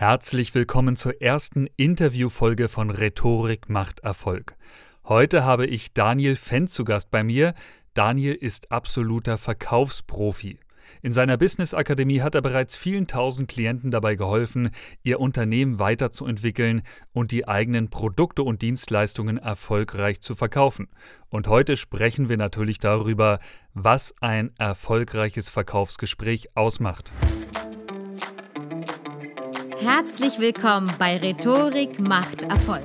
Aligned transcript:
Herzlich 0.00 0.54
willkommen 0.54 0.96
zur 0.96 1.20
ersten 1.20 1.68
Interviewfolge 1.76 2.68
von 2.68 2.88
Rhetorik 2.88 3.68
macht 3.68 4.00
Erfolg. 4.00 4.56
Heute 5.04 5.44
habe 5.44 5.66
ich 5.66 5.92
Daniel 5.92 6.36
Fenn 6.36 6.68
zu 6.68 6.86
Gast 6.86 7.10
bei 7.10 7.22
mir. 7.22 7.52
Daniel 7.92 8.32
ist 8.32 8.72
absoluter 8.72 9.36
Verkaufsprofi. 9.36 10.58
In 11.02 11.12
seiner 11.12 11.36
Business 11.36 11.74
Akademie 11.74 12.22
hat 12.22 12.34
er 12.34 12.40
bereits 12.40 12.76
vielen 12.76 13.08
tausend 13.08 13.50
Klienten 13.50 13.90
dabei 13.90 14.14
geholfen, 14.14 14.70
ihr 15.02 15.20
Unternehmen 15.20 15.78
weiterzuentwickeln 15.78 16.80
und 17.12 17.30
die 17.30 17.46
eigenen 17.46 17.90
Produkte 17.90 18.42
und 18.42 18.62
Dienstleistungen 18.62 19.36
erfolgreich 19.36 20.22
zu 20.22 20.34
verkaufen. 20.34 20.88
Und 21.28 21.46
heute 21.46 21.76
sprechen 21.76 22.30
wir 22.30 22.38
natürlich 22.38 22.78
darüber, 22.78 23.38
was 23.74 24.14
ein 24.22 24.52
erfolgreiches 24.58 25.50
Verkaufsgespräch 25.50 26.56
ausmacht. 26.56 27.12
Herzlich 29.82 30.38
willkommen 30.38 30.92
bei 30.98 31.16
Rhetorik 31.16 31.98
macht 31.98 32.42
Erfolg. 32.42 32.84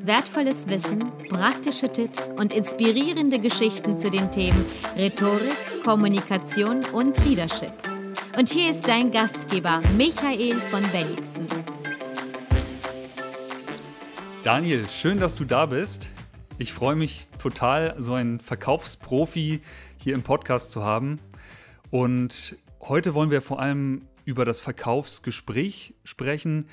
Wertvolles 0.00 0.66
Wissen, 0.66 1.12
praktische 1.28 1.88
Tipps 1.92 2.30
und 2.36 2.52
inspirierende 2.52 3.38
Geschichten 3.38 3.96
zu 3.96 4.10
den 4.10 4.28
Themen 4.32 4.66
Rhetorik, 4.96 5.54
Kommunikation 5.84 6.84
und 6.86 7.16
Leadership. 7.24 7.72
Und 8.36 8.48
hier 8.48 8.70
ist 8.70 8.88
dein 8.88 9.12
Gastgeber 9.12 9.82
Michael 9.96 10.60
von 10.62 10.82
Bennigsen. 10.90 11.46
Daniel, 14.42 14.88
schön, 14.88 15.20
dass 15.20 15.36
du 15.36 15.44
da 15.44 15.66
bist. 15.66 16.10
Ich 16.58 16.72
freue 16.72 16.96
mich 16.96 17.28
total, 17.40 17.94
so 17.98 18.14
einen 18.14 18.40
Verkaufsprofi 18.40 19.60
hier 19.96 20.16
im 20.16 20.24
Podcast 20.24 20.72
zu 20.72 20.82
haben. 20.82 21.20
Und 21.92 22.56
heute 22.80 23.14
wollen 23.14 23.30
wir 23.30 23.42
vor 23.42 23.60
allem 23.60 24.08
über 24.24 24.44
das 24.44 24.60
Verkaufsgespräch 24.60 25.94
sprechen. 26.04 26.68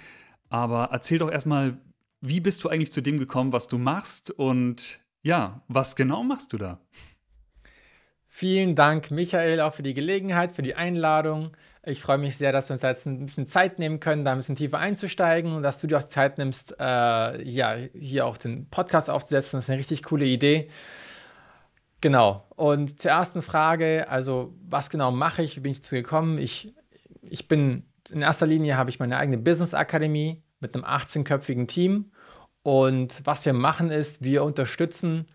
Aber 0.49 0.89
erzähl 0.91 1.19
doch 1.19 1.31
erstmal, 1.31 1.77
wie 2.21 2.39
bist 2.39 2.63
du 2.63 2.69
eigentlich 2.69 2.91
zu 2.91 3.01
dem 3.01 3.19
gekommen, 3.19 3.53
was 3.53 3.67
du 3.67 3.77
machst 3.77 4.31
und 4.31 4.99
ja, 5.21 5.61
was 5.67 5.95
genau 5.95 6.23
machst 6.23 6.53
du 6.53 6.57
da? 6.57 6.79
Vielen 8.27 8.75
Dank, 8.75 9.11
Michael, 9.11 9.59
auch 9.59 9.73
für 9.73 9.83
die 9.83 9.93
Gelegenheit, 9.93 10.51
für 10.51 10.61
die 10.61 10.75
Einladung. 10.75 11.57
Ich 11.83 12.01
freue 12.01 12.17
mich 12.17 12.37
sehr, 12.37 12.51
dass 12.51 12.69
wir 12.69 12.75
uns 12.75 12.83
jetzt 12.83 13.05
ein 13.05 13.25
bisschen 13.25 13.47
Zeit 13.47 13.79
nehmen 13.79 13.99
können, 13.99 14.23
da 14.23 14.31
ein 14.31 14.37
bisschen 14.37 14.55
tiefer 14.55 14.77
einzusteigen 14.77 15.53
und 15.53 15.63
dass 15.63 15.81
du 15.81 15.87
dir 15.87 15.97
auch 15.97 16.03
Zeit 16.03 16.37
nimmst, 16.37 16.75
äh, 16.79 17.43
ja, 17.43 17.75
hier 17.93 18.25
auch 18.25 18.37
den 18.37 18.69
Podcast 18.69 19.09
aufzusetzen. 19.09 19.57
Das 19.57 19.65
ist 19.65 19.69
eine 19.69 19.79
richtig 19.79 20.03
coole 20.03 20.25
Idee. 20.25 20.69
Genau. 22.01 22.45
Und 22.55 22.99
zur 23.01 23.11
ersten 23.11 23.41
Frage, 23.41 24.07
also 24.09 24.53
was 24.69 24.89
genau 24.89 25.11
mache 25.11 25.43
ich, 25.43 25.57
wie 25.57 25.61
bin 25.61 25.71
ich 25.71 25.81
dazu 25.81 25.95
gekommen? 25.95 26.37
Ich 26.37 26.73
ich 27.21 27.47
bin 27.47 27.83
in 28.09 28.21
erster 28.21 28.47
Linie 28.47 28.77
habe 28.77 28.89
ich 28.89 28.99
meine 28.99 29.17
eigene 29.17 29.37
Business 29.37 29.73
Akademie 29.73 30.41
mit 30.59 30.73
einem 30.73 30.85
18-köpfigen 30.85 31.67
Team. 31.67 32.11
Und 32.63 33.25
was 33.25 33.45
wir 33.45 33.53
machen 33.53 33.89
ist, 33.89 34.23
wir 34.23 34.43
unterstützen 34.43 35.27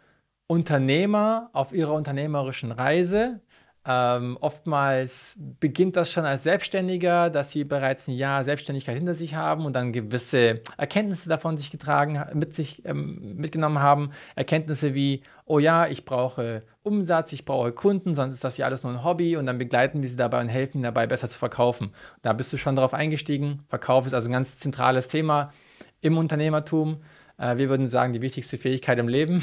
Unternehmer 0.47 1.51
auf 1.53 1.73
ihrer 1.73 1.95
unternehmerischen 1.95 2.73
Reise 2.73 3.41
ähm, 3.87 4.39
oftmals 4.41 5.37
beginnt 5.61 5.97
das 5.97 6.11
schon 6.11 6.25
als 6.25 6.43
Selbstständiger, 6.43 7.29
dass 7.29 7.53
sie 7.53 7.65
bereits 7.65 8.09
ein 8.09 8.15
Jahr 8.15 8.43
Selbstständigkeit 8.43 8.97
hinter 8.97 9.15
sich 9.15 9.35
haben 9.35 9.67
und 9.67 9.75
dann 9.75 9.93
gewisse 9.93 10.63
Erkenntnisse 10.79 11.29
davon 11.29 11.59
sich 11.59 11.71
getragen, 11.71 12.25
mit 12.33 12.55
sich 12.55 12.85
ähm, 12.87 13.37
mitgenommen 13.37 13.81
haben. 13.81 14.11
Erkenntnisse 14.37 14.95
wie, 14.95 15.23
oh 15.45 15.59
ja, 15.59 15.87
ich 15.87 16.07
brauche 16.07 16.63
Umsatz, 16.83 17.33
ich 17.35 17.45
brauche 17.45 17.73
Kunden, 17.73 18.15
sonst 18.15 18.35
ist 18.35 18.45
das 18.45 18.57
ja 18.57 18.65
alles 18.65 18.85
nur 18.85 18.93
ein 18.93 19.05
Hobby 19.05 19.37
und 19.37 19.45
dann 19.45 19.59
begleiten 19.59 20.01
wir 20.01 20.09
sie 20.09 20.17
dabei 20.17 20.41
und 20.41 20.49
helfen 20.49 20.79
ihnen 20.79 20.85
dabei, 20.85 21.07
besser 21.07 21.29
zu 21.29 21.39
verkaufen. 21.39 21.93
Da 22.23 22.33
bist 22.33 22.53
du 22.55 22.57
schon 22.57 22.77
darauf 22.77 22.95
eingestiegen. 22.95 23.65
Verkauf 23.69 24.07
ist 24.07 24.15
also 24.15 24.31
ein 24.31 24.33
ganz 24.33 24.59
zentrales 24.59 25.09
Thema 25.09 25.53
im 26.01 26.17
Unternehmertum. 26.17 27.03
Äh, 27.37 27.59
wir 27.59 27.69
würden 27.69 27.87
sagen, 27.87 28.15
die 28.15 28.23
wichtigste 28.23 28.57
Fähigkeit 28.57 28.99
im 28.99 29.09
Leben, 29.09 29.43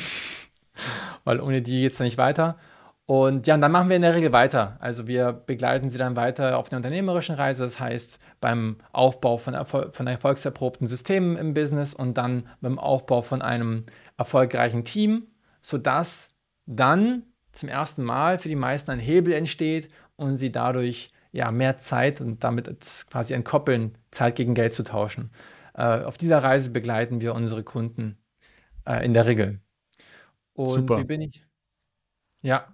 weil 1.25 1.39
ohne 1.39 1.61
die 1.61 1.81
geht 1.81 1.93
es 1.93 1.99
nicht 1.99 2.17
weiter. 2.17 2.57
Und 3.11 3.45
ja, 3.45 3.55
und 3.55 3.61
dann 3.61 3.73
machen 3.73 3.89
wir 3.89 3.97
in 3.97 4.03
der 4.03 4.15
Regel 4.15 4.31
weiter. 4.31 4.77
Also 4.79 5.05
wir 5.05 5.33
begleiten 5.33 5.89
sie 5.89 5.97
dann 5.97 6.15
weiter 6.15 6.57
auf 6.57 6.71
einer 6.71 6.77
unternehmerischen 6.77 7.35
Reise, 7.35 7.65
das 7.65 7.77
heißt 7.77 8.19
beim 8.39 8.77
Aufbau 8.93 9.37
von, 9.37 9.53
Erfol 9.53 9.91
von 9.91 10.07
erfolgserprobten 10.07 10.87
Systemen 10.87 11.35
im 11.35 11.53
Business 11.53 11.93
und 11.93 12.17
dann 12.17 12.47
beim 12.61 12.79
Aufbau 12.79 13.21
von 13.21 13.41
einem 13.41 13.83
erfolgreichen 14.17 14.85
Team, 14.85 15.27
sodass 15.61 16.29
dann 16.65 17.23
zum 17.51 17.67
ersten 17.67 18.01
Mal 18.01 18.39
für 18.39 18.47
die 18.47 18.55
meisten 18.55 18.91
ein 18.91 18.99
Hebel 18.99 19.33
entsteht 19.33 19.89
und 20.15 20.37
sie 20.37 20.53
dadurch 20.53 21.11
ja, 21.33 21.51
mehr 21.51 21.75
Zeit 21.75 22.21
und 22.21 22.45
damit 22.45 22.69
quasi 23.09 23.33
entkoppeln, 23.33 23.97
Zeit 24.11 24.37
gegen 24.37 24.53
Geld 24.53 24.73
zu 24.73 24.85
tauschen. 24.85 25.31
Äh, 25.73 26.03
auf 26.03 26.17
dieser 26.17 26.41
Reise 26.41 26.69
begleiten 26.69 27.19
wir 27.19 27.35
unsere 27.35 27.63
Kunden 27.63 28.17
äh, 28.87 29.03
in 29.03 29.13
der 29.13 29.25
Regel. 29.25 29.59
Und 30.53 30.69
Super. 30.69 30.97
wie 30.99 31.03
bin 31.03 31.19
ich? 31.19 31.43
Ja, 32.41 32.73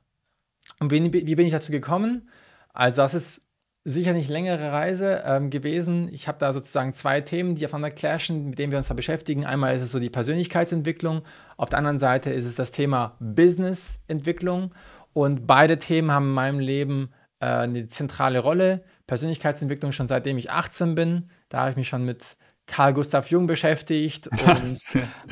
und 0.80 0.92
wie, 0.92 1.12
wie 1.12 1.36
bin 1.36 1.46
ich 1.46 1.52
dazu 1.52 1.72
gekommen? 1.72 2.30
Also, 2.74 3.02
das 3.02 3.14
ist 3.14 3.42
sicher 3.88 4.12
nicht 4.12 4.30
längere 4.30 4.72
Reise 4.72 5.24
ähm, 5.26 5.50
gewesen. 5.50 6.10
Ich 6.12 6.28
habe 6.28 6.38
da 6.40 6.52
sozusagen 6.52 6.94
zwei 6.94 7.22
Themen, 7.22 7.56
die 7.56 7.66
aufeinander 7.66 7.92
clashen, 7.92 8.50
mit 8.50 8.60
denen 8.60 8.72
wir 8.72 8.78
uns 8.78 8.90
da 8.90 8.94
beschäftigen. 8.94 9.46
Einmal 9.46 9.76
ist 9.76 9.82
es 9.82 9.92
so 9.92 10.00
die 10.00 10.10
Persönlichkeitsentwicklung, 10.10 11.22
auf 11.56 11.70
der 11.70 11.80
anderen 11.80 11.98
Seite 11.98 12.32
ist 12.32 12.46
es 12.46 12.56
das 12.56 12.72
Thema 12.72 13.16
Businessentwicklung. 13.20 14.74
Und 15.14 15.48
beide 15.48 15.80
Themen 15.80 16.12
haben 16.12 16.26
in 16.26 16.34
meinem 16.34 16.60
Leben 16.60 17.12
äh, 17.40 17.46
eine 17.46 17.88
zentrale 17.88 18.40
Rolle. 18.40 18.84
Persönlichkeitsentwicklung 19.08 19.94
schon 19.94 20.08
seitdem 20.08 20.38
ich 20.38 20.52
18 20.52 20.94
bin. 20.94 21.30
Da 21.48 21.60
habe 21.60 21.72
ich 21.72 21.78
mich 21.78 21.88
schon 21.88 22.04
mit 22.04 22.36
Carl 22.68 22.94
Gustav 22.94 23.30
Jung 23.32 23.48
beschäftigt 23.48 24.28
und, 24.46 24.80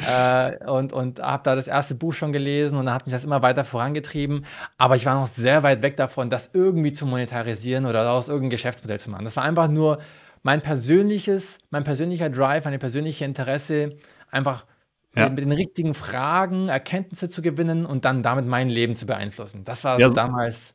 äh, 0.07 0.66
und, 0.66 0.94
und 0.94 1.19
habe 1.19 1.44
da 1.44 1.56
das 1.56 1.68
erste 1.68 1.94
Buch 1.94 2.13
schon 2.13 2.31
gelesen 2.31 2.78
und 2.78 2.88
da 2.88 2.94
hat 2.94 3.06
mich 3.06 3.13
das 3.13 3.23
immer 3.23 3.41
weiter 3.41 3.63
vorangetrieben. 3.63 4.46
Aber 4.78 4.96
ich 4.96 5.06
war 5.06 5.16
noch 5.16 5.28
sehr 5.28 5.62
weit 5.62 5.81
weg 5.81 5.97
davon, 5.97 6.29
das 6.29 6.50
irgendwie 6.53 6.94
zu 6.94 7.06
monetarisieren 7.06 7.85
oder 7.85 8.03
daraus 8.03 8.29
irgendein 8.29 8.51
Geschäftsmodell 8.51 9.00
zu 9.00 9.09
machen. 9.09 9.25
Das 9.25 9.35
war 9.35 9.44
einfach 9.44 9.68
nur 9.68 10.00
mein 10.41 10.62
persönliches, 10.62 11.59
mein 11.69 11.84
persönlicher 11.84 12.29
Drive, 12.29 12.66
meine 12.66 12.79
persönliche 12.79 13.25
Interesse, 13.25 13.97
einfach 14.31 14.66
ja. 15.16 15.29
mit 15.29 15.40
den 15.40 15.52
richtigen 15.52 15.94
Fragen 15.94 16.69
Erkenntnisse 16.69 17.29
zu 17.29 17.41
gewinnen 17.41 17.85
und 17.85 18.06
dann 18.06 18.23
damit 18.23 18.46
mein 18.46 18.69
Leben 18.69 18.96
zu 18.96 19.06
beeinflussen. 19.06 19.63
Das 19.63 19.84
war 19.84 20.00
ja, 20.00 20.07
so 20.07 20.16
damals. 20.16 20.73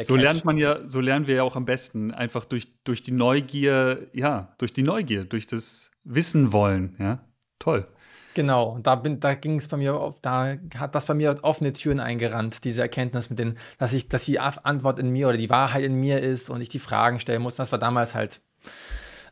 so 0.00 0.16
lernt 0.16 0.44
man 0.44 0.58
ja, 0.58 0.86
so 0.86 1.00
lernen 1.00 1.26
wir 1.26 1.36
ja 1.36 1.42
auch 1.44 1.56
am 1.56 1.64
besten, 1.64 2.12
einfach 2.12 2.44
durch, 2.44 2.68
durch 2.84 3.02
die 3.02 3.12
Neugier, 3.12 4.08
ja, 4.12 4.54
durch 4.58 4.72
die 4.72 4.82
Neugier, 4.82 5.24
durch 5.24 5.46
das 5.46 5.90
wissen 6.04 6.52
wollen. 6.52 6.96
Ja, 6.98 7.20
toll. 7.58 7.86
Genau, 8.34 8.78
da, 8.82 8.96
da 8.96 9.34
ging 9.34 9.58
es 9.58 9.68
bei 9.68 9.76
mir, 9.76 10.14
da 10.20 10.56
hat 10.76 10.94
das 10.96 11.06
bei 11.06 11.14
mir 11.14 11.38
offene 11.42 11.72
Türen 11.72 12.00
eingerannt, 12.00 12.64
diese 12.64 12.82
Erkenntnis 12.82 13.30
mit 13.30 13.38
den, 13.38 13.56
dass 13.78 13.92
ich, 13.92 14.08
dass 14.08 14.24
die 14.24 14.40
Antwort 14.40 14.98
in 14.98 15.10
mir 15.10 15.28
oder 15.28 15.36
die 15.36 15.50
Wahrheit 15.50 15.84
in 15.84 15.94
mir 15.94 16.20
ist 16.20 16.50
und 16.50 16.60
ich 16.60 16.68
die 16.68 16.80
Fragen 16.80 17.20
stellen 17.20 17.42
muss. 17.42 17.54
Das 17.54 17.70
war 17.70 17.78
damals 17.78 18.14
halt 18.16 18.40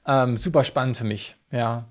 ähm, 0.07 0.37
super 0.37 0.63
spannend 0.63 0.97
für 0.97 1.05
mich, 1.05 1.37
ja. 1.51 1.89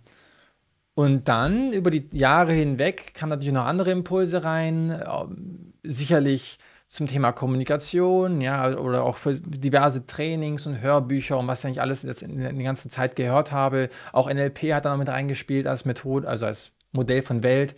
Und 0.93 1.27
dann 1.27 1.73
über 1.73 1.91
die 1.91 2.07
Jahre 2.17 2.53
hinweg 2.53 3.13
kamen 3.13 3.31
natürlich 3.31 3.53
noch 3.53 3.65
andere 3.65 3.91
Impulse 3.91 4.43
rein, 4.43 5.01
ähm, 5.05 5.73
sicherlich 5.83 6.59
zum 6.91 7.07
Thema 7.07 7.31
Kommunikation, 7.31 8.41
ja, 8.41 8.77
oder 8.77 9.05
auch 9.05 9.15
für 9.15 9.35
diverse 9.35 10.05
Trainings 10.05 10.67
und 10.67 10.81
Hörbücher 10.81 11.39
und 11.39 11.47
was 11.47 11.59
ich 11.59 11.65
eigentlich 11.65 11.81
alles 11.81 12.03
jetzt 12.03 12.21
in 12.21 12.37
der 12.37 12.51
ganzen 12.51 12.91
Zeit 12.91 13.15
gehört 13.15 13.53
habe. 13.53 13.89
Auch 14.11 14.29
NLP 14.29 14.73
hat 14.73 14.83
da 14.83 14.91
noch 14.91 14.97
mit 14.97 15.07
reingespielt 15.07 15.67
als 15.67 15.85
Methode, 15.85 16.27
also 16.27 16.47
als 16.47 16.73
Modell 16.91 17.21
von 17.21 17.43
Welt, 17.43 17.75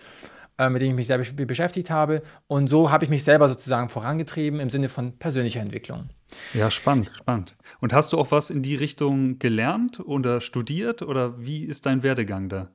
äh, 0.58 0.68
mit 0.68 0.82
dem 0.82 0.90
ich 0.90 0.96
mich 0.96 1.08
sehr 1.08 1.20
beschäftigt 1.20 1.92
habe. 1.92 2.24
Und 2.48 2.72
so 2.72 2.90
habe 2.90 3.06
ich 3.06 3.12
mich 3.12 3.24
selber 3.24 3.50
sozusagen 3.50 3.88
vorangetrieben 3.88 4.60
im 4.60 4.72
Sinne 4.72 4.90
von 4.90 5.20
persönlicher 5.20 5.62
Entwicklung. 5.62 6.10
Ja, 6.56 6.72
spannend, 6.72 7.12
spannend. 7.14 7.56
Und 7.82 7.94
hast 7.94 8.14
du 8.14 8.18
auch 8.18 8.32
was 8.32 8.50
in 8.50 8.64
die 8.64 8.76
Richtung 8.76 9.38
gelernt 9.38 10.00
oder 10.00 10.42
studiert 10.42 11.04
oder 11.04 11.40
wie 11.40 11.66
ist 11.66 11.86
dein 11.86 12.02
Werdegang 12.02 12.50
da? 12.50 12.72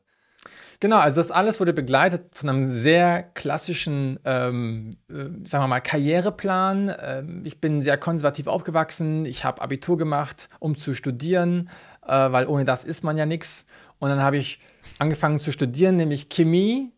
Genau, 0.81 0.99
also 0.99 1.17
das 1.17 1.33
alles 1.33 1.59
wurde 1.59 1.73
begleitet 1.73 2.37
von 2.37 2.49
einem 2.49 2.67
sehr 2.69 3.25
klassischen, 3.35 4.21
ähm, 4.25 4.97
äh, 5.11 5.25
sagen 5.45 5.65
wir 5.65 5.67
mal, 5.67 5.81
Karriereplan. 5.81 6.95
Ähm, 7.03 7.43
ich 7.45 7.61
bin 7.61 7.81
sehr 7.81 7.99
konservativ 7.99 8.47
aufgewachsen. 8.47 9.27
Ich 9.27 9.45
habe 9.45 9.61
Abitur 9.61 9.99
gemacht, 9.99 10.49
um 10.61 10.77
zu 10.77 10.95
studieren, 10.95 11.69
äh, 12.07 12.13
weil 12.13 12.47
ohne 12.47 12.65
das 12.65 12.85
ist 12.85 13.03
man 13.03 13.19
ja 13.19 13.27
nichts. 13.27 13.67
Und 13.99 14.11
dann 14.11 14.23
habe 14.23 14.37
ich 14.37 14.61
angefangen 15.01 15.41
zu 15.41 15.51
studieren, 15.51 15.97
nämlich 15.97 16.29
Chemie. 16.29 16.93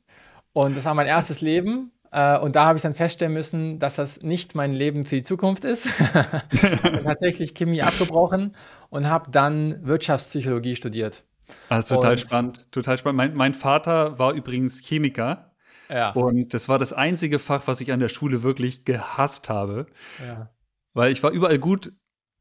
Und 0.52 0.76
das 0.76 0.84
war 0.84 0.94
mein 0.94 1.06
erstes 1.06 1.40
Leben. 1.40 1.90
Äh, 2.12 2.38
und 2.38 2.56
da 2.56 2.66
habe 2.66 2.76
ich 2.76 2.82
dann 2.82 2.94
feststellen 2.94 3.32
müssen, 3.32 3.78
dass 3.78 3.94
das 3.96 4.20
nicht 4.22 4.54
mein 4.54 4.74
Leben 4.74 5.04
für 5.06 5.16
die 5.16 5.22
Zukunft 5.22 5.64
ist. 5.64 5.86
ich 6.52 6.62
habe 6.84 7.02
tatsächlich 7.02 7.54
Chemie 7.54 7.80
abgebrochen 7.82 8.54
und 8.90 9.08
habe 9.08 9.30
dann 9.30 9.86
Wirtschaftspsychologie 9.86 10.76
studiert. 10.76 11.24
Also 11.68 11.96
total 11.96 12.12
und, 12.12 12.20
spannend, 12.20 12.72
total 12.72 12.98
spannend. 12.98 13.16
Mein, 13.16 13.34
mein, 13.34 13.54
Vater 13.54 14.18
war 14.18 14.32
übrigens 14.32 14.80
Chemiker. 14.80 15.54
Ja. 15.88 16.12
Und 16.12 16.54
das 16.54 16.68
war 16.68 16.78
das 16.78 16.92
einzige 16.92 17.38
Fach, 17.38 17.66
was 17.66 17.80
ich 17.80 17.92
an 17.92 18.00
der 18.00 18.08
Schule 18.08 18.42
wirklich 18.42 18.84
gehasst 18.84 19.48
habe. 19.48 19.86
Ja. 20.24 20.50
Weil 20.94 21.12
ich 21.12 21.22
war 21.22 21.30
überall 21.30 21.58
gut, 21.58 21.92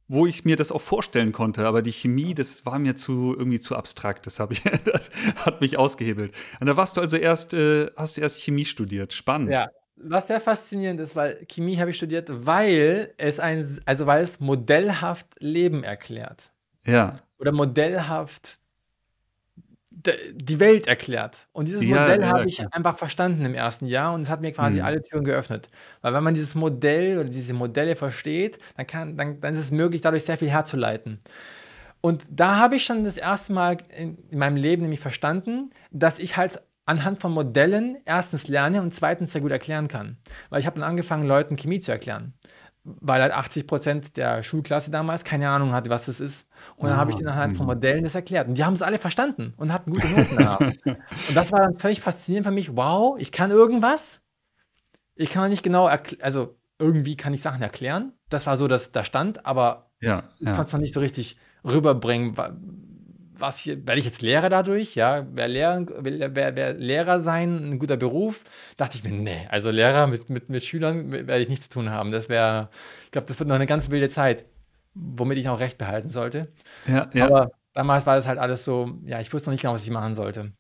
wo 0.07 0.25
ich 0.25 0.43
mir 0.43 0.55
das 0.55 0.71
auch 0.71 0.81
vorstellen 0.81 1.31
konnte, 1.31 1.67
aber 1.67 1.83
die 1.83 1.91
Chemie, 1.91 2.33
das 2.33 2.65
war 2.65 2.79
mir 2.79 2.95
zu 2.95 3.35
irgendwie 3.37 3.59
zu 3.59 3.75
abstrakt. 3.75 4.25
Das, 4.25 4.39
ich, 4.49 4.63
das 4.85 5.11
hat 5.35 5.61
mich 5.61 5.77
ausgehebelt. 5.77 6.33
Und 6.59 6.67
da 6.67 6.75
warst 6.75 6.97
du 6.97 7.01
also 7.01 7.15
erst, 7.15 7.53
äh, 7.53 7.91
hast 7.95 8.17
du 8.17 8.21
erst 8.21 8.41
Chemie 8.41 8.65
studiert. 8.65 9.13
Spannend. 9.13 9.51
Ja, 9.51 9.69
was 9.95 10.27
sehr 10.27 10.41
faszinierend 10.41 10.99
ist, 10.99 11.15
weil 11.15 11.45
Chemie 11.47 11.77
habe 11.77 11.91
ich 11.91 11.97
studiert, 11.97 12.29
weil 12.29 13.13
es 13.17 13.39
ein, 13.39 13.79
also 13.85 14.07
weil 14.07 14.23
es 14.23 14.39
modellhaft 14.39 15.27
Leben 15.39 15.83
erklärt. 15.83 16.51
Ja. 16.85 17.19
Oder 17.37 17.51
modellhaft 17.51 18.58
die 20.33 20.59
Welt 20.59 20.87
erklärt. 20.87 21.47
Und 21.51 21.67
dieses 21.67 21.83
Ja, 21.83 21.89
Modell 21.99 22.21
ja, 22.21 22.27
habe 22.27 22.45
ich 22.47 22.57
klar. 22.57 22.69
einfach 22.71 22.97
verstanden 22.97 23.45
im 23.45 23.53
ersten 23.53 23.85
Jahr 23.87 24.13
und 24.13 24.21
es 24.21 24.29
hat 24.29 24.41
mir 24.41 24.51
quasi 24.51 24.79
Mhm. 24.79 24.85
alle 24.85 25.01
Türen 25.01 25.23
geöffnet. 25.25 25.69
Weil 26.01 26.13
wenn 26.13 26.23
man 26.23 26.35
dieses 26.35 26.55
Modell 26.55 27.17
oder 27.19 27.29
diese 27.29 27.53
Modelle 27.53 27.95
versteht, 27.95 28.59
dann 28.77 28.87
kann, 28.87 29.17
dann, 29.17 29.39
dann 29.41 29.53
ist 29.53 29.59
es 29.59 29.71
möglich, 29.71 30.01
dadurch 30.01 30.23
sehr 30.25 30.37
viel 30.37 30.49
herzuleiten. 30.49 31.19
Und 32.01 32.23
da 32.29 32.57
habe 32.57 32.75
ich 32.77 32.85
schon 32.85 33.03
das 33.03 33.17
erste 33.17 33.53
Mal 33.53 33.77
in, 33.97 34.17
in 34.29 34.39
meinem 34.39 34.55
Leben 34.57 34.83
nämlich 34.83 35.01
verstanden, 35.01 35.71
dass 35.91 36.19
ich 36.19 36.37
halt 36.37 36.61
anhand 36.85 37.19
von 37.21 37.31
Modellen 37.33 37.97
erstens 38.05 38.47
lerne 38.47 38.81
und 38.81 38.93
zweitens 38.93 39.33
sehr 39.33 39.41
gut 39.41 39.51
erklären 39.51 39.87
kann. 39.87 40.17
Weil 40.49 40.59
ich 40.61 40.65
habe 40.65 40.79
dann 40.79 40.89
angefangen, 40.89 41.27
Leuten 41.27 41.55
Chemie 41.57 41.79
zu 41.79 41.91
erklären. 41.91 42.33
Weil 42.83 43.21
halt 43.21 43.33
80 43.33 43.67
Prozent 43.67 44.17
der 44.17 44.41
Schulklasse 44.41 44.89
damals 44.89 45.23
keine 45.23 45.49
Ahnung 45.49 45.73
hatte, 45.73 45.89
was 45.89 46.05
das 46.05 46.19
ist. 46.19 46.47
Und 46.77 46.89
dann 46.89 46.97
habe 46.97 47.11
ich 47.11 47.17
Ah, 47.17 47.19
denen 47.19 47.29
anhand 47.29 47.57
von 47.57 47.65
mhm. 47.65 47.73
Modellen 47.73 48.03
das 48.03 48.15
erklärt. 48.15 48.47
Und 48.47 48.57
die 48.57 48.63
haben 48.63 48.73
es 48.73 48.81
alle 48.81 48.97
verstanden 48.97 49.53
und 49.57 49.73
hatten 49.73 49.91
gute 49.91 50.07
Noten 50.07 50.35
danach. 50.35 50.59
Und 51.27 51.35
das 51.35 51.51
war 51.51 51.59
dann 51.59 51.77
völlig 51.77 52.01
faszinierend 52.01 52.47
für 52.47 52.53
mich. 52.53 52.75
Wow, 52.75 53.19
ich 53.19 53.31
kann 53.31 53.51
irgendwas. 53.51 54.21
Ich 55.15 55.29
kann 55.29 55.49
nicht 55.49 55.63
genau, 55.63 55.87
also 56.21 56.57
irgendwie 56.79 57.17
kann 57.17 57.33
ich 57.33 57.41
Sachen 57.41 57.61
erklären. 57.61 58.13
Das 58.29 58.47
war 58.47 58.57
so 58.57 58.67
das, 58.67 58.91
der 58.91 59.03
Stand, 59.03 59.45
aber 59.45 59.91
Ja, 60.01 60.23
ich 60.39 60.47
ja. 60.47 60.53
konnte 60.55 60.67
es 60.67 60.73
noch 60.73 60.79
nicht 60.79 60.93
so 60.93 61.01
richtig 61.01 61.37
rüberbringen. 61.65 62.35
Wa- 63.39 63.47
Was 63.47 63.59
hier, 63.59 63.85
werde 63.87 63.99
ich 63.99 64.05
jetzt 64.05 64.21
Lehrer 64.21 64.49
dadurch? 64.49 64.95
Ja, 64.95 65.25
wäre 65.35 65.47
Lehrer, 65.47 65.85
wär, 66.03 66.55
wär 66.55 66.73
Lehrer 66.73 67.19
sein 67.19 67.71
ein 67.71 67.79
guter 67.79 67.97
Beruf? 67.97 68.43
Dachte 68.77 68.97
ich 68.97 69.03
mir, 69.03 69.11
nee, 69.11 69.47
also 69.49 69.69
Lehrer 69.71 70.07
mit, 70.07 70.29
mit, 70.29 70.49
mit 70.49 70.63
Schülern 70.63 71.11
werde 71.11 71.39
ich 71.41 71.49
nichts 71.49 71.65
zu 71.65 71.71
tun 71.71 71.89
haben. 71.89 72.11
Das 72.11 72.29
wäre, 72.29 72.69
ich 73.05 73.11
glaube, 73.11 73.27
das 73.27 73.39
wird 73.39 73.47
noch 73.49 73.55
eine 73.55 73.65
ganz 73.65 73.89
wilde 73.89 74.09
Zeit, 74.09 74.45
womit 74.93 75.37
ich 75.37 75.49
auch 75.49 75.59
recht 75.59 75.77
behalten 75.77 76.09
sollte. 76.09 76.51
Ja, 76.85 77.09
ja, 77.13 77.29
Aber 77.29 77.51
damals 77.73 78.05
war 78.05 78.15
das 78.17 78.27
halt 78.27 78.39
alles 78.39 78.65
so, 78.65 78.99
ja, 79.05 79.19
ich 79.21 79.33
wusste 79.33 79.49
noch 79.49 79.53
nicht 79.53 79.61
genau, 79.61 79.73
was 79.75 79.83
ich 79.83 79.91
machen 79.91 80.15
sollte. 80.15 80.53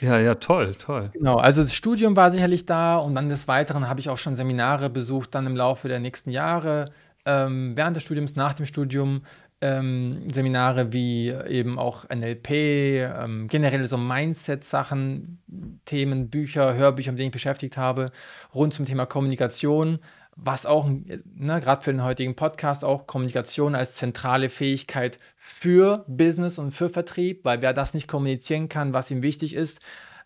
ja, 0.00 0.18
ja, 0.20 0.34
toll, 0.36 0.74
toll. 0.76 1.12
Genau, 1.12 1.36
also 1.36 1.62
das 1.62 1.74
Studium 1.74 2.16
war 2.16 2.30
sicherlich 2.32 2.66
da 2.66 2.96
und 2.98 3.14
dann 3.14 3.28
des 3.28 3.46
Weiteren 3.46 3.88
habe 3.88 4.00
ich 4.00 4.08
auch 4.08 4.18
schon 4.18 4.34
Seminare 4.34 4.90
besucht, 4.90 5.34
dann 5.34 5.46
im 5.46 5.54
Laufe 5.54 5.86
der 5.88 6.00
nächsten 6.00 6.30
Jahre, 6.30 6.92
ähm, 7.24 7.76
während 7.76 7.96
des 7.96 8.02
Studiums, 8.02 8.34
nach 8.34 8.54
dem 8.54 8.66
Studium, 8.66 9.24
ähm, 9.64 10.28
Seminare 10.30 10.92
wie 10.92 11.30
eben 11.30 11.78
auch 11.78 12.04
NLP, 12.10 12.50
ähm, 12.50 13.48
generell 13.48 13.86
so 13.86 13.96
Mindset-Sachen, 13.96 15.40
Themen, 15.86 16.28
Bücher, 16.28 16.74
Hörbücher, 16.74 17.12
mit 17.12 17.18
denen 17.18 17.28
ich 17.28 17.32
beschäftigt 17.32 17.78
habe, 17.78 18.12
rund 18.54 18.74
zum 18.74 18.84
Thema 18.84 19.06
Kommunikation, 19.06 20.00
was 20.36 20.66
auch, 20.66 20.86
ne, 20.90 21.60
gerade 21.62 21.82
für 21.82 21.92
den 21.92 22.04
heutigen 22.04 22.36
Podcast 22.36 22.84
auch, 22.84 23.06
Kommunikation 23.06 23.74
als 23.74 23.94
zentrale 23.94 24.50
Fähigkeit 24.50 25.18
für 25.34 26.04
Business 26.08 26.58
und 26.58 26.72
für 26.72 26.90
Vertrieb, 26.90 27.46
weil 27.46 27.62
wer 27.62 27.72
das 27.72 27.94
nicht 27.94 28.06
kommunizieren 28.06 28.68
kann, 28.68 28.92
was 28.92 29.10
ihm 29.10 29.22
wichtig 29.22 29.54
ist, 29.54 29.80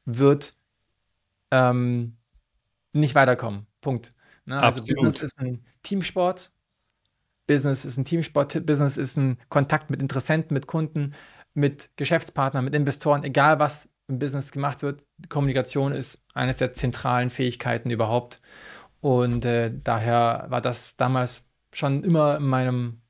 wird 0.04 0.54
ähm, 1.52 2.16
nicht 2.92 3.14
weiterkommen. 3.14 3.66
Punkt. 3.82 4.14
Ne? 4.46 4.60
Also 4.60 4.80
Absolut. 4.80 5.04
Business 5.04 5.22
ist 5.22 5.38
ein 5.38 5.64
Teamsport. 5.84 6.50
Business 7.48 7.84
ist 7.84 7.96
ein 7.96 8.04
Teamsport. 8.04 8.64
Business 8.64 8.96
ist 8.96 9.16
ein 9.16 9.38
Kontakt 9.48 9.90
mit 9.90 10.00
Interessenten, 10.00 10.54
mit 10.54 10.68
Kunden, 10.68 11.14
mit 11.54 11.90
Geschäftspartnern, 11.96 12.64
mit 12.64 12.74
Investoren. 12.74 13.24
Egal 13.24 13.58
was 13.58 13.88
im 14.06 14.20
Business 14.20 14.52
gemacht 14.52 14.82
wird, 14.82 15.02
Kommunikation 15.28 15.92
ist 15.92 16.22
eines 16.34 16.58
der 16.58 16.72
zentralen 16.72 17.30
Fähigkeiten 17.30 17.90
überhaupt. 17.90 18.40
Und 19.00 19.44
äh, 19.44 19.72
daher 19.82 20.46
war 20.48 20.60
das 20.60 20.96
damals 20.96 21.42
schon 21.72 22.04
immer 22.04 22.36
in 22.36 22.44
meinem, 22.46 23.00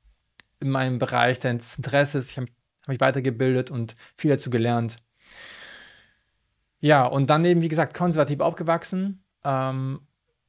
in 0.59 0.69
meinem 0.69 0.97
Bereich 0.97 1.39
des 1.39 1.77
Interesses. 1.77 2.31
Ich 2.31 2.37
habe 2.37 2.47
hab 2.81 2.87
mich 2.87 2.99
weitergebildet 2.99 3.69
und 3.69 3.95
viel 4.15 4.31
dazu 4.31 4.49
gelernt. 4.49 4.97
Ja, 6.79 7.05
und 7.05 7.29
dann 7.29 7.43
eben, 7.43 7.61
wie 7.61 7.67
gesagt, 7.67 7.93
konservativ 7.93 8.39
aufgewachsen, 8.39 9.23
ähm, 9.43 10.01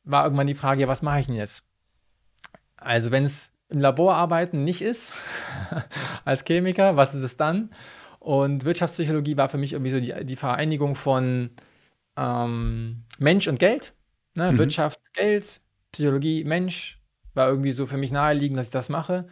war 0.05 0.25
irgendwann 0.25 0.47
die 0.47 0.55
Frage, 0.55 0.83
ja, 0.83 0.89
was 0.89 1.03
mache 1.03 1.21
ich 1.21 1.27
denn 1.27 1.35
jetzt? 1.35 1.65
Also, 2.77 3.11
wenn 3.11 3.25
es 3.25 3.51
im 3.71 3.81
Labor 3.81 4.15
arbeiten 4.15 4.65
nicht 4.65 4.83
ist, 4.83 5.15
als 6.25 6.45
Chemiker, 6.45 6.97
was 6.97 7.15
ist 7.15 7.23
es 7.23 7.37
dann? 7.37 7.71
Und 8.19 8.65
Wirtschaftspsychologie 8.65 9.37
war 9.37 9.49
für 9.49 9.59
mich 9.59 9.73
irgendwie 9.73 9.93
so 9.93 10.01
die, 10.01 10.25
die 10.27 10.37
Vereinigung 10.37 10.95
von 10.95 11.51
ähm, 12.17 13.05
Mensch 13.19 13.49
und 13.49 13.59
Geld. 13.59 13.95
Ne? 14.35 14.53
Mhm. 14.53 14.59
Wirtschaft, 14.59 15.01
Geld, 15.15 15.61
Psychologie, 15.93 16.45
Mensch, 16.45 17.01
war 17.35 17.49
irgendwie 17.49 17.73
so 17.73 17.87
für 17.87 17.97
mich 17.97 18.13
naheliegend, 18.13 18.59
dass 18.59 18.67
ich 18.67 18.73
das 18.73 18.89
mache. 18.89 19.27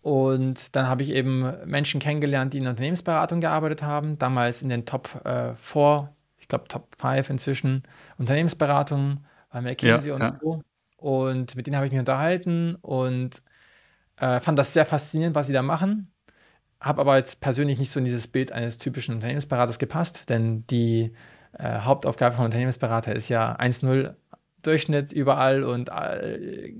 Und 0.00 0.76
dann 0.76 0.88
habe 0.88 1.02
ich 1.02 1.12
eben 1.12 1.50
Menschen 1.64 2.00
kennengelernt, 2.00 2.52
die 2.52 2.58
in 2.58 2.64
der 2.64 2.72
Unternehmensberatung 2.72 3.40
gearbeitet 3.40 3.82
haben, 3.82 4.18
damals 4.18 4.62
in 4.62 4.68
den 4.68 4.84
Top 4.86 5.08
4, 5.56 6.14
ich 6.38 6.48
glaube 6.48 6.68
Top 6.68 6.94
5 6.98 7.30
inzwischen, 7.30 7.84
Unternehmensberatungen, 8.18 9.24
bei 9.50 9.60
McKinsey 9.62 10.08
Ja, 10.08 10.14
und 10.14 10.20
ja. 10.20 10.38
so. 10.42 10.62
Und 10.96 11.56
mit 11.56 11.66
denen 11.66 11.76
habe 11.76 11.86
ich 11.86 11.92
mich 11.92 12.00
unterhalten 12.00 12.76
und 12.82 13.42
äh, 14.18 14.40
fand 14.40 14.58
das 14.58 14.72
sehr 14.72 14.86
faszinierend, 14.86 15.34
was 15.34 15.46
sie 15.46 15.52
da 15.52 15.62
machen. 15.62 16.12
Habe 16.80 17.00
aber 17.00 17.16
jetzt 17.16 17.40
persönlich 17.40 17.78
nicht 17.78 17.90
so 17.92 17.98
in 18.00 18.04
dieses 18.04 18.26
Bild 18.28 18.52
eines 18.52 18.78
typischen 18.78 19.14
Unternehmensberaters 19.14 19.78
gepasst, 19.78 20.28
denn 20.28 20.66
die 20.68 21.12
äh, 21.58 21.80
Hauptaufgabe 21.80 22.36
von 22.36 22.44
Unternehmensberater 22.46 23.14
ist 23.14 23.28
ja 23.28 23.56
1-0 23.58 24.14
Durchschnitt 24.62 25.12
überall 25.12 25.62
und 25.62 25.90
äh, 25.90 26.72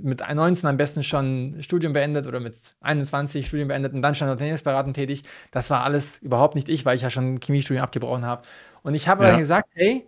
mit 0.00 0.20
19 0.26 0.68
am 0.68 0.76
besten 0.78 1.02
schon 1.02 1.58
Studium 1.60 1.92
beendet 1.92 2.26
oder 2.26 2.40
mit 2.40 2.56
21 2.80 3.46
Studium 3.46 3.68
beendet 3.68 3.92
und 3.92 4.02
dann 4.02 4.14
schon 4.14 4.28
Unternehmensberatung 4.30 4.94
tätig. 4.94 5.22
Das 5.50 5.68
war 5.70 5.84
alles 5.84 6.18
überhaupt 6.22 6.54
nicht 6.54 6.68
ich, 6.68 6.84
weil 6.86 6.96
ich 6.96 7.02
ja 7.02 7.10
schon 7.10 7.34
ein 7.34 7.40
Chemiestudium 7.40 7.82
abgebrochen 7.84 8.24
habe. 8.24 8.42
Und 8.82 8.94
ich 8.94 9.08
habe 9.08 9.22
Ja. 9.22 9.30
dann 9.30 9.38
gesagt, 9.38 9.68
hey, 9.74 10.06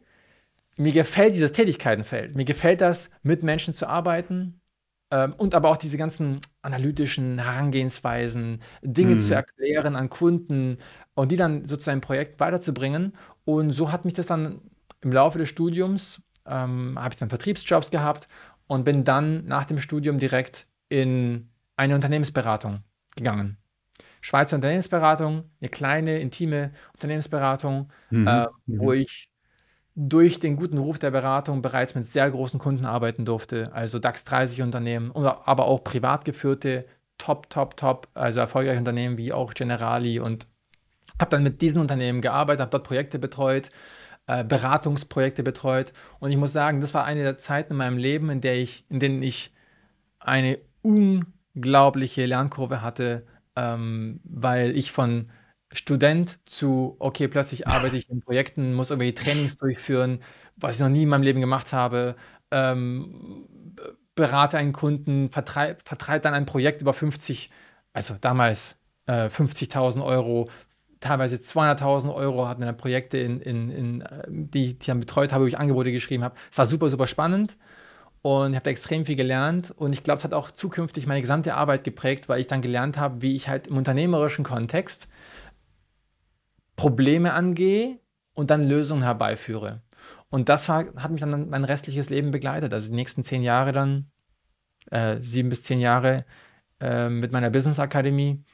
mir 0.76 0.92
gefällt 0.92 1.34
dieses 1.34 1.52
Tätigkeitenfeld. 1.52 2.36
Mir 2.36 2.44
gefällt 2.44 2.80
das, 2.80 3.10
mit 3.22 3.42
Menschen 3.42 3.74
zu 3.74 3.86
arbeiten 3.88 4.60
ähm, 5.10 5.34
und 5.34 5.54
aber 5.54 5.70
auch 5.70 5.76
diese 5.76 5.96
ganzen 5.98 6.40
analytischen 6.62 7.38
Herangehensweisen, 7.38 8.60
Dinge 8.82 9.16
Mhm. 9.16 9.20
zu 9.20 9.34
erklären 9.34 9.96
an 9.96 10.10
Kunden 10.10 10.78
und 11.14 11.30
die 11.32 11.36
dann 11.36 11.66
sozusagen 11.66 11.98
im 11.98 12.00
Projekt 12.02 12.40
weiterzubringen. 12.40 13.14
Und 13.44 13.72
so 13.72 13.90
hat 13.92 14.04
mich 14.04 14.14
das 14.14 14.26
dann 14.26 14.60
im 15.00 15.12
Laufe 15.12 15.38
des 15.38 15.48
Studiums, 15.48 16.20
ähm, 16.46 16.98
habe 16.98 17.14
ich 17.14 17.18
dann 17.20 17.28
Vertriebsjobs 17.28 17.90
gehabt 17.90 18.26
und 18.66 18.84
bin 18.84 19.04
dann 19.04 19.46
nach 19.46 19.64
dem 19.64 19.78
Studium 19.78 20.18
direkt 20.18 20.66
in 20.88 21.48
eine 21.76 21.94
Unternehmensberatung 21.94 22.80
gegangen. 23.16 23.56
Schweizer 24.20 24.56
Unternehmensberatung, 24.56 25.44
eine 25.60 25.68
kleine, 25.70 26.18
intime 26.20 26.72
Unternehmensberatung, 26.94 27.92
Mhm. 28.10 28.26
äh, 28.26 28.46
wo 28.76 28.92
Mhm. 28.92 28.92
ich 28.92 29.30
durch 30.00 30.38
den 30.38 30.54
guten 30.54 30.78
Ruf 30.78 31.00
der 31.00 31.10
Beratung 31.10 31.60
bereits 31.60 31.96
mit 31.96 32.06
sehr 32.06 32.30
großen 32.30 32.60
Kunden 32.60 32.84
arbeiten 32.84 33.24
durfte, 33.24 33.72
also 33.72 33.98
DAX 33.98 34.22
30 34.22 34.62
Unternehmen, 34.62 35.10
aber 35.12 35.66
auch 35.66 35.82
privat 35.82 36.24
geführte, 36.24 36.86
top, 37.18 37.50
top, 37.50 37.76
top, 37.76 38.06
also 38.14 38.38
erfolgreiche 38.38 38.78
Unternehmen 38.78 39.18
wie 39.18 39.32
auch 39.32 39.54
Generali. 39.54 40.20
Und 40.20 40.46
habe 41.18 41.32
dann 41.32 41.42
mit 41.42 41.60
diesen 41.62 41.80
Unternehmen 41.80 42.20
gearbeitet, 42.20 42.60
habe 42.60 42.70
dort 42.70 42.84
Projekte 42.86 43.18
betreut, 43.18 43.70
äh, 44.28 44.44
Beratungsprojekte 44.44 45.42
betreut. 45.42 45.92
Und 46.20 46.30
ich 46.30 46.36
muss 46.36 46.52
sagen, 46.52 46.80
das 46.80 46.94
war 46.94 47.04
eine 47.04 47.24
der 47.24 47.38
Zeiten 47.38 47.72
in 47.72 47.78
meinem 47.78 47.98
Leben, 47.98 48.30
in 48.30 48.40
der 48.40 48.56
ich, 48.56 48.84
in 48.88 49.00
denen 49.00 49.20
ich 49.20 49.52
eine 50.20 50.60
unglaubliche 50.82 52.24
Lernkurve 52.24 52.82
hatte, 52.82 53.26
ähm, 53.56 54.20
weil 54.22 54.76
ich 54.76 54.92
von 54.92 55.28
Student 55.72 56.38
zu, 56.46 56.96
okay, 56.98 57.28
plötzlich 57.28 57.68
arbeite 57.68 57.96
ich 57.96 58.08
in 58.08 58.20
Projekten, 58.20 58.74
muss 58.74 58.90
irgendwelche 58.90 59.14
Trainings 59.14 59.56
durchführen, 59.58 60.20
was 60.56 60.76
ich 60.76 60.80
noch 60.80 60.88
nie 60.88 61.02
in 61.02 61.08
meinem 61.10 61.22
Leben 61.22 61.40
gemacht 61.40 61.72
habe, 61.72 62.16
ähm, 62.50 63.46
berate 64.14 64.56
einen 64.58 64.72
Kunden, 64.72 65.30
vertreibe 65.30 65.78
vertreib 65.84 66.22
dann 66.22 66.34
ein 66.34 66.46
Projekt 66.46 66.80
über 66.82 66.94
50, 66.94 67.50
also 67.92 68.14
damals 68.20 68.76
äh, 69.06 69.28
50.000 69.30 70.02
Euro, 70.04 70.48
teilweise 71.00 71.38
200.000 71.40 72.14
Euro 72.14 72.48
hatten 72.48 72.60
wir 72.60 72.66
dann 72.66 72.76
Projekte, 72.76 73.18
in, 73.18 73.40
in, 73.40 73.70
in, 73.70 74.00
äh, 74.02 74.22
die, 74.28 74.64
ich- 74.66 74.78
die 74.78 74.82
ich 74.82 74.86
dann 74.86 75.00
betreut 75.00 75.32
habe, 75.32 75.44
wo 75.44 75.48
ich 75.48 75.58
Angebote 75.58 75.92
geschrieben 75.92 76.24
habe. 76.24 76.34
Es 76.50 76.58
war 76.58 76.66
super, 76.66 76.88
super 76.90 77.06
spannend 77.06 77.56
und 78.22 78.50
ich 78.50 78.56
habe 78.56 78.64
da 78.64 78.70
extrem 78.70 79.06
viel 79.06 79.16
gelernt 79.16 79.72
und 79.76 79.92
ich 79.92 80.02
glaube, 80.02 80.18
es 80.18 80.24
hat 80.24 80.34
auch 80.34 80.50
zukünftig 80.50 81.06
meine 81.06 81.20
gesamte 81.20 81.54
Arbeit 81.54 81.84
geprägt, 81.84 82.28
weil 82.28 82.40
ich 82.40 82.46
dann 82.48 82.62
gelernt 82.62 82.98
habe, 82.98 83.22
wie 83.22 83.34
ich 83.36 83.48
halt 83.48 83.68
im 83.68 83.76
unternehmerischen 83.76 84.44
Kontext 84.44 85.08
Probleme 86.78 87.34
angehe 87.34 87.98
und 88.34 88.50
dann 88.50 88.66
Lösungen 88.68 89.02
herbeiführe. 89.02 89.82
Und 90.30 90.48
das 90.48 90.68
war, 90.68 90.86
hat 90.96 91.10
mich 91.10 91.20
dann 91.20 91.50
mein 91.50 91.64
restliches 91.64 92.08
Leben 92.08 92.30
begleitet. 92.30 92.72
Also 92.72 92.88
die 92.88 92.94
nächsten 92.94 93.24
zehn 93.24 93.42
Jahre 93.42 93.72
dann, 93.72 94.10
äh, 94.90 95.18
sieben 95.20 95.48
bis 95.48 95.64
zehn 95.64 95.80
Jahre, 95.80 96.24
äh, 96.80 97.08
mit 97.10 97.32
meiner 97.32 97.50
Business 97.50 97.80
Akademie 97.80 98.44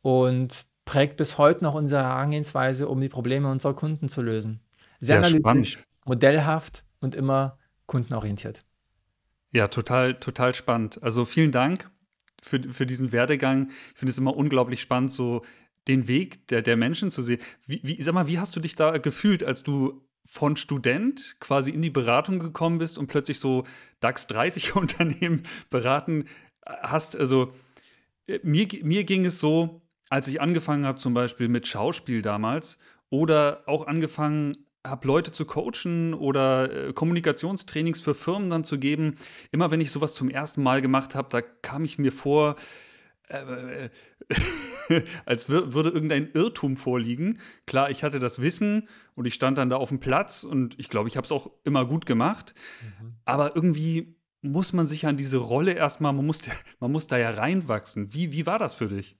und 0.00 0.64
prägt 0.86 1.18
bis 1.18 1.36
heute 1.36 1.62
noch 1.64 1.74
unsere 1.74 2.02
Herangehensweise, 2.02 2.88
um 2.88 2.98
die 3.00 3.10
Probleme 3.10 3.50
unserer 3.50 3.74
Kunden 3.74 4.08
zu 4.08 4.22
lösen. 4.22 4.60
Sehr 5.00 5.16
Ja, 5.16 5.20
analytisch, 5.20 5.72
spannend. 5.72 5.78
modellhaft 6.06 6.84
und 7.00 7.14
immer 7.14 7.58
kundenorientiert. 7.84 8.64
Ja, 9.52 9.68
total, 9.68 10.14
total 10.18 10.54
spannend. 10.54 11.02
Also 11.02 11.26
vielen 11.26 11.52
Dank 11.52 11.90
für, 12.42 12.62
für 12.62 12.86
diesen 12.86 13.12
Werdegang. 13.12 13.68
Ich 13.92 13.98
finde 13.98 14.10
es 14.12 14.18
immer 14.18 14.34
unglaublich 14.34 14.80
spannend, 14.80 15.12
so 15.12 15.42
den 15.88 16.08
Weg 16.08 16.48
der, 16.48 16.62
der 16.62 16.76
Menschen 16.76 17.10
zu 17.10 17.22
sehen. 17.22 17.40
Wie, 17.66 17.80
wie, 17.82 18.00
sag 18.02 18.14
mal, 18.14 18.26
wie 18.26 18.38
hast 18.38 18.56
du 18.56 18.60
dich 18.60 18.74
da 18.74 18.98
gefühlt, 18.98 19.44
als 19.44 19.62
du 19.62 20.02
von 20.24 20.56
Student 20.56 21.36
quasi 21.38 21.70
in 21.70 21.82
die 21.82 21.90
Beratung 21.90 22.40
gekommen 22.40 22.78
bist 22.78 22.98
und 22.98 23.06
plötzlich 23.06 23.38
so 23.38 23.64
DAX 24.00 24.26
30 24.26 24.74
Unternehmen 24.76 25.44
beraten 25.70 26.26
hast? 26.64 27.16
Also 27.16 27.52
äh, 28.26 28.40
mir, 28.42 28.66
mir 28.82 29.04
ging 29.04 29.24
es 29.24 29.38
so, 29.38 29.82
als 30.10 30.28
ich 30.28 30.40
angefangen 30.40 30.84
habe, 30.84 30.98
zum 30.98 31.14
Beispiel 31.14 31.48
mit 31.48 31.66
Schauspiel 31.66 32.22
damals 32.22 32.78
oder 33.10 33.62
auch 33.66 33.86
angefangen 33.86 34.52
habe, 34.86 35.06
Leute 35.06 35.32
zu 35.32 35.44
coachen 35.44 36.14
oder 36.14 36.88
äh, 36.88 36.92
Kommunikationstrainings 36.92 38.00
für 38.00 38.14
Firmen 38.14 38.50
dann 38.50 38.64
zu 38.64 38.78
geben. 38.78 39.16
Immer 39.50 39.70
wenn 39.70 39.80
ich 39.80 39.90
sowas 39.90 40.14
zum 40.14 40.30
ersten 40.30 40.62
Mal 40.62 40.82
gemacht 40.82 41.14
habe, 41.14 41.28
da 41.30 41.40
kam 41.40 41.84
ich 41.84 41.98
mir 41.98 42.12
vor, 42.12 42.56
äh, 43.28 43.88
als 45.26 45.48
wür 45.48 45.72
würde 45.72 45.90
irgendein 45.90 46.30
Irrtum 46.32 46.76
vorliegen. 46.76 47.40
Klar, 47.66 47.90
ich 47.90 48.04
hatte 48.04 48.18
das 48.18 48.40
Wissen 48.40 48.88
und 49.14 49.26
ich 49.26 49.34
stand 49.34 49.58
dann 49.58 49.70
da 49.70 49.76
auf 49.76 49.88
dem 49.88 50.00
Platz 50.00 50.44
und 50.44 50.78
ich 50.78 50.88
glaube, 50.88 51.08
ich 51.08 51.16
habe 51.16 51.24
es 51.24 51.32
auch 51.32 51.50
immer 51.64 51.86
gut 51.86 52.06
gemacht. 52.06 52.54
Aber 53.24 53.56
irgendwie 53.56 54.16
muss 54.42 54.72
man 54.72 54.86
sich 54.86 55.06
an 55.06 55.16
diese 55.16 55.38
Rolle 55.38 55.72
erstmal, 55.72 56.12
man 56.12 56.26
muss, 56.26 56.42
man 56.80 56.92
muss 56.92 57.06
da 57.06 57.18
ja 57.18 57.30
reinwachsen. 57.30 58.12
Wie, 58.14 58.32
wie 58.32 58.46
war 58.46 58.58
das 58.58 58.74
für 58.74 58.88
dich? 58.88 59.18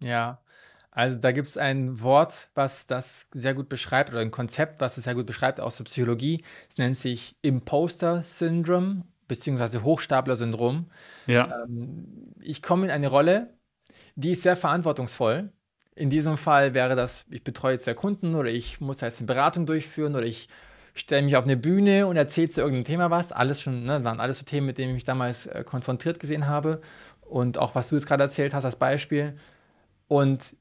Ja, 0.00 0.42
also 0.90 1.18
da 1.18 1.32
gibt 1.32 1.48
es 1.48 1.56
ein 1.58 2.00
Wort, 2.00 2.50
was 2.54 2.86
das 2.86 3.28
sehr 3.32 3.54
gut 3.54 3.68
beschreibt, 3.68 4.10
oder 4.10 4.20
ein 4.20 4.30
Konzept, 4.30 4.80
was 4.80 4.96
es 4.96 5.04
sehr 5.04 5.14
gut 5.14 5.26
beschreibt 5.26 5.60
aus 5.60 5.76
der 5.76 5.84
Psychologie. 5.84 6.42
Es 6.70 6.78
nennt 6.78 6.96
sich 6.96 7.36
Imposter-Syndrom, 7.42 9.04
beziehungsweise 9.28 9.82
Hochstapler-Syndrom. 9.82 10.90
Ja, 11.26 11.54
Ähm, 11.64 12.34
ich 12.40 12.62
komme 12.62 12.86
in 12.86 12.90
eine 12.90 13.08
Rolle, 13.08 13.55
die 14.16 14.32
ist 14.32 14.42
sehr 14.42 14.56
verantwortungsvoll. 14.56 15.50
In 15.94 16.10
diesem 16.10 16.36
Fall 16.36 16.74
wäre 16.74 16.96
das, 16.96 17.24
ich 17.30 17.44
betreue 17.44 17.74
jetzt 17.74 17.86
der 17.86 17.94
Kunden 17.94 18.34
oder 18.34 18.50
ich 18.50 18.80
muss 18.80 19.00
jetzt 19.00 19.20
eine 19.20 19.26
Beratung 19.26 19.64
durchführen 19.64 20.14
oder 20.14 20.26
ich 20.26 20.48
stelle 20.94 21.22
mich 21.22 21.36
auf 21.36 21.44
eine 21.44 21.56
Bühne 21.56 22.06
und 22.06 22.16
erzähle 22.16 22.48
zu 22.48 22.60
irgendeinem 22.60 22.84
Thema 22.84 23.10
was. 23.10 23.32
Alles 23.32 23.60
schon, 23.60 23.84
ne, 23.84 24.02
waren 24.04 24.20
alles 24.20 24.38
so 24.38 24.44
Themen, 24.44 24.66
mit 24.66 24.78
denen 24.78 24.90
ich 24.90 24.94
mich 24.94 25.04
damals 25.04 25.46
äh, 25.46 25.62
konfrontiert 25.64 26.18
gesehen 26.18 26.48
habe. 26.48 26.80
Und 27.20 27.58
auch 27.58 27.74
was 27.74 27.88
du 27.88 27.94
jetzt 27.94 28.06
gerade 28.06 28.22
erzählt 28.22 28.54
hast 28.54 28.64
als 28.64 28.76
Beispiel. 28.76 29.36
Und 30.08 30.56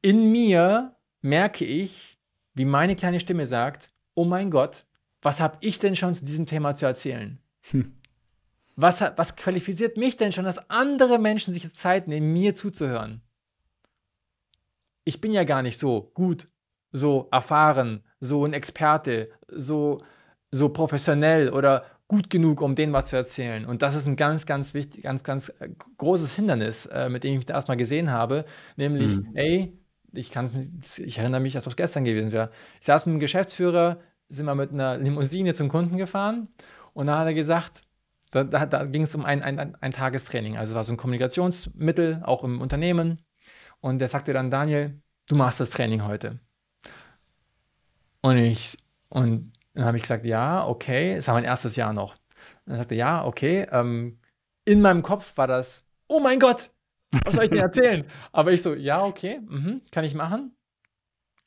in 0.00 0.30
mir 0.32 0.94
merke 1.20 1.64
ich, 1.64 2.18
wie 2.54 2.64
meine 2.64 2.96
kleine 2.96 3.20
Stimme 3.20 3.46
sagt, 3.46 3.90
oh 4.14 4.24
mein 4.24 4.50
Gott, 4.50 4.84
was 5.22 5.40
habe 5.40 5.56
ich 5.60 5.78
denn 5.78 5.96
schon 5.96 6.14
zu 6.14 6.24
diesem 6.24 6.46
Thema 6.46 6.74
zu 6.74 6.84
erzählen? 6.84 7.38
Hm. 7.70 7.94
Was, 8.76 9.00
was 9.16 9.36
qualifiziert 9.36 9.96
mich 9.96 10.16
denn 10.16 10.32
schon, 10.32 10.44
dass 10.44 10.70
andere 10.70 11.18
Menschen 11.18 11.52
sich 11.52 11.72
Zeit 11.74 12.08
nehmen, 12.08 12.32
mir 12.32 12.54
zuzuhören? 12.54 13.20
Ich 15.04 15.20
bin 15.20 15.32
ja 15.32 15.44
gar 15.44 15.62
nicht 15.62 15.78
so 15.78 16.10
gut, 16.14 16.48
so 16.92 17.28
erfahren, 17.32 18.02
so 18.20 18.44
ein 18.44 18.52
Experte, 18.52 19.28
so, 19.48 19.98
so 20.50 20.68
professionell 20.68 21.50
oder 21.50 21.84
gut 22.08 22.30
genug, 22.30 22.60
um 22.60 22.74
denen 22.74 22.92
was 22.92 23.08
zu 23.08 23.16
erzählen. 23.16 23.64
Und 23.64 23.82
das 23.82 23.94
ist 23.94 24.06
ein 24.06 24.16
ganz, 24.16 24.46
ganz 24.46 24.74
wichtig, 24.74 25.02
ganz, 25.02 25.24
ganz 25.24 25.48
äh, 25.60 25.70
großes 25.98 26.34
Hindernis, 26.36 26.86
äh, 26.86 27.08
mit 27.08 27.24
dem 27.24 27.32
ich 27.32 27.38
mich 27.38 27.46
da 27.46 27.54
erstmal 27.54 27.76
gesehen 27.78 28.10
habe. 28.10 28.44
Nämlich, 28.76 29.18
Mhm. 29.18 29.30
ey, 29.34 29.72
ich 30.12 30.30
kann, 30.30 30.78
ich 30.98 31.18
erinnere 31.18 31.40
mich, 31.40 31.56
als 31.56 31.66
ob 31.66 31.72
es 31.72 31.76
gestern 31.76 32.04
gewesen 32.04 32.30
wäre. 32.30 32.50
Ich 32.80 32.86
saß 32.86 33.06
mit 33.06 33.14
dem 33.14 33.20
Geschäftsführer, 33.20 33.98
sind 34.28 34.44
wir 34.46 34.54
mit 34.54 34.72
einer 34.72 34.98
Limousine 34.98 35.54
zum 35.54 35.68
Kunden 35.70 35.96
gefahren 35.96 36.48
und 36.92 37.06
da 37.06 37.18
hat 37.18 37.26
er 37.26 37.34
gesagt, 37.34 37.80
da, 38.32 38.44
da, 38.44 38.66
da 38.66 38.84
ging 38.84 39.02
es 39.02 39.14
um 39.14 39.24
ein, 39.24 39.42
ein, 39.42 39.76
ein, 39.76 39.92
Tagestraining. 39.92 40.56
Also 40.56 40.74
war 40.74 40.84
so 40.84 40.92
ein 40.92 40.96
Kommunikationsmittel, 40.96 42.22
auch 42.24 42.42
im 42.42 42.60
Unternehmen. 42.60 43.22
Und 43.80 43.98
der 43.98 44.08
sagte 44.08 44.32
dann, 44.32 44.50
Daniel, 44.50 45.00
du 45.28 45.36
machst 45.36 45.60
das 45.60 45.70
Training 45.70 46.04
heute. 46.04 46.40
Und 48.22 48.38
ich, 48.38 48.78
und 49.10 49.52
dann 49.74 49.84
habe 49.84 49.98
ich 49.98 50.02
gesagt, 50.02 50.24
ja, 50.24 50.66
okay, 50.66 51.12
es 51.12 51.28
war 51.28 51.34
mein 51.34 51.44
erstes 51.44 51.76
Jahr 51.76 51.92
noch. 51.92 52.16
Und 52.64 52.72
er 52.72 52.78
sagte, 52.78 52.94
ja, 52.94 53.24
okay. 53.24 53.66
Ähm, 53.70 54.18
in 54.64 54.80
meinem 54.80 55.02
Kopf 55.02 55.36
war 55.36 55.46
das, 55.46 55.84
oh 56.08 56.20
mein 56.20 56.40
Gott, 56.40 56.70
was 57.24 57.34
soll 57.34 57.44
ich 57.44 57.50
dir 57.50 57.60
erzählen? 57.60 58.06
Aber 58.32 58.52
ich 58.52 58.62
so, 58.62 58.74
ja, 58.74 59.02
okay, 59.02 59.40
mhm, 59.40 59.82
kann 59.90 60.04
ich 60.04 60.14
machen. 60.14 60.56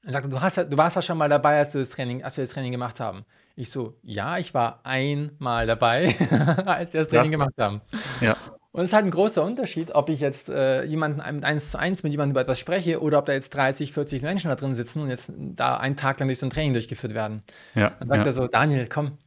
Er 0.04 0.12
sagte, 0.12 0.30
du, 0.30 0.39
hast, 0.39 0.58
du 0.58 0.77
warst 0.77 0.96
ja 0.98 1.01
schon 1.01 1.18
mal 1.18 1.30
dabei, 1.30 1.58
als, 1.58 1.72
das 1.72 1.89
Training, 1.89 2.24
als 2.24 2.38
wir 2.38 2.44
das 2.44 2.54
Training 2.54 2.72
gemacht 2.72 3.00
haben. 3.00 3.25
Ich 3.56 3.70
so, 3.72 3.98
ja, 4.04 4.38
ich 4.38 4.54
war 4.54 4.82
einmal 4.84 5.66
dabei, 5.66 6.14
als 6.66 6.92
wir 6.94 7.00
das 7.02 7.10
Training 7.10 7.32
gemacht 7.32 7.54
haben. 7.58 7.82
Ja. 8.22 8.36
Und 8.72 8.82
es 8.82 8.90
ist 8.90 8.94
halt 8.94 9.06
ein 9.06 9.12
großer 9.12 9.42
Unterschied, 9.42 9.96
ob 9.96 10.10
ich 10.10 10.20
jetzt 10.20 10.50
äh, 10.50 10.84
jemanden 10.84 11.22
ein- 11.22 11.46
eins 11.46 11.72
zu 11.72 11.80
eins 11.80 12.04
mit 12.04 12.12
jemandem 12.12 12.32
über 12.34 12.42
etwas 12.42 12.60
spreche 12.60 13.02
oder 13.02 13.20
ob 13.20 13.26
da 13.26 13.32
jetzt 13.32 13.54
30, 13.54 13.94
40 13.94 14.22
Menschen 14.22 14.50
da 14.50 14.56
drin 14.56 14.76
sitzen 14.76 15.02
und 15.02 15.10
jetzt 15.10 15.32
da 15.38 15.78
einen 15.78 15.96
Tag 15.96 16.20
lang 16.20 16.28
durch 16.28 16.40
so 16.40 16.46
ein 16.46 16.50
Training 16.50 16.74
durchgeführt 16.74 17.14
werden. 17.14 17.44
ja, 17.76 17.92
Dann 18.00 18.10
sagt 18.10 18.20
ja. 18.20 18.26
er 18.26 18.34
so, 18.34 18.48
Daniel, 18.48 18.90
komm, 18.90 19.18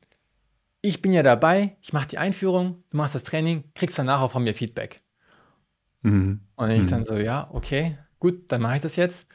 ich 0.83 1.01
bin 1.01 1.15
ja 1.15 1.23
dabei, 1.23 1.77
ich 1.81 1.95
mache 1.95 2.09
die 2.09 2.19
Einführung, 2.19 2.85
du 2.91 2.99
machst 2.99 3.15
das 3.15 3.25
Training, 3.25 3.65
kriegst 3.75 3.99
danach 3.99 4.21
auch 4.21 4.33
von 4.33 4.45
mir 4.45 4.55
Feedback. 4.55 5.01
Mhm. 6.03 6.41
Und 6.57 6.71
ich 6.71 6.83
Mhm. 6.83 6.91
dann 6.91 7.05
so, 7.07 7.15
ja, 7.17 7.49
okay, 7.53 7.97
gut, 8.21 8.53
dann 8.53 8.61
mache 8.61 8.77
ich 8.77 8.83
das 8.83 8.97
jetzt. 8.97 9.27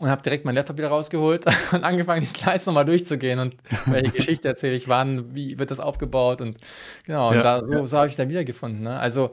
Und 0.00 0.08
habe 0.08 0.22
direkt 0.22 0.46
mein 0.46 0.54
Laptop 0.54 0.78
wieder 0.78 0.88
rausgeholt 0.88 1.44
und 1.72 1.84
angefangen, 1.84 2.22
die 2.22 2.26
Slides 2.26 2.64
nochmal 2.64 2.86
durchzugehen 2.86 3.38
und 3.38 3.56
welche 3.84 4.10
Geschichte 4.16 4.48
erzähle 4.48 4.74
ich 4.74 4.88
wann, 4.88 5.34
wie 5.36 5.58
wird 5.58 5.70
das 5.70 5.78
aufgebaut 5.78 6.40
und 6.40 6.56
genau, 7.04 7.28
und 7.28 7.36
Ja, 7.36 7.42
da, 7.42 7.66
so, 7.66 7.86
so 7.86 7.98
habe 7.98 8.08
ich 8.08 8.16
dann 8.16 8.30
wiedergefunden. 8.30 8.82
Ne? 8.82 8.98
Also 8.98 9.32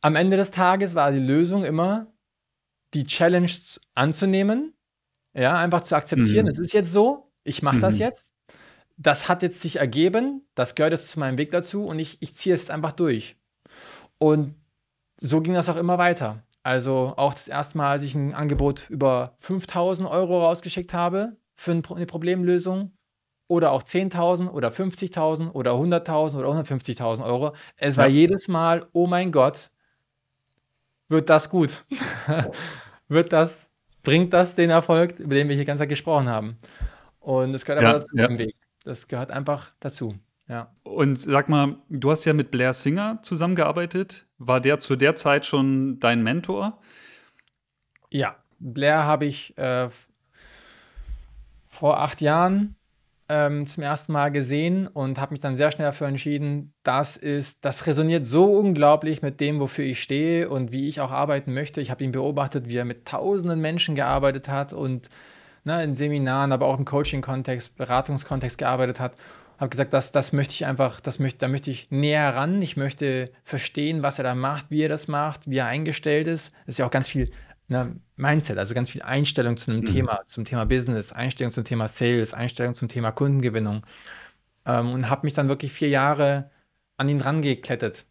am 0.00 0.16
Ende 0.16 0.36
des 0.36 0.50
Tages 0.50 0.94
war 0.94 1.12
die 1.12 1.18
Lösung 1.20 1.64
immer, 1.64 2.08
die 2.94 3.04
Challenge 3.04 3.50
anzunehmen, 3.94 4.74
ja, 5.34 5.54
einfach 5.58 5.82
zu 5.82 5.94
akzeptieren, 5.96 6.46
Mhm. 6.46 6.52
es 6.52 6.58
ist 6.58 6.72
jetzt 6.74 6.92
so, 6.92 7.30
ich 7.44 7.62
mache 7.62 7.78
das 7.78 7.94
Mhm. 7.96 8.00
jetzt, 8.00 8.32
das 8.96 9.28
hat 9.28 9.42
jetzt 9.42 9.60
sich 9.62 9.76
ergeben, 9.76 10.46
das 10.54 10.74
gehört 10.74 10.92
jetzt 10.92 11.10
zu 11.10 11.18
meinem 11.20 11.38
Weg 11.38 11.50
dazu 11.52 11.86
und 11.86 11.98
ich, 11.98 12.18
ich 12.22 12.36
ziehe 12.36 12.54
es 12.54 12.62
jetzt 12.62 12.70
einfach 12.72 12.92
durch. 12.92 13.36
Und 14.18 14.54
so 15.20 15.40
ging 15.40 15.54
das 15.54 15.68
auch 15.68 15.76
immer 15.76 15.98
weiter. 15.98 16.42
Also 16.66 17.12
auch 17.18 17.34
das 17.34 17.46
erste 17.46 17.76
Mal, 17.76 17.90
als 17.90 18.02
ich 18.02 18.14
ein 18.14 18.32
Angebot 18.34 18.88
über 18.88 19.36
5000 19.40 20.08
Euro 20.08 20.42
rausgeschickt 20.46 20.94
habe 20.94 21.36
für 21.54 21.72
eine 21.72 22.06
Problemlösung 22.06 22.92
oder 23.48 23.70
auch 23.72 23.82
10.000 23.82 24.50
oder 24.50 24.70
50.000 24.70 25.52
oder 25.52 25.72
100.000 25.74 26.38
oder 26.38 26.48
150.000 26.48 27.22
Euro. 27.22 27.52
Es 27.76 27.98
war 27.98 28.06
Ja. 28.06 28.14
jedes 28.14 28.48
Mal, 28.48 28.86
oh 28.94 29.06
mein 29.06 29.30
Gott, 29.30 29.70
wird 31.08 31.28
das 31.30 31.50
gut? 31.50 31.84
wird 33.08 33.32
das, 33.32 33.68
bringt 34.02 34.32
das 34.32 34.54
den 34.54 34.70
Erfolg, 34.70 35.18
über 35.20 35.34
den 35.34 35.48
wir 35.48 35.56
hier 35.56 35.64
ganz 35.64 35.80
gesprochen 35.86 36.28
haben? 36.28 36.58
Und 37.20 37.54
es 37.54 37.64
gehört 37.64 37.82
Ja, 37.82 37.90
aber 37.90 37.98
dazu 38.00 38.08
ja. 38.14 38.26
im 38.26 38.38
Weg. 38.38 38.56
Das 38.84 39.08
gehört 39.08 39.30
einfach 39.30 39.72
dazu. 39.80 40.14
Ja. 40.48 40.70
Und 40.82 41.18
sag 41.18 41.48
mal, 41.48 41.76
du 41.88 42.10
hast 42.10 42.24
ja 42.24 42.34
mit 42.34 42.50
Blair 42.50 42.72
Singer 42.72 43.18
zusammengearbeitet. 43.22 44.26
War 44.38 44.60
der 44.60 44.78
zu 44.80 44.96
der 44.96 45.16
Zeit 45.16 45.46
schon 45.46 45.98
dein 46.00 46.22
Mentor? 46.22 46.80
Ja, 48.10 48.36
Blair 48.60 49.04
habe 49.04 49.24
ich 49.24 49.56
äh, 49.56 49.88
vor 51.68 52.00
acht 52.00 52.20
Jahren 52.20 52.76
ähm, 53.28 53.66
zum 53.66 53.82
ersten 53.82 54.12
Mal 54.12 54.30
gesehen 54.30 54.86
und 54.86 55.18
habe 55.18 55.32
mich 55.32 55.40
dann 55.40 55.56
sehr 55.56 55.72
schnell 55.72 55.88
dafür 55.88 56.08
entschieden, 56.08 56.74
das 56.82 57.16
ist, 57.16 57.64
das 57.64 57.86
resoniert 57.86 58.26
so 58.26 58.44
unglaublich 58.44 59.22
mit 59.22 59.40
dem, 59.40 59.60
wofür 59.60 59.84
ich 59.84 60.02
stehe 60.02 60.50
und 60.50 60.72
wie 60.72 60.88
ich 60.88 61.00
auch 61.00 61.10
arbeiten 61.10 61.54
möchte. 61.54 61.80
Ich 61.80 61.90
habe 61.90 62.04
ihn 62.04 62.12
beobachtet, 62.12 62.68
wie 62.68 62.76
er 62.76 62.84
mit 62.84 63.06
tausenden 63.06 63.60
Menschen 63.60 63.94
gearbeitet 63.94 64.48
hat 64.48 64.74
und 64.74 65.08
ne, 65.64 65.82
in 65.82 65.94
Seminaren, 65.94 66.52
aber 66.52 66.66
auch 66.66 66.78
im 66.78 66.84
Coaching-Kontext, 66.84 67.76
Beratungskontext 67.76 68.58
gearbeitet 68.58 69.00
hat. 69.00 69.14
Habe 69.64 69.70
gesagt, 69.70 69.94
das, 69.94 70.12
das 70.12 70.32
möchte 70.34 70.52
ich 70.54 70.66
einfach, 70.66 71.00
das 71.00 71.18
möchte, 71.18 71.38
da 71.38 71.48
möchte 71.48 71.70
ich 71.70 71.90
näher 71.90 72.34
ran. 72.36 72.60
Ich 72.62 72.76
möchte 72.76 73.32
verstehen, 73.44 74.02
was 74.02 74.18
er 74.18 74.24
da 74.24 74.34
macht, 74.34 74.70
wie 74.70 74.82
er 74.82 74.90
das 74.90 75.08
macht, 75.08 75.48
wie 75.48 75.58
er 75.58 75.66
eingestellt 75.66 76.26
ist. 76.26 76.52
Das 76.66 76.74
ist 76.74 76.78
ja 76.78 76.86
auch 76.86 76.90
ganz 76.90 77.08
viel 77.08 77.30
ne, 77.68 77.96
Mindset, 78.16 78.58
also 78.58 78.74
ganz 78.74 78.90
viel 78.90 79.02
Einstellung 79.02 79.56
zu 79.56 79.70
einem 79.70 79.84
Mhm. 79.84 79.86
Thema, 79.86 80.20
zum 80.26 80.44
Thema 80.44 80.66
Business, 80.66 81.12
Einstellung 81.12 81.52
zum 81.52 81.64
Thema 81.64 81.88
Sales, 81.88 82.34
Einstellung 82.34 82.74
zum 82.74 82.88
Thema 82.88 83.10
Kundengewinnung. 83.12 83.86
Ähm, 84.66 84.92
und 84.92 85.10
habe 85.10 85.26
mich 85.26 85.34
dann 85.34 85.48
wirklich 85.48 85.72
vier 85.72 85.88
Jahre 85.90 86.50
an 86.98 87.08
ihn 87.08 87.20
rangeklettet. 87.22 88.06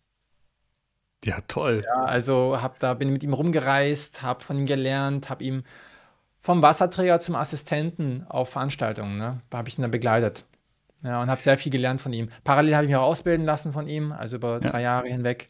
Ja, 1.25 1.39
toll. 1.47 1.81
Ja, 1.85 2.03
also 2.05 2.61
hab 2.61 2.79
da, 2.79 2.93
bin 2.93 3.11
mit 3.13 3.23
ihm 3.23 3.33
rumgereist, 3.33 4.21
habe 4.21 4.43
von 4.43 4.57
ihm 4.57 4.65
gelernt, 4.65 5.29
habe 5.29 5.43
ihm 5.43 5.63
vom 6.41 6.61
Wasserträger 6.61 7.19
zum 7.19 7.35
Assistenten 7.35 8.25
auf 8.29 8.49
Veranstaltungen, 8.51 9.17
ne, 9.17 9.41
habe 9.53 9.69
ich 9.69 9.77
ihn 9.79 9.83
dann 9.83 9.91
begleitet. 9.91 10.45
Ja, 11.03 11.21
und 11.21 11.29
habe 11.29 11.41
sehr 11.41 11.57
viel 11.57 11.71
gelernt 11.71 12.01
von 12.01 12.13
ihm. 12.13 12.29
Parallel 12.43 12.75
habe 12.75 12.85
ich 12.85 12.89
mich 12.89 12.95
auch 12.95 13.03
ausbilden 13.03 13.45
lassen 13.45 13.73
von 13.73 13.87
ihm, 13.87 14.11
also 14.11 14.37
über 14.37 14.61
Ja. 14.61 14.71
zwei 14.71 14.81
Jahre 14.81 15.07
hinweg. 15.07 15.47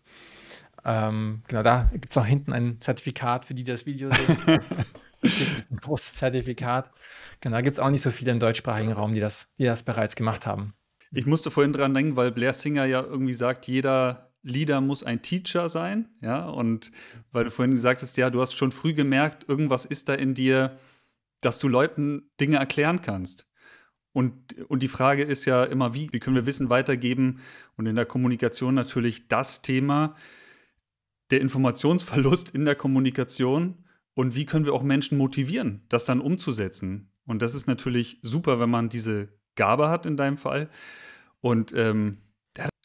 Ähm, 0.85 1.43
genau, 1.47 1.63
da 1.63 1.89
gibt 1.93 2.09
es 2.09 2.15
noch 2.15 2.25
hinten 2.25 2.51
ein 2.51 2.81
Zertifikat, 2.81 3.45
für 3.45 3.53
die 3.53 3.63
das 3.63 3.85
Video 3.85 4.11
sehen. 4.11 4.37
ein 5.71 5.77
großes 5.77 6.15
Zertifikat. 6.15 6.89
Genau, 7.39 7.55
da 7.57 7.61
gibt 7.61 7.73
es 7.73 7.79
auch 7.79 7.89
nicht 7.89 8.01
so 8.01 8.11
viele 8.11 8.31
im 8.31 8.39
deutschsprachigen 8.39 8.91
Raum, 8.91 9.13
die 9.13 9.19
das, 9.21 9.47
die 9.57 9.65
das 9.65 9.83
bereits 9.83 10.15
gemacht 10.15 10.45
haben. 10.45 10.73
Ich 11.11 11.25
musste 11.25 11.51
vorhin 11.51 11.71
dran 11.73 11.93
denken, 11.93 12.15
weil 12.15 12.31
Blair 12.31 12.53
Singer 12.53 12.85
ja 12.85 13.01
irgendwie 13.01 13.33
sagt, 13.33 13.67
jeder 13.67 14.31
Leader 14.41 14.81
muss 14.81 15.03
ein 15.03 15.21
Teacher 15.21 15.69
sein, 15.69 16.09
ja, 16.19 16.45
und 16.49 16.91
weil 17.31 17.45
du 17.45 17.51
vorhin 17.51 17.71
gesagt 17.71 18.01
hast, 18.01 18.17
ja, 18.17 18.29
du 18.29 18.41
hast 18.41 18.53
schon 18.53 18.71
früh 18.73 18.93
gemerkt, 18.93 19.47
irgendwas 19.47 19.85
ist 19.85 20.09
da 20.09 20.15
in 20.15 20.33
dir, 20.33 20.77
dass 21.39 21.59
du 21.59 21.69
Leuten 21.69 22.29
Dinge 22.41 22.57
erklären 22.57 23.01
kannst. 23.01 23.45
Und, 24.13 24.55
und 24.69 24.83
die 24.83 24.87
Frage 24.87 25.23
ist 25.23 25.45
ja 25.45 25.63
immer, 25.63 25.93
wie, 25.93 26.07
wie 26.11 26.19
können 26.19 26.35
wir 26.35 26.45
Wissen 26.45 26.69
weitergeben? 26.69 27.41
Und 27.75 27.87
in 27.87 27.95
der 27.95 28.05
Kommunikation 28.05 28.75
natürlich 28.75 29.27
das 29.27 29.61
Thema, 29.63 30.15
der 31.31 31.41
Informationsverlust 31.41 32.49
in 32.49 32.65
der 32.65 32.75
Kommunikation 32.75 33.83
und 34.13 34.35
wie 34.35 34.45
können 34.45 34.65
wir 34.65 34.73
auch 34.73 34.83
Menschen 34.83 35.17
motivieren, 35.17 35.81
das 35.89 36.05
dann 36.05 36.21
umzusetzen. 36.21 37.11
Und 37.25 37.41
das 37.41 37.55
ist 37.55 37.67
natürlich 37.67 38.19
super, 38.21 38.59
wenn 38.59 38.69
man 38.69 38.89
diese 38.89 39.29
Gabe 39.55 39.89
hat 39.89 40.05
in 40.05 40.17
deinem 40.17 40.37
Fall. 40.37 40.69
Und 41.41 41.73
ähm, 41.73 42.19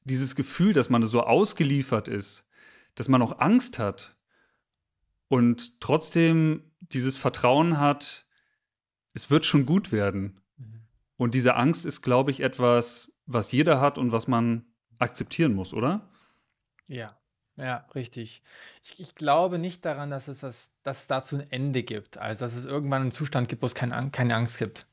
dieses 0.04 0.34
Gefühl, 0.34 0.72
dass 0.72 0.88
man 0.88 1.02
so 1.04 1.22
ausgeliefert 1.22 2.08
ist, 2.08 2.48
dass 2.94 3.08
man 3.08 3.22
auch 3.22 3.40
Angst 3.40 3.78
hat 3.78 4.16
und 5.28 5.80
trotzdem 5.80 6.62
dieses 6.80 7.16
Vertrauen 7.16 7.78
hat, 7.78 8.26
es 9.12 9.30
wird 9.30 9.44
schon 9.44 9.66
gut 9.66 9.92
werden. 9.92 10.40
Und 11.18 11.34
diese 11.34 11.56
Angst 11.56 11.84
ist, 11.84 12.00
glaube 12.00 12.30
ich, 12.30 12.40
etwas, 12.40 13.12
was 13.26 13.52
jeder 13.52 13.80
hat 13.80 13.98
und 13.98 14.12
was 14.12 14.28
man 14.28 14.64
akzeptieren 14.98 15.52
muss, 15.52 15.74
oder? 15.74 16.08
Ja, 16.86 17.18
ja, 17.56 17.84
richtig. 17.94 18.42
Ich, 18.84 19.00
ich 19.00 19.14
glaube 19.16 19.58
nicht 19.58 19.84
daran, 19.84 20.10
dass 20.10 20.28
es, 20.28 20.38
das, 20.40 20.70
dass 20.84 21.00
es 21.00 21.06
dazu 21.08 21.36
ein 21.36 21.50
Ende 21.50 21.82
gibt. 21.82 22.18
Also, 22.18 22.44
dass 22.44 22.54
es 22.54 22.64
irgendwann 22.64 23.02
einen 23.02 23.12
Zustand 23.12 23.48
gibt, 23.48 23.62
wo 23.62 23.66
es 23.66 23.74
kein, 23.74 24.12
keine 24.12 24.34
Angst 24.36 24.58
gibt. 24.58 24.86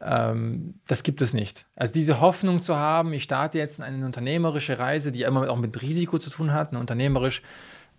Ähm, 0.00 0.80
das 0.86 1.02
gibt 1.02 1.20
es 1.20 1.34
nicht. 1.34 1.66
Also 1.76 1.92
diese 1.92 2.20
Hoffnung 2.20 2.62
zu 2.62 2.76
haben, 2.76 3.12
ich 3.12 3.22
starte 3.22 3.58
jetzt 3.58 3.78
in 3.78 3.84
eine 3.84 4.06
unternehmerische 4.06 4.78
Reise, 4.78 5.12
die 5.12 5.22
immer 5.22 5.48
auch 5.50 5.58
mit 5.58 5.80
Risiko 5.82 6.18
zu 6.18 6.30
tun 6.30 6.52
hat. 6.52 6.72
Und 6.72 6.78
unternehmerisch 6.78 7.42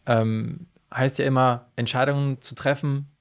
ähm, 0.07 0.67
heißt 0.93 1.19
ja 1.19 1.25
immer, 1.25 1.71
Entscheidungen 1.75 2.41
zu 2.41 2.55
treffen 2.55 3.15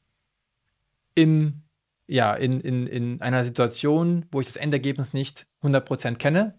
in, 1.14 1.63
ja, 2.06 2.34
in, 2.34 2.60
in, 2.60 2.86
in 2.86 3.20
einer 3.20 3.44
Situation, 3.44 4.26
wo 4.30 4.40
ich 4.40 4.46
das 4.46 4.56
Endergebnis 4.56 5.12
nicht 5.12 5.46
100% 5.62 6.16
kenne. 6.16 6.58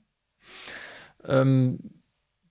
Ähm, 1.23 2.01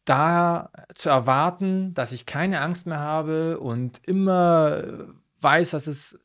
da 0.05 0.71
zu 0.95 1.09
erwarten, 1.09 1.95
dass 1.95 2.13
ich 2.13 2.27
keine 2.27 2.61
Angst 2.61 2.87
mehr 2.87 3.01
habe 3.01 3.59
und 3.59 4.01
immer 4.07 5.09
weiß, 5.41 5.71
dass 5.71 5.87
es 5.87 6.19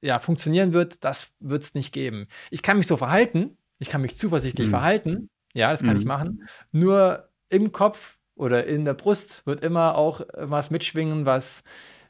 ja, 0.00 0.18
funktionieren 0.18 0.72
wird, 0.72 1.04
das 1.04 1.32
wird 1.40 1.62
es 1.62 1.74
nicht 1.74 1.92
geben. 1.92 2.28
Ich 2.50 2.62
kann 2.62 2.76
mich 2.76 2.86
so 2.86 2.96
verhalten, 2.96 3.56
ich 3.78 3.88
kann 3.88 4.02
mich 4.02 4.16
zuversichtlich 4.16 4.66
mhm. 4.66 4.70
verhalten, 4.70 5.30
ja, 5.54 5.70
das 5.70 5.80
kann 5.80 5.94
mhm. 5.94 6.00
ich 6.00 6.04
machen. 6.04 6.48
Nur 6.72 7.28
im 7.48 7.72
Kopf 7.72 8.18
oder 8.34 8.66
in 8.66 8.84
der 8.84 8.94
Brust 8.94 9.46
wird 9.46 9.62
immer 9.62 9.96
auch 9.96 10.22
was 10.34 10.70
mitschwingen, 10.70 11.26
was 11.26 11.62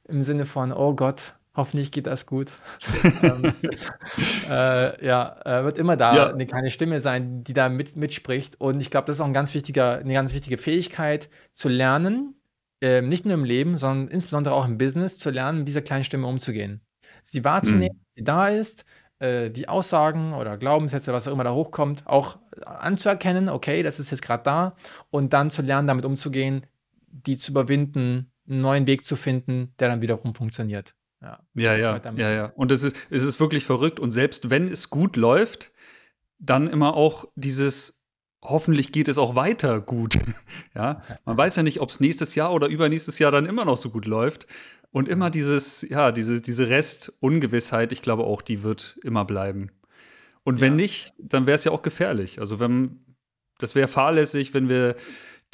im 0.05 0.23
Sinne 0.23 0.47
von, 0.47 0.73
oh 0.73 0.95
Gott, 0.95 1.35
hoffentlich 1.57 1.93
geht 1.93 2.07
das 2.07 2.27
gut. 2.27 2.53
ähm, 3.23 3.53
äh, 4.49 5.07
ja, 5.07 5.37
äh, 5.45 5.65
wird 5.65 5.79
immer 5.79 5.97
da 5.97 6.15
ja. 6.15 6.31
eine 6.31 6.47
kleine 6.47 6.71
Stimme 6.71 7.01
sein, 7.01 7.45
die 7.45 7.55
da 7.55 7.69
mit, 7.69 7.97
mitspricht. 7.97 8.61
Und 8.61 8.81
ich 8.81 8.91
glaube, 8.91 9.07
das 9.07 9.17
ist 9.17 9.21
auch 9.21 9.27
ein 9.27 9.35
ganz 9.35 9.55
wichtiger, 9.55 9.99
eine 9.99 10.13
ganz 10.13 10.35
wichtige 10.35 10.59
Fähigkeit, 10.59 11.29
zu 11.53 11.69
lernen, 11.69 12.35
äh, 12.81 13.03
nicht 13.03 13.25
nur 13.25 13.35
im 13.35 13.45
Leben, 13.45 13.79
sondern 13.79 14.09
insbesondere 14.09 14.55
auch 14.55 14.67
im 14.67 14.79
Business, 14.79 15.19
zu 15.19 15.31
lernen, 15.31 15.59
mit 15.59 15.69
dieser 15.69 15.83
kleinen 15.83 16.05
Stimme 16.05 16.27
umzugehen. 16.27 16.81
Sie 17.23 17.45
wahrzunehmen, 17.45 17.97
mhm. 17.97 18.07
sie 18.15 18.25
da 18.25 18.49
ist, 18.49 18.85
äh, 19.21 19.51
die 19.51 19.69
Aussagen 19.69 20.35
oder 20.35 20.59
Glaubenssätze, 20.59 21.13
was 21.13 21.29
auch 21.29 21.33
immer 21.33 21.45
da 21.45 21.55
hochkommt, 21.55 22.07
auch 22.07 22.39
anzuerkennen, 22.67 23.49
okay, 23.49 23.83
das 23.83 24.01
ist 24.01 24.11
jetzt 24.11 24.23
gerade 24.23 24.43
da, 24.43 24.77
und 25.11 25.33
dann 25.33 25.51
zu 25.51 25.63
lernen, 25.63 25.89
damit 25.89 26.05
umzugehen, 26.05 26.67
die 27.07 27.39
zu 27.39 27.53
überwinden, 27.53 28.31
einen 28.49 28.61
neuen 28.61 28.87
Weg 28.87 29.05
zu 29.05 29.17
finden, 29.17 29.73
der 29.79 29.89
dann 29.89 30.03
wiederum 30.03 30.35
funktioniert. 30.35 30.95
Ja, 31.25 31.39
ja, 31.55 31.77
ja. 31.77 32.13
ja, 32.17 32.31
ja. 32.33 32.53
Und 32.55 32.71
es 32.71 32.83
ist, 32.83 32.97
es 33.09 33.23
ist 33.23 33.41
wirklich 33.41 33.65
verrückt. 33.65 33.99
Und 33.99 34.11
selbst 34.11 34.51
wenn 34.51 34.69
es 34.69 34.91
gut 34.91 35.17
läuft, 35.17 35.73
dann 36.39 36.69
immer 36.69 36.95
auch 36.95 37.25
dieses, 37.35 38.05
hoffentlich 38.43 38.93
geht 38.93 39.09
es 39.09 39.17
auch 39.17 39.35
weiter 39.35 39.81
gut. 39.81 40.19
ja, 40.75 41.03
man 41.25 41.37
weiß 41.39 41.57
ja 41.57 41.63
nicht, 41.63 41.81
ob 41.81 41.89
es 41.89 42.01
nächstes 42.01 42.35
Jahr 42.35 42.53
oder 42.53 42.67
übernächstes 42.67 43.19
Jahr 43.19 43.33
dann 43.33 43.47
immer 43.47 43.65
noch 43.65 43.79
so 43.79 43.89
gut 43.89 44.05
läuft. 44.05 44.47
Und 44.91 45.09
immer 45.09 45.31
dieses, 45.31 45.83
ja, 45.89 46.13
diese, 46.13 46.41
diese 46.41 46.69
Rest-Ungewissheit, 46.69 47.91
ich 47.91 48.03
glaube 48.03 48.25
auch, 48.25 48.43
die 48.43 48.63
wird 48.63 48.99
immer 49.03 49.25
bleiben. 49.25 49.71
Und 50.45 50.61
wenn 50.61 50.75
ja. 50.75 50.77
nicht, 50.77 51.15
dann 51.19 51.47
wäre 51.47 51.57
es 51.57 51.65
ja 51.65 51.73
auch 51.73 51.83
gefährlich. 51.83 52.39
Also 52.39 52.61
wenn, 52.61 53.01
das 53.59 53.75
wäre 53.75 53.89
fahrlässig, 53.89 54.53
wenn 54.53 54.69
wir 54.69 54.95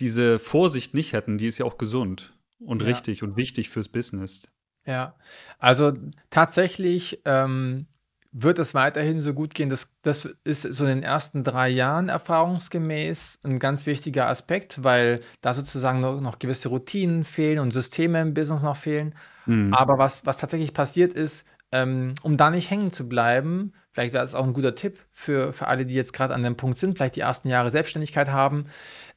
diese 0.01 0.39
Vorsicht 0.39 0.95
nicht 0.95 1.13
hätten, 1.13 1.39
die 1.39 1.47
ist 1.47 1.59
ja 1.59 1.65
auch 1.65 1.79
gesund 1.79 2.37
und 2.59 2.83
ja. 2.83 2.89
richtig 2.89 3.23
und 3.23 3.37
wichtig 3.37 3.71
fürs 3.71 3.89
Business. 3.89 4.49
Ja, 4.87 5.15
also 5.59 5.93
tatsächlich 6.31 7.21
ähm, 7.25 7.87
wird 8.33 8.59
es 8.59 8.75
weiterhin 8.75 9.21
so 9.21 9.35
gut 9.35 9.55
gehen. 9.55 9.71
Das, 9.71 9.89
das 10.03 10.29
ist 10.45 10.63
so 10.63 10.85
in 10.85 10.91
den 10.91 11.03
ersten 11.03 11.45
drei 11.45 11.69
Jahren 11.69 12.09
erfahrungsgemäß 12.09 13.41
ein 13.45 13.59
ganz 13.59 13.87
wichtiger 13.87 14.29
Aspekt, 14.29 14.85
weil 14.85 15.21
da 15.41 15.53
sozusagen 15.53 16.01
noch, 16.01 16.21
noch 16.21 16.39
gewisse 16.39 16.69
Routinen 16.69 17.25
fehlen 17.25 17.59
und 17.59 17.73
Systeme 17.73 18.21
im 18.21 18.35
Business 18.35 18.63
noch 18.63 18.77
fehlen. 18.77 19.15
Mhm. 19.47 19.75
Aber 19.75 19.99
was, 19.99 20.25
was 20.25 20.37
tatsächlich 20.37 20.73
passiert 20.75 21.13
ist, 21.13 21.45
ähm, 21.73 22.15
um 22.23 22.37
da 22.37 22.51
nicht 22.51 22.71
hängen 22.71 22.93
zu 22.93 23.09
bleiben, 23.09 23.73
vielleicht 23.93 24.13
wäre 24.13 24.25
das 24.25 24.35
auch 24.35 24.45
ein 24.45 24.55
guter 24.55 24.75
Tipp 24.75 25.01
für, 25.11 25.53
für 25.53 25.67
alle, 25.67 25.87
die 25.87 25.95
jetzt 25.95 26.13
gerade 26.13 26.35
an 26.35 26.43
dem 26.43 26.57
Punkt 26.57 26.79
sind, 26.79 26.97
vielleicht 26.97 27.17
die 27.17 27.21
ersten 27.21 27.49
Jahre 27.49 27.71
Selbstständigkeit 27.71 28.29
haben, 28.29 28.67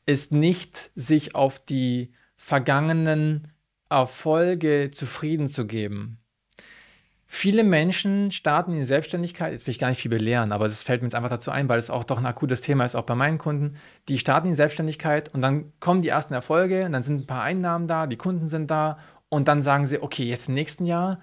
ist 0.05 0.31
nicht 0.31 0.91
sich 0.95 1.35
auf 1.35 1.59
die 1.59 2.13
vergangenen 2.35 3.52
Erfolge 3.93 4.91
zufrieden 4.91 5.47
zu 5.47 5.65
geben. 5.67 6.17
Viele 7.25 7.63
Menschen 7.63 8.29
starten 8.29 8.73
in 8.73 8.85
Selbstständigkeit, 8.85 9.53
jetzt 9.53 9.65
will 9.65 9.71
ich 9.71 9.79
gar 9.79 9.89
nicht 9.89 10.01
viel 10.01 10.11
belehren, 10.11 10.51
aber 10.51 10.67
das 10.67 10.83
fällt 10.83 11.01
mir 11.01 11.07
jetzt 11.07 11.15
einfach 11.15 11.31
dazu 11.31 11.49
ein, 11.49 11.67
weil 11.67 11.79
es 11.79 11.89
auch 11.89 12.03
doch 12.03 12.19
ein 12.19 12.25
akutes 12.27 12.61
Thema 12.61 12.85
ist, 12.85 12.95
auch 12.95 13.05
bei 13.05 13.15
meinen 13.15 13.39
Kunden. 13.39 13.77
Die 14.07 14.19
starten 14.19 14.49
in 14.49 14.55
Selbstständigkeit 14.55 15.33
und 15.33 15.41
dann 15.41 15.73
kommen 15.79 16.03
die 16.03 16.09
ersten 16.09 16.35
Erfolge 16.35 16.85
und 16.85 16.91
dann 16.91 17.01
sind 17.01 17.21
ein 17.21 17.25
paar 17.25 17.41
Einnahmen 17.41 17.87
da, 17.87 18.05
die 18.05 18.17
Kunden 18.17 18.49
sind 18.49 18.69
da 18.69 18.99
und 19.29 19.47
dann 19.47 19.63
sagen 19.63 19.87
sie, 19.87 20.01
okay, 20.01 20.25
jetzt 20.25 20.47
im 20.47 20.53
nächsten 20.53 20.85
Jahr, 20.85 21.21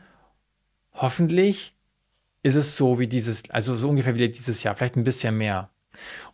hoffentlich 0.92 1.76
ist 2.42 2.56
es 2.56 2.76
so 2.76 2.98
wie 2.98 3.06
dieses, 3.06 3.48
also 3.50 3.76
so 3.76 3.88
ungefähr 3.88 4.16
wie 4.16 4.28
dieses 4.28 4.64
Jahr, 4.64 4.74
vielleicht 4.74 4.96
ein 4.96 5.04
bisschen 5.04 5.38
mehr. 5.38 5.70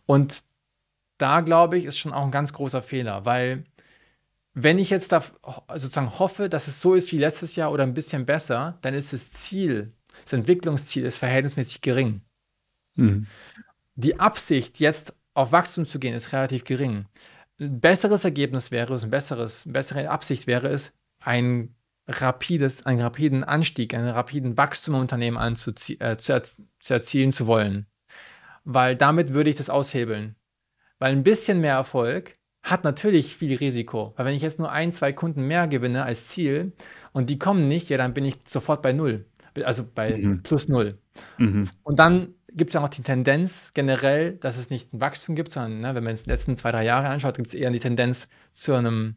Und 0.07 0.41
da 1.19 1.41
glaube 1.41 1.77
ich, 1.77 1.85
ist 1.85 1.99
schon 1.99 2.13
auch 2.13 2.23
ein 2.23 2.31
ganz 2.31 2.51
großer 2.51 2.81
Fehler, 2.81 3.25
weil 3.25 3.65
wenn 4.59 4.79
ich 4.79 4.89
jetzt 4.89 5.11
da 5.11 5.23
sozusagen 5.75 6.17
hoffe, 6.17 6.49
dass 6.49 6.67
es 6.67 6.81
so 6.81 6.95
ist 6.95 7.11
wie 7.11 7.19
letztes 7.19 7.55
Jahr 7.55 7.71
oder 7.71 7.83
ein 7.83 7.93
bisschen 7.93 8.25
besser, 8.25 8.79
dann 8.81 8.95
ist 8.95 9.13
das 9.13 9.29
Ziel, 9.29 9.93
das 10.23 10.33
Entwicklungsziel 10.33 11.05
ist 11.05 11.19
verhältnismäßig 11.19 11.81
gering. 11.81 12.21
Mhm. 12.95 13.27
Die 13.93 14.19
Absicht, 14.19 14.79
jetzt 14.79 15.13
auf 15.35 15.51
Wachstum 15.51 15.87
zu 15.87 15.99
gehen, 15.99 16.15
ist 16.15 16.33
relativ 16.33 16.63
gering. 16.63 17.05
Ein 17.59 17.79
besseres 17.79 18.23
Ergebnis 18.23 18.71
wäre 18.71 18.95
es, 18.95 19.03
ein 19.03 19.11
besseres, 19.11 19.65
eine 19.65 19.73
bessere 19.73 20.09
Absicht 20.09 20.47
wäre 20.47 20.69
es, 20.69 20.91
ein 21.19 21.75
rapides, 22.07 22.83
einen 22.83 23.01
rapiden 23.01 23.43
Anstieg, 23.43 23.93
einen 23.93 24.09
rapiden 24.09 24.57
Wachstum 24.57 24.95
im 24.95 25.01
Unternehmen 25.01 25.37
anzuzie 25.37 25.99
äh, 25.99 26.17
zu, 26.17 26.33
er 26.33 26.41
zu 26.41 26.93
erzielen 26.93 27.31
zu 27.31 27.45
wollen. 27.45 27.85
Weil 28.63 28.95
damit 28.95 29.33
würde 29.33 29.51
ich 29.51 29.55
das 29.55 29.69
aushebeln. 29.69 30.35
Weil 30.97 31.11
ein 31.11 31.23
bisschen 31.23 31.61
mehr 31.61 31.75
Erfolg 31.75 32.33
hat 32.69 32.83
natürlich 32.83 33.35
viel 33.35 33.55
Risiko. 33.55 34.13
Weil 34.15 34.27
wenn 34.27 34.35
ich 34.35 34.41
jetzt 34.41 34.59
nur 34.59 34.71
ein, 34.71 34.91
zwei 34.91 35.13
Kunden 35.13 35.47
mehr 35.47 35.67
gewinne 35.67 36.03
als 36.03 36.27
Ziel 36.27 36.73
und 37.13 37.29
die 37.29 37.39
kommen 37.39 37.67
nicht, 37.67 37.89
ja, 37.89 37.97
dann 37.97 38.13
bin 38.13 38.25
ich 38.25 38.35
sofort 38.47 38.81
bei 38.81 38.93
null. 38.93 39.25
Also 39.63 39.83
bei 39.83 40.17
mhm. 40.17 40.43
plus 40.43 40.67
null. 40.67 40.97
Mhm. 41.37 41.69
Und 41.83 41.99
dann 41.99 42.35
gibt 42.51 42.69
es 42.69 42.73
ja 42.73 42.83
auch 42.83 42.89
die 42.89 43.03
Tendenz 43.03 43.71
generell, 43.73 44.33
dass 44.33 44.57
es 44.57 44.69
nicht 44.69 44.93
ein 44.93 44.99
Wachstum 44.99 45.35
gibt, 45.35 45.51
sondern 45.51 45.79
ne, 45.79 45.95
wenn 45.95 46.03
man 46.03 46.13
es 46.13 46.23
die 46.23 46.29
letzten 46.29 46.57
zwei, 46.57 46.71
drei 46.71 46.83
Jahre 46.83 47.07
anschaut, 47.07 47.35
gibt 47.35 47.47
es 47.47 47.53
eher 47.53 47.71
die 47.71 47.79
Tendenz 47.79 48.27
zu 48.51 48.73
einem 48.73 49.15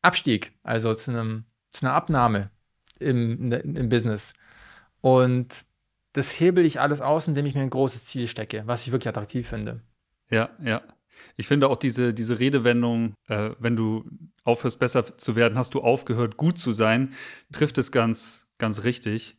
Abstieg, 0.00 0.52
also 0.62 0.94
zu, 0.94 1.10
einem, 1.10 1.44
zu 1.70 1.84
einer 1.84 1.94
Abnahme 1.94 2.50
im, 3.00 3.52
im 3.52 3.88
Business. 3.88 4.32
Und 5.00 5.54
das 6.12 6.40
hebel 6.40 6.64
ich 6.64 6.80
alles 6.80 7.00
aus, 7.00 7.28
indem 7.28 7.46
ich 7.46 7.54
mir 7.54 7.62
ein 7.62 7.70
großes 7.70 8.06
Ziel 8.06 8.28
stecke, 8.28 8.62
was 8.66 8.86
ich 8.86 8.92
wirklich 8.92 9.08
attraktiv 9.08 9.48
finde. 9.48 9.82
Ja, 10.30 10.50
ja. 10.62 10.82
Ich 11.36 11.46
finde 11.46 11.68
auch 11.68 11.76
diese, 11.76 12.14
diese 12.14 12.38
Redewendung, 12.38 13.14
äh, 13.28 13.50
wenn 13.58 13.76
du 13.76 14.04
aufhörst, 14.44 14.78
besser 14.78 15.18
zu 15.18 15.36
werden, 15.36 15.58
hast 15.58 15.74
du 15.74 15.80
aufgehört, 15.80 16.36
gut 16.36 16.58
zu 16.58 16.72
sein, 16.72 17.14
trifft 17.52 17.78
es 17.78 17.92
ganz, 17.92 18.46
ganz 18.58 18.84
richtig. 18.84 19.36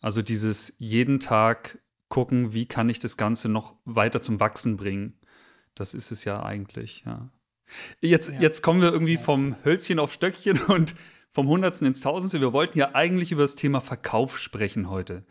Also 0.00 0.22
dieses 0.22 0.74
jeden 0.78 1.20
Tag 1.20 1.78
gucken, 2.08 2.54
wie 2.54 2.66
kann 2.66 2.88
ich 2.88 2.98
das 2.98 3.16
Ganze 3.16 3.48
noch 3.48 3.76
weiter 3.84 4.20
zum 4.20 4.40
Wachsen 4.40 4.76
bringen. 4.76 5.18
Das 5.74 5.94
ist 5.94 6.10
es 6.10 6.24
ja 6.24 6.42
eigentlich, 6.42 7.04
ja. 7.06 7.30
Jetzt, 8.00 8.30
ja. 8.30 8.40
jetzt 8.40 8.62
kommen 8.62 8.80
wir 8.80 8.90
irgendwie 8.90 9.18
vom 9.18 9.56
Hölzchen 9.64 9.98
auf 9.98 10.12
Stöckchen 10.12 10.58
und 10.68 10.94
vom 11.30 11.48
Hundertsten 11.48 11.86
ins 11.86 12.00
Tausendste. 12.00 12.40
Wir 12.40 12.52
wollten 12.52 12.78
ja 12.78 12.94
eigentlich 12.94 13.32
über 13.32 13.42
das 13.42 13.54
Thema 13.54 13.80
Verkauf 13.80 14.38
sprechen 14.38 14.88
heute. 14.88 15.24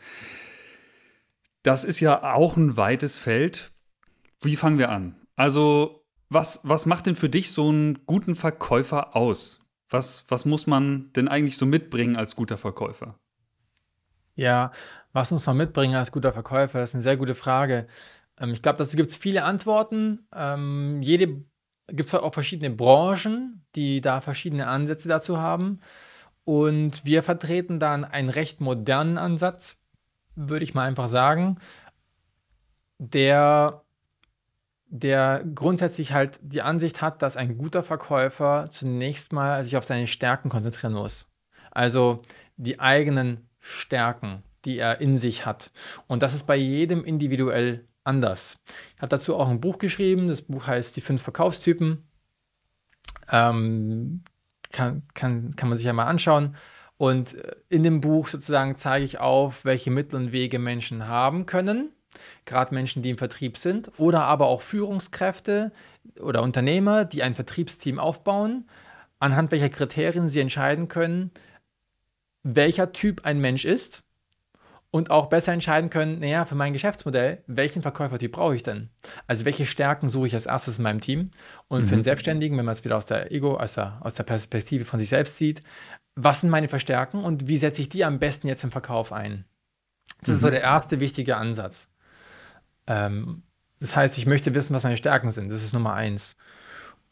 Das 1.63 1.83
ist 1.83 1.99
ja 1.99 2.33
auch 2.33 2.55
ein 2.55 2.77
weites 2.77 3.17
Feld. 3.17 3.71
Wie 4.41 4.55
fangen 4.55 4.77
wir 4.77 4.89
an? 4.89 5.15
Also, 5.37 6.03
was, 6.29 6.59
was 6.63 6.85
macht 6.85 7.05
denn 7.05 7.15
für 7.15 7.29
dich 7.29 7.51
so 7.51 7.69
einen 7.69 8.05
guten 8.05 8.35
Verkäufer 8.35 9.15
aus? 9.15 9.61
Was, 9.87 10.25
was 10.27 10.43
muss 10.43 10.67
man 10.67 11.13
denn 11.13 11.29
eigentlich 11.29 11.57
so 11.57 11.65
mitbringen 11.65 12.17
als 12.17 12.35
guter 12.35 12.57
Verkäufer? 12.57 13.17
Ja, 14.35 14.71
was 15.13 15.31
muss 15.31 15.45
man 15.45 15.57
mitbringen 15.57 15.95
als 15.95 16.11
guter 16.11 16.33
Verkäufer? 16.33 16.79
Das 16.79 16.89
ist 16.89 16.95
eine 16.95 17.03
sehr 17.03 17.17
gute 17.17 17.35
Frage. 17.35 17.87
Ähm, 18.39 18.51
ich 18.51 18.61
glaube, 18.61 18.77
dazu 18.77 18.97
gibt 18.97 19.11
es 19.11 19.15
viele 19.15 19.43
Antworten. 19.43 20.27
Ähm, 20.35 21.01
jede 21.01 21.45
gibt 21.87 22.09
es 22.09 22.13
auch 22.13 22.33
verschiedene 22.33 22.75
Branchen, 22.75 23.65
die 23.75 24.01
da 24.01 24.19
verschiedene 24.21 24.67
Ansätze 24.67 25.07
dazu 25.07 25.37
haben. 25.37 25.79
Und 26.43 27.05
wir 27.05 27.23
vertreten 27.23 27.79
dann 27.79 28.03
einen 28.05 28.29
recht 28.29 28.59
modernen 28.59 29.17
Ansatz, 29.17 29.77
würde 30.35 30.63
ich 30.63 30.73
mal 30.73 30.83
einfach 30.83 31.07
sagen, 31.07 31.57
der, 32.99 33.83
der 34.89 35.43
grundsätzlich 35.53 36.13
halt 36.13 36.39
die 36.41 36.61
Ansicht 36.61 37.01
hat, 37.01 37.21
dass 37.21 37.37
ein 37.37 37.57
guter 37.57 37.83
Verkäufer 37.83 38.67
zunächst 38.69 39.33
mal 39.33 39.63
sich 39.63 39.77
auf 39.77 39.83
seine 39.83 40.07
Stärken 40.07 40.49
konzentrieren 40.49 40.93
muss. 40.93 41.29
Also 41.71 42.21
die 42.55 42.79
eigenen 42.79 43.47
Stärken, 43.59 44.43
die 44.65 44.77
er 44.77 45.01
in 45.01 45.17
sich 45.17 45.45
hat. 45.45 45.71
Und 46.07 46.23
das 46.23 46.33
ist 46.33 46.47
bei 46.47 46.55
jedem 46.55 47.03
individuell 47.03 47.85
anders. 48.03 48.57
Ich 48.95 49.01
habe 49.01 49.09
dazu 49.09 49.35
auch 49.35 49.49
ein 49.49 49.61
Buch 49.61 49.77
geschrieben. 49.77 50.29
Das 50.29 50.41
Buch 50.41 50.67
heißt 50.67 50.95
Die 50.95 51.01
fünf 51.01 51.21
Verkaufstypen. 51.21 52.07
Ähm, 53.29 54.23
kann, 54.71 55.03
kann, 55.13 55.55
kann 55.55 55.69
man 55.69 55.77
sich 55.77 55.85
ja 55.85 55.93
mal 55.93 56.05
anschauen. 56.05 56.55
Und 56.97 57.35
äh, 57.35 57.55
in 57.69 57.83
dem 57.83 58.01
Buch 58.01 58.27
sozusagen 58.27 58.75
zeige 58.75 59.05
ich 59.05 59.19
auf, 59.19 59.65
welche 59.65 59.91
Mittel 59.91 60.15
und 60.15 60.31
Wege 60.31 60.59
Menschen 60.59 61.07
haben 61.07 61.45
können. 61.45 61.91
Gerade 62.45 62.73
Menschen, 62.73 63.03
die 63.03 63.09
im 63.09 63.17
Vertrieb 63.17 63.57
sind. 63.57 63.91
Oder 63.97 64.21
aber 64.21 64.47
auch 64.47 64.61
Führungskräfte 64.61 65.71
oder 66.19 66.43
Unternehmer, 66.43 67.05
die 67.05 67.23
ein 67.23 67.35
Vertriebsteam 67.35 67.99
aufbauen. 67.99 68.67
Anhand 69.19 69.51
welcher 69.51 69.69
Kriterien 69.69 70.29
sie 70.29 70.39
entscheiden 70.39 70.87
können, 70.87 71.31
welcher 72.43 72.93
Typ 72.93 73.25
ein 73.25 73.39
Mensch 73.39 73.65
ist 73.65 74.03
und 74.91 75.11
auch 75.11 75.27
besser 75.27 75.53
entscheiden 75.53 75.89
können, 75.89 76.19
naja, 76.19 76.45
für 76.45 76.55
mein 76.55 76.73
Geschäftsmodell, 76.73 77.43
welchen 77.47 77.81
Verkäufertyp 77.81 78.31
brauche 78.31 78.55
ich 78.55 78.63
denn? 78.63 78.89
Also 79.27 79.45
welche 79.45 79.65
Stärken 79.65 80.09
suche 80.09 80.27
ich 80.27 80.33
als 80.33 80.45
erstes 80.45 80.77
in 80.77 80.83
meinem 80.83 81.01
Team? 81.01 81.31
Und 81.67 81.83
mhm. 81.83 81.87
für 81.87 81.93
einen 81.95 82.03
Selbstständigen, 82.03 82.57
wenn 82.57 82.65
man 82.65 82.73
es 82.73 82.85
wieder 82.85 82.97
aus 82.97 83.05
der 83.05 83.31
Ego, 83.31 83.57
aus 83.57 83.73
der, 83.73 83.99
aus 84.01 84.13
der 84.13 84.23
Perspektive 84.23 84.85
von 84.85 84.99
sich 84.99 85.09
selbst 85.09 85.37
sieht, 85.37 85.61
was 86.15 86.41
sind 86.41 86.49
meine 86.49 86.69
Verstärken 86.69 87.23
und 87.23 87.47
wie 87.47 87.57
setze 87.57 87.81
ich 87.81 87.89
die 87.89 88.03
am 88.03 88.19
besten 88.19 88.47
jetzt 88.47 88.63
im 88.63 88.71
Verkauf 88.71 89.11
ein? 89.11 89.45
Das 90.21 90.29
mhm. 90.29 90.33
ist 90.33 90.41
so 90.41 90.47
mhm. 90.47 90.51
der 90.51 90.61
erste 90.61 90.99
wichtige 90.99 91.37
Ansatz. 91.37 91.89
Ähm, 92.87 93.43
das 93.79 93.95
heißt, 93.95 94.17
ich 94.17 94.25
möchte 94.25 94.53
wissen, 94.53 94.73
was 94.73 94.83
meine 94.83 94.97
Stärken 94.97 95.31
sind. 95.31 95.49
Das 95.49 95.63
ist 95.63 95.73
Nummer 95.73 95.93
eins. 95.93 96.35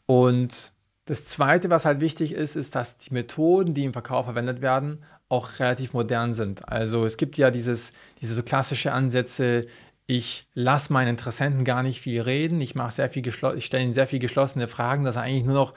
Und 0.06 0.72
das 1.04 1.26
Zweite, 1.26 1.70
was 1.70 1.84
halt 1.84 2.00
wichtig 2.00 2.32
ist, 2.32 2.56
ist, 2.56 2.74
dass 2.74 2.98
die 2.98 3.14
Methoden, 3.14 3.74
die 3.74 3.84
im 3.84 3.92
Verkauf 3.92 4.26
verwendet 4.26 4.60
werden, 4.60 5.04
auch 5.28 5.58
relativ 5.58 5.92
modern 5.92 6.34
sind. 6.34 6.68
Also 6.68 7.04
es 7.04 7.16
gibt 7.16 7.36
ja 7.36 7.50
dieses, 7.50 7.92
diese 8.20 8.34
so 8.34 8.42
klassische 8.42 8.92
Ansätze, 8.92 9.66
ich 10.06 10.48
lasse 10.54 10.92
meinen 10.92 11.08
Interessenten 11.08 11.64
gar 11.64 11.82
nicht 11.82 12.00
viel 12.00 12.20
reden, 12.20 12.60
ich 12.60 12.74
ich 12.76 13.64
stelle 13.64 13.82
ihnen 13.82 13.92
sehr 13.92 14.06
viel 14.06 14.20
geschlossene 14.20 14.68
Fragen, 14.68 15.04
dass 15.04 15.16
er 15.16 15.22
eigentlich 15.22 15.44
nur 15.44 15.54
noch 15.54 15.74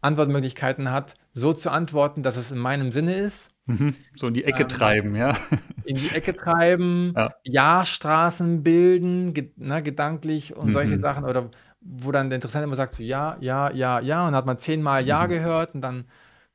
Antwortmöglichkeiten 0.00 0.90
hat, 0.90 1.14
so 1.34 1.52
zu 1.52 1.70
antworten, 1.70 2.22
dass 2.22 2.36
es 2.36 2.50
in 2.50 2.58
meinem 2.58 2.92
Sinne 2.92 3.14
ist. 3.16 3.50
Mhm. 3.66 3.94
So 4.14 4.28
in 4.28 4.34
die 4.34 4.44
Ecke 4.44 4.62
ähm, 4.62 4.68
treiben, 4.68 5.16
ja. 5.16 5.36
In 5.84 5.96
die 5.96 6.10
Ecke 6.10 6.34
treiben, 6.34 7.12
ja, 7.16 7.34
ja 7.44 7.84
Straßen 7.84 8.62
bilden, 8.62 9.34
ge 9.34 9.50
ne, 9.56 9.82
gedanklich 9.82 10.56
und 10.56 10.68
mhm. 10.68 10.72
solche 10.72 10.98
Sachen. 10.98 11.24
Oder 11.24 11.50
wo 11.80 12.12
dann 12.12 12.30
der 12.30 12.36
Interessent 12.36 12.64
immer 12.64 12.76
sagt, 12.76 12.94
so 12.94 13.02
ja, 13.02 13.36
ja, 13.40 13.70
ja, 13.70 14.00
ja, 14.00 14.20
und 14.20 14.32
dann 14.32 14.36
hat 14.36 14.46
man 14.46 14.58
zehnmal 14.58 15.06
Ja 15.06 15.24
mhm. 15.24 15.30
gehört 15.30 15.74
und 15.74 15.82
dann 15.82 16.04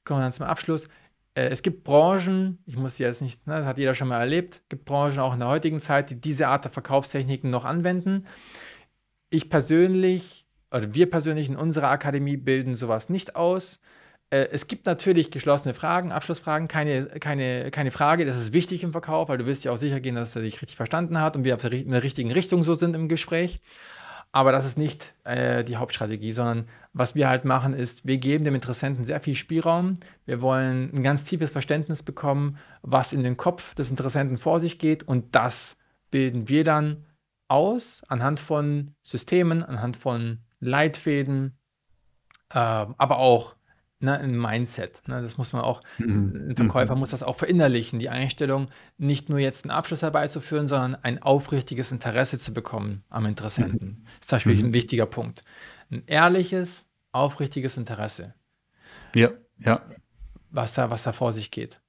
kommen 0.03 0.19
wir 0.19 0.23
dann 0.23 0.33
zum 0.33 0.45
Abschluss 0.45 0.87
äh, 1.35 1.49
es 1.49 1.61
gibt 1.61 1.83
Branchen, 1.83 2.59
ich 2.65 2.77
muss 2.77 2.95
die 2.95 3.03
jetzt 3.03 3.21
nicht, 3.21 3.47
ne, 3.47 3.57
das 3.57 3.65
hat 3.65 3.77
jeder 3.77 3.95
schon 3.95 4.07
mal 4.07 4.19
erlebt, 4.19 4.61
gibt 4.69 4.85
Branchen 4.85 5.19
auch 5.19 5.33
in 5.33 5.39
der 5.39 5.49
heutigen 5.49 5.79
Zeit, 5.79 6.09
die 6.09 6.19
diese 6.19 6.47
Art 6.47 6.65
der 6.65 6.71
Verkaufstechniken 6.71 7.49
noch 7.49 7.65
anwenden. 7.65 8.25
Ich 9.29 9.49
persönlich, 9.49 10.45
oder 10.71 10.93
wir 10.93 11.09
persönlich 11.09 11.47
in 11.47 11.55
unserer 11.55 11.89
Akademie 11.89 12.37
bilden 12.37 12.75
sowas 12.75 13.09
nicht 13.09 13.35
aus. 13.35 13.79
Äh, 14.31 14.47
es 14.51 14.67
gibt 14.67 14.87
natürlich 14.87 15.29
geschlossene 15.29 15.75
Fragen, 15.75 16.11
Abschlussfragen, 16.11 16.67
keine, 16.67 17.05
keine, 17.19 17.69
keine 17.69 17.91
Frage. 17.91 18.25
Das 18.25 18.37
ist 18.37 18.53
wichtig 18.53 18.81
im 18.81 18.93
Verkauf, 18.93 19.29
weil 19.29 19.37
du 19.37 19.45
willst 19.45 19.63
ja 19.63 19.71
auch 19.71 19.77
sicher 19.77 19.99
gehen, 19.99 20.15
dass 20.15 20.35
er 20.35 20.41
dich 20.41 20.61
richtig 20.61 20.77
verstanden 20.77 21.21
hat 21.21 21.35
und 21.35 21.43
wir 21.43 21.63
in 21.71 21.91
der 21.91 22.03
richtigen 22.03 22.31
Richtung 22.31 22.63
so 22.63 22.73
sind 22.73 22.95
im 22.95 23.07
Gespräch. 23.07 23.61
Aber 24.33 24.53
das 24.53 24.65
ist 24.65 24.77
nicht 24.77 25.13
äh, 25.25 25.65
die 25.65 25.75
Hauptstrategie, 25.75 26.31
sondern 26.31 26.67
was 26.93 27.15
wir 27.15 27.27
halt 27.27 27.43
machen, 27.43 27.73
ist, 27.73 28.05
wir 28.07 28.17
geben 28.17 28.45
dem 28.45 28.55
Interessenten 28.55 29.03
sehr 29.03 29.19
viel 29.19 29.35
Spielraum. 29.35 29.99
Wir 30.25 30.41
wollen 30.41 30.89
ein 30.93 31.03
ganz 31.03 31.25
tiefes 31.25 31.51
Verständnis 31.51 32.01
bekommen, 32.01 32.57
was 32.81 33.11
in 33.11 33.23
den 33.23 33.35
Kopf 33.35 33.75
des 33.75 33.89
Interessenten 33.89 34.37
vor 34.37 34.61
sich 34.61 34.79
geht. 34.79 35.03
Und 35.03 35.35
das 35.35 35.75
bilden 36.11 36.47
wir 36.47 36.63
dann 36.63 37.05
aus 37.49 38.03
anhand 38.07 38.39
von 38.39 38.95
Systemen, 39.03 39.63
anhand 39.63 39.97
von 39.97 40.39
Leitfäden, 40.61 41.57
äh, 42.51 42.57
aber 42.57 43.17
auch 43.17 43.55
ne, 44.01 44.17
ein 44.19 44.39
Mindset. 44.39 45.07
Ne, 45.07 45.21
das 45.21 45.37
muss 45.37 45.53
man 45.53 45.61
auch, 45.61 45.81
mhm. 45.97 46.49
ein 46.49 46.55
Verkäufer 46.55 46.95
muss 46.95 47.11
das 47.11 47.23
auch 47.23 47.37
verinnerlichen, 47.37 47.99
die 47.99 48.09
Einstellung, 48.09 48.67
nicht 48.97 49.29
nur 49.29 49.39
jetzt 49.39 49.65
einen 49.65 49.71
Abschluss 49.71 50.01
herbeizuführen, 50.01 50.67
sondern 50.67 50.95
ein 50.95 51.21
aufrichtiges 51.21 51.91
Interesse 51.91 52.39
zu 52.39 52.53
bekommen 52.53 53.03
am 53.09 53.25
Interessenten. 53.25 53.87
Mhm. 53.87 54.03
Das 54.05 54.13
ist 54.21 54.29
zum 54.29 54.35
Beispiel 54.37 54.55
mhm. 54.55 54.65
ein 54.65 54.73
wichtiger 54.73 55.05
Punkt. 55.05 55.41
Ein 55.91 56.03
ehrliches, 56.07 56.87
aufrichtiges 57.11 57.77
Interesse. 57.77 58.33
Ja, 59.15 59.31
ja. 59.57 59.85
Was 60.49 60.73
da, 60.73 60.89
was 60.89 61.03
da 61.03 61.11
vor 61.11 61.33
sich 61.33 61.51
geht. 61.51 61.81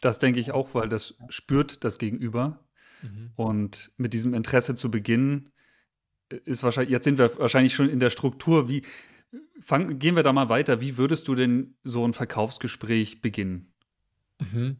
Das 0.00 0.18
denke 0.18 0.40
ich 0.40 0.52
auch, 0.52 0.74
weil 0.74 0.88
das 0.88 1.16
spürt 1.28 1.84
das 1.84 1.98
Gegenüber. 1.98 2.60
Mhm. 3.02 3.30
Und 3.36 3.92
mit 3.96 4.12
diesem 4.12 4.34
Interesse 4.34 4.76
zu 4.76 4.90
beginnen, 4.90 5.50
ist 6.28 6.62
wahrscheinlich, 6.62 6.90
jetzt 6.90 7.04
sind 7.04 7.18
wir 7.18 7.38
wahrscheinlich 7.38 7.74
schon 7.74 7.88
in 7.88 8.00
der 8.00 8.10
Struktur, 8.10 8.68
wie, 8.68 8.82
Fang, 9.60 9.98
gehen 9.98 10.16
wir 10.16 10.22
da 10.22 10.32
mal 10.32 10.48
weiter. 10.48 10.80
Wie 10.80 10.96
würdest 10.96 11.28
du 11.28 11.34
denn 11.34 11.76
so 11.82 12.06
ein 12.06 12.12
Verkaufsgespräch 12.12 13.22
beginnen? 13.22 13.72
Mhm. 14.40 14.78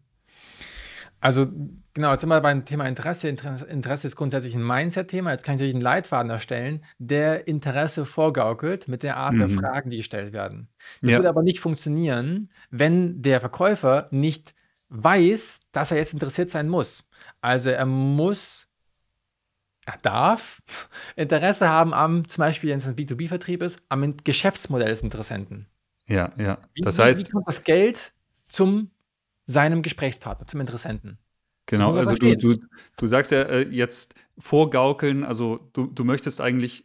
Also, 1.19 1.47
genau, 1.95 2.13
jetzt 2.13 2.21
sind 2.21 2.29
wir 2.29 2.41
beim 2.41 2.65
Thema 2.67 2.87
Interesse. 2.87 3.29
Interesse 3.29 4.07
ist 4.07 4.17
grundsätzlich 4.17 4.55
ein 4.55 4.67
Mindset-Thema. 4.67 5.33
Jetzt 5.33 5.45
kann 5.45 5.55
ich 5.55 5.61
natürlich 5.61 5.75
einen 5.75 5.83
Leitfaden 5.83 6.31
erstellen, 6.31 6.85
der 6.99 7.49
Interesse 7.49 8.05
vorgaukelt 8.05 8.87
mit 8.87 9.03
der 9.03 9.17
Art 9.17 9.33
mhm. 9.35 9.39
der 9.39 9.49
Fragen, 9.49 9.91
die 9.91 9.97
gestellt 9.97 10.33
werden. 10.33 10.69
Das 11.01 11.13
ja. 11.13 11.19
würde 11.19 11.31
aber 11.31 11.43
nicht 11.43 11.59
funktionieren, 11.59 12.51
wenn 12.71 13.23
der 13.23 13.41
Verkäufer 13.41 14.07
nicht 14.11 14.55
weiß, 14.91 15.61
dass 15.73 15.91
er 15.91 15.97
jetzt 15.97 16.13
interessiert 16.13 16.51
sein 16.51 16.69
muss. 16.69 17.03
Also, 17.41 17.71
er 17.71 17.87
muss 17.87 18.66
darf 20.03 20.63
Interesse 21.15 21.69
haben 21.69 21.95
am, 21.95 22.29
zum 22.29 22.43
Beispiel, 22.43 22.71
wenn 22.71 22.79
es 22.79 22.87
ein 22.87 22.97
B2B-Vertrieb 22.97 23.63
ist, 23.63 23.79
am 23.89 24.17
Geschäftsmodell 24.25 24.89
des 24.89 25.03
Interessenten. 25.03 25.67
Ja, 26.07 26.31
ja. 26.37 26.59
Das 26.77 26.99
wie, 26.99 27.03
heißt, 27.03 27.21
wie 27.21 27.31
kommt 27.31 27.49
das 27.49 27.65
Geld 27.65 28.13
zum 28.49 28.91
seinem 29.47 29.83
Gesprächspartner, 29.83 30.47
zum 30.47 30.61
Interessenten? 30.61 31.19
Genau, 31.67 31.95
also 31.95 32.15
du, 32.15 32.37
du, 32.37 32.57
du 32.97 33.07
sagst 33.07 33.33
ja 33.33 33.43
äh, 33.43 33.69
jetzt 33.69 34.15
vorgaukeln, 34.39 35.25
also 35.25 35.59
du, 35.73 35.87
du 35.87 36.05
möchtest 36.05 36.41
eigentlich 36.41 36.85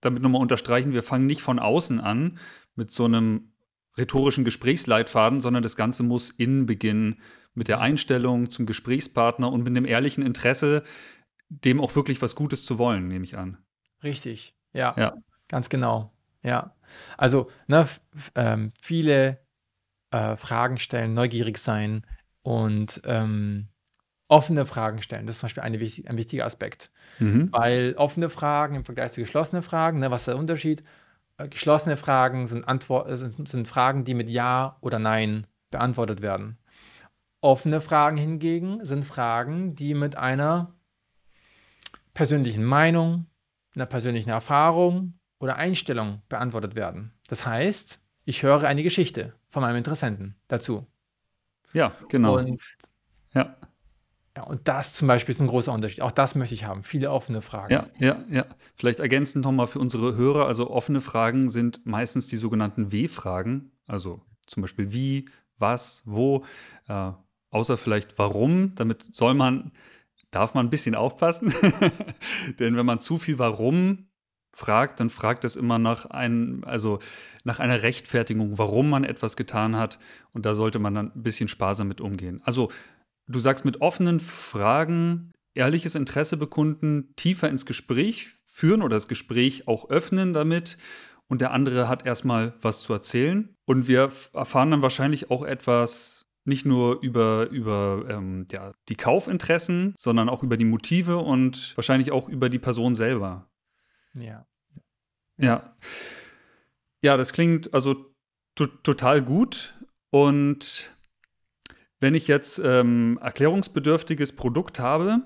damit 0.00 0.22
nochmal 0.22 0.40
unterstreichen, 0.40 0.92
wir 0.92 1.02
fangen 1.02 1.26
nicht 1.26 1.42
von 1.42 1.58
außen 1.58 2.00
an 2.00 2.38
mit 2.74 2.90
so 2.90 3.04
einem 3.04 3.52
rhetorischen 3.98 4.44
Gesprächsleitfaden, 4.44 5.40
sondern 5.40 5.62
das 5.62 5.76
Ganze 5.76 6.02
muss 6.02 6.30
innen 6.30 6.66
beginnen 6.66 7.20
mit 7.54 7.68
der 7.68 7.80
Einstellung 7.80 8.50
zum 8.50 8.66
Gesprächspartner 8.66 9.52
und 9.52 9.62
mit 9.62 9.76
dem 9.76 9.84
ehrlichen 9.84 10.24
Interesse, 10.24 10.82
dem 11.48 11.80
auch 11.80 11.94
wirklich 11.94 12.20
was 12.22 12.34
Gutes 12.34 12.64
zu 12.64 12.78
wollen, 12.78 13.08
nehme 13.08 13.24
ich 13.24 13.36
an. 13.36 13.58
Richtig, 14.02 14.54
ja, 14.72 14.94
ja. 14.96 15.14
ganz 15.48 15.68
genau. 15.68 16.12
Ja, 16.42 16.74
also 17.16 17.50
ne, 17.66 17.88
ähm, 18.34 18.72
viele 18.80 19.40
äh, 20.10 20.36
Fragen 20.36 20.78
stellen, 20.78 21.14
neugierig 21.14 21.58
sein 21.58 22.06
und 22.42 23.00
ähm, 23.04 23.68
offene 24.28 24.66
Fragen 24.66 25.02
stellen. 25.02 25.26
Das 25.26 25.36
ist 25.36 25.40
zum 25.40 25.46
Beispiel 25.46 25.62
eine, 25.62 25.78
ein 25.78 26.16
wichtiger 26.16 26.44
Aspekt. 26.44 26.90
Mhm. 27.18 27.50
Weil 27.52 27.94
offene 27.96 28.30
Fragen 28.30 28.74
im 28.74 28.84
Vergleich 28.84 29.12
zu 29.12 29.20
geschlossenen 29.20 29.62
Fragen, 29.62 30.00
ne, 30.00 30.10
was 30.10 30.22
ist 30.22 30.28
der 30.28 30.36
Unterschied? 30.36 30.82
Äh, 31.38 31.48
geschlossene 31.48 31.96
Fragen 31.96 32.46
sind, 32.46 32.66
Antwort, 32.66 33.08
äh, 33.08 33.16
sind, 33.16 33.48
sind 33.48 33.68
Fragen, 33.68 34.04
die 34.04 34.14
mit 34.14 34.30
Ja 34.30 34.76
oder 34.80 34.98
Nein 34.98 35.46
beantwortet 35.70 36.22
werden. 36.22 36.58
Offene 37.40 37.80
Fragen 37.80 38.16
hingegen 38.16 38.84
sind 38.84 39.04
Fragen, 39.04 39.74
die 39.74 39.94
mit 39.94 40.16
einer 40.16 40.73
persönlichen 42.14 42.64
Meinung, 42.64 43.26
einer 43.74 43.86
persönlichen 43.86 44.30
Erfahrung 44.30 45.14
oder 45.38 45.56
Einstellung 45.56 46.22
beantwortet 46.28 46.74
werden. 46.74 47.12
Das 47.28 47.44
heißt, 47.44 48.00
ich 48.24 48.42
höre 48.42 48.62
eine 48.62 48.82
Geschichte 48.82 49.34
von 49.48 49.62
meinem 49.62 49.76
Interessenten 49.76 50.36
dazu. 50.48 50.86
Ja, 51.72 51.92
genau. 52.08 52.38
Und, 52.38 52.62
ja. 53.34 53.56
ja. 54.36 54.42
Und 54.44 54.66
das 54.68 54.94
zum 54.94 55.08
Beispiel 55.08 55.34
ist 55.34 55.40
ein 55.40 55.48
großer 55.48 55.72
Unterschied. 55.72 56.00
Auch 56.02 56.12
das 56.12 56.34
möchte 56.34 56.54
ich 56.54 56.64
haben. 56.64 56.84
Viele 56.84 57.10
offene 57.10 57.42
Fragen. 57.42 57.72
Ja, 57.72 57.88
ja, 57.98 58.24
ja. 58.30 58.46
Vielleicht 58.76 59.00
ergänzend 59.00 59.44
nochmal 59.44 59.66
für 59.66 59.80
unsere 59.80 60.14
Hörer. 60.16 60.46
Also 60.46 60.70
offene 60.70 61.00
Fragen 61.00 61.48
sind 61.50 61.84
meistens 61.84 62.28
die 62.28 62.36
sogenannten 62.36 62.92
W-Fragen. 62.92 63.72
Also 63.86 64.22
zum 64.46 64.62
Beispiel 64.62 64.92
wie, 64.92 65.28
was, 65.58 66.02
wo. 66.06 66.44
Äh, 66.88 67.10
außer 67.50 67.76
vielleicht 67.76 68.18
warum. 68.18 68.74
Damit 68.76 69.14
soll 69.14 69.34
man, 69.34 69.72
darf 70.34 70.54
man 70.54 70.66
ein 70.66 70.70
bisschen 70.70 70.94
aufpassen. 70.94 71.52
Denn 72.58 72.76
wenn 72.76 72.86
man 72.86 73.00
zu 73.00 73.18
viel 73.18 73.38
warum 73.38 74.08
fragt, 74.52 75.00
dann 75.00 75.10
fragt 75.10 75.44
es 75.44 75.56
immer 75.56 75.78
nach 75.78 76.06
einem, 76.06 76.62
also 76.64 77.00
nach 77.44 77.58
einer 77.58 77.82
Rechtfertigung, 77.82 78.58
warum 78.58 78.88
man 78.88 79.04
etwas 79.04 79.36
getan 79.36 79.76
hat. 79.76 79.98
Und 80.32 80.46
da 80.46 80.54
sollte 80.54 80.78
man 80.78 80.94
dann 80.94 81.12
ein 81.14 81.22
bisschen 81.22 81.48
sparsam 81.48 81.88
mit 81.88 82.00
umgehen. 82.00 82.40
Also, 82.44 82.70
du 83.26 83.40
sagst 83.40 83.64
mit 83.64 83.80
offenen 83.80 84.20
Fragen 84.20 85.32
ehrliches 85.54 85.94
Interesse 85.94 86.36
bekunden, 86.36 87.14
tiefer 87.16 87.48
ins 87.48 87.66
Gespräch 87.66 88.30
führen 88.44 88.82
oder 88.82 88.96
das 88.96 89.08
Gespräch 89.08 89.68
auch 89.68 89.90
öffnen 89.90 90.32
damit. 90.32 90.78
Und 91.26 91.40
der 91.40 91.52
andere 91.52 91.88
hat 91.88 92.06
erstmal 92.06 92.54
was 92.60 92.80
zu 92.80 92.92
erzählen. 92.92 93.54
Und 93.66 93.88
wir 93.88 94.10
erfahren 94.34 94.70
dann 94.70 94.82
wahrscheinlich 94.82 95.30
auch 95.30 95.44
etwas 95.44 96.23
nicht 96.44 96.66
nur 96.66 97.00
über, 97.00 97.48
über 97.50 98.04
ähm, 98.08 98.46
ja, 98.52 98.72
die 98.88 98.96
Kaufinteressen, 98.96 99.94
sondern 99.96 100.28
auch 100.28 100.42
über 100.42 100.56
die 100.56 100.64
Motive 100.64 101.18
und 101.18 101.76
wahrscheinlich 101.76 102.12
auch 102.12 102.28
über 102.28 102.48
die 102.48 102.58
Person 102.58 102.94
selber. 102.94 103.48
Ja. 104.14 104.46
Ja. 105.38 105.76
Ja, 107.02 107.16
das 107.16 107.32
klingt 107.32 107.74
also 107.74 108.14
total 108.54 109.22
gut. 109.22 109.74
Und 110.10 110.96
wenn 112.00 112.14
ich 112.14 112.28
jetzt 112.28 112.60
ähm, 112.62 113.18
erklärungsbedürftiges 113.20 114.32
Produkt 114.32 114.78
habe, 114.78 115.22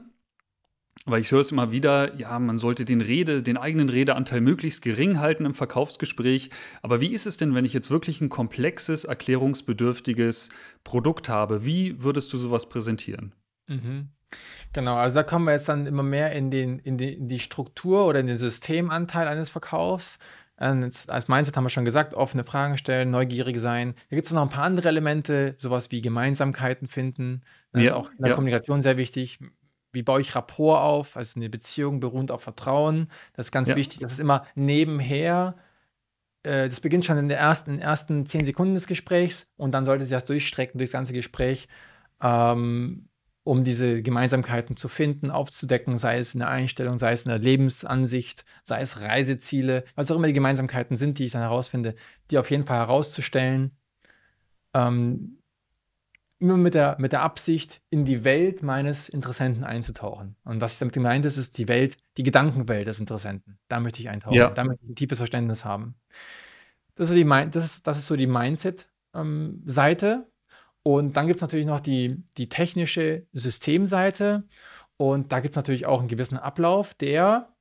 weil 1.11 1.21
ich 1.21 1.31
höre 1.31 1.41
es 1.41 1.53
immer 1.53 1.73
wieder, 1.73 2.15
ja, 2.17 2.39
man 2.39 2.59
sollte 2.59 2.85
den 2.85 3.01
Rede, 3.01 3.43
den 3.43 3.57
eigenen 3.57 3.89
Redeanteil 3.89 4.41
möglichst 4.41 4.83
gering 4.83 5.19
halten 5.21 5.45
im 5.45 5.55
Verkaufsgespräch. 5.55 6.51
Aber 6.83 7.01
wie 7.01 7.13
ist 7.13 7.27
es 7.27 7.37
denn, 7.37 7.55
wenn 7.55 7.65
ich 7.65 7.73
jetzt 7.73 7.91
wirklich 7.91 8.21
ein 8.21 8.29
komplexes, 8.29 9.05
erklärungsbedürftiges 9.05 10.51
Produkt 10.85 11.29
habe? 11.29 11.65
Wie 11.65 12.03
würdest 12.03 12.33
du 12.33 12.39
sowas 12.39 12.69
präsentieren? 12.69 13.35
Mhm. 13.67 14.09
Genau, 14.73 14.97
also 14.97 15.15
da 15.15 15.23
kommen 15.23 15.47
wir 15.47 15.53
jetzt 15.53 15.69
dann 15.69 15.87
immer 15.87 16.03
mehr 16.03 16.33
in, 16.33 16.51
den, 16.51 16.79
in, 16.81 16.99
die, 16.99 17.15
in 17.15 17.29
die 17.29 17.39
Struktur 17.39 18.07
oder 18.07 18.21
in 18.21 18.27
den 18.27 18.37
Systemanteil 18.37 19.27
eines 19.27 19.51
Verkaufs. 19.51 20.19
Ähm, 20.61 20.91
als 21.07 21.29
Mindset 21.29 21.57
haben 21.57 21.65
wir 21.65 21.71
schon 21.71 21.85
gesagt, 21.85 22.15
offene 22.15 22.45
Fragen 22.45 22.79
stellen, 22.79 23.11
neugierig 23.11 23.61
sein. 23.61 23.95
Da 24.11 24.17
gibt 24.17 24.27
es 24.27 24.33
noch 24.33 24.43
ein 24.43 24.49
paar 24.49 24.65
andere 24.65 24.89
Elemente, 24.89 25.55
sowas 25.59 25.91
wie 25.91 26.03
Gemeinsamkeiten 26.03 26.89
finden. 26.89 27.43
Das 27.73 27.83
ja, 27.83 27.91
ist 27.91 27.97
auch 27.97 28.11
in 28.11 28.19
der 28.19 28.29
ja. 28.29 28.35
Kommunikation 28.35 28.83
sehr 28.83 28.97
wichtig. 28.97 29.39
Wie 29.93 30.03
baue 30.03 30.21
ich 30.21 30.35
Rapport 30.35 30.83
auf? 30.83 31.17
Also 31.17 31.39
eine 31.39 31.49
Beziehung 31.49 32.01
beruht 32.01 32.31
auf 32.31 32.43
Vertrauen. 32.43 33.09
Das 33.35 33.47
ist 33.47 33.53
ganz 33.53 33.71
ja. 33.71 33.77
wichtig. 33.77 34.01
Das 34.01 34.13
ist 34.13 34.21
immer 34.21 34.47
nebenher. 34.55 35.57
Äh, 36.43 36.69
das 36.69 36.81
beginnt 36.81 37.05
schon 37.05 37.19
in, 37.19 37.29
der 37.29 37.39
ersten, 37.39 37.71
in 37.71 37.77
den 37.77 37.83
ersten 37.83 38.27
zehn 38.27 38.45
Sekunden 38.45 38.75
des 38.75 38.87
Gesprächs 38.87 39.51
und 39.57 39.73
dann 39.73 39.85
sollte 39.85 40.05
sich 40.05 40.13
das 40.13 40.25
durchstrecken 40.25 40.79
durchs 40.79 40.93
ganze 40.93 41.13
Gespräch. 41.13 41.69
Ähm, 42.23 43.09
um 43.49 43.65
diese 43.65 44.03
Gemeinsamkeiten 44.03 44.77
zu 44.77 44.89
finden, 44.89 45.31
aufzudecken, 45.31 45.97
sei 45.97 46.19
es 46.19 46.35
in 46.35 46.41
der 46.41 46.51
Einstellung, 46.51 46.99
sei 46.99 47.13
es 47.13 47.25
in 47.25 47.31
der 47.31 47.39
Lebensansicht, 47.39 48.45
sei 48.63 48.83
es 48.83 49.01
Reiseziele, 49.01 49.85
was 49.95 50.11
auch 50.11 50.17
immer 50.17 50.27
die 50.27 50.35
Gemeinsamkeiten 50.35 50.97
sind, 50.97 51.19
die 51.19 51.25
ich 51.25 51.33
dann 51.33 51.41
herausfinde, 51.41 51.95
die 52.31 52.37
auf 52.37 52.51
jeden 52.51 52.67
Fall 52.67 52.77
herauszustellen. 52.77 53.71
Ähm, 54.75 55.38
immer 56.39 56.57
mit 56.57 56.75
der, 56.75 56.97
mit 56.99 57.13
der 57.13 57.23
Absicht, 57.23 57.81
in 57.91 58.05
die 58.05 58.25
Welt 58.25 58.63
meines 58.63 59.09
Interessenten 59.09 59.65
einzutauchen. 59.65 60.37
Und 60.45 60.61
was 60.61 60.79
damit 60.79 60.95
gemeint 60.95 61.25
ist, 61.25 61.37
ist 61.37 61.59
die 61.59 61.69
Welt, 61.69 61.97
die 62.17 62.23
Gedankenwelt 62.23 62.87
des 62.87 63.01
Interessenten. 63.01 63.59
Da 63.69 63.81
möchte 63.81 64.01
ich 64.01 64.09
eintauchen. 64.09 64.37
Ja. 64.37 64.51
Da 64.51 64.65
möchte 64.65 64.85
ich 64.85 64.91
ein 64.91 64.97
tiefes 64.97 65.19
Verständnis 65.19 65.65
haben. 65.65 65.97
Das 66.95 67.09
ist 67.09 67.15
so 67.15 67.15
die, 67.15 67.51
das 67.51 67.65
ist, 67.65 67.87
das 67.87 67.99
ist 67.99 68.07
so 68.07 68.17
die 68.17 68.27
Mindset-Seite. 68.27 70.07
Ähm, 70.07 70.25
und 70.83 71.17
dann 71.17 71.27
gibt 71.27 71.37
es 71.37 71.43
natürlich 71.43 71.67
noch 71.67 71.81
die, 71.81 72.23
die 72.37 72.49
technische 72.49 73.27
Systemseite. 73.33 74.45
Und 74.97 75.33
da 75.33 75.41
gibt 75.41 75.53
es 75.53 75.57
natürlich 75.57 75.87
auch 75.87 75.99
einen 76.01 76.09
gewissen 76.09 76.39
Ablauf, 76.39 76.95
der 76.95 77.53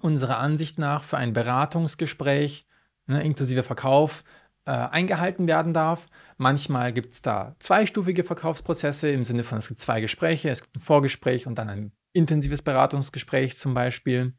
unserer 0.00 0.38
Ansicht 0.38 0.78
nach 0.78 1.04
für 1.04 1.16
ein 1.16 1.32
Beratungsgespräch 1.32 2.66
ne, 3.06 3.22
inklusive 3.22 3.62
Verkauf 3.62 4.24
äh, 4.64 4.70
eingehalten 4.70 5.46
werden 5.46 5.72
darf. 5.72 6.08
Manchmal 6.36 6.92
gibt 6.92 7.14
es 7.14 7.22
da 7.22 7.56
zweistufige 7.58 8.24
Verkaufsprozesse 8.24 9.08
im 9.10 9.24
Sinne 9.24 9.42
von, 9.42 9.58
es 9.58 9.68
gibt 9.68 9.80
zwei 9.80 10.00
Gespräche, 10.00 10.50
es 10.50 10.62
gibt 10.62 10.76
ein 10.76 10.80
Vorgespräch 10.80 11.46
und 11.46 11.56
dann 11.56 11.68
ein 11.68 11.92
intensives 12.12 12.62
Beratungsgespräch 12.62 13.56
zum 13.58 13.74
Beispiel. 13.74 14.34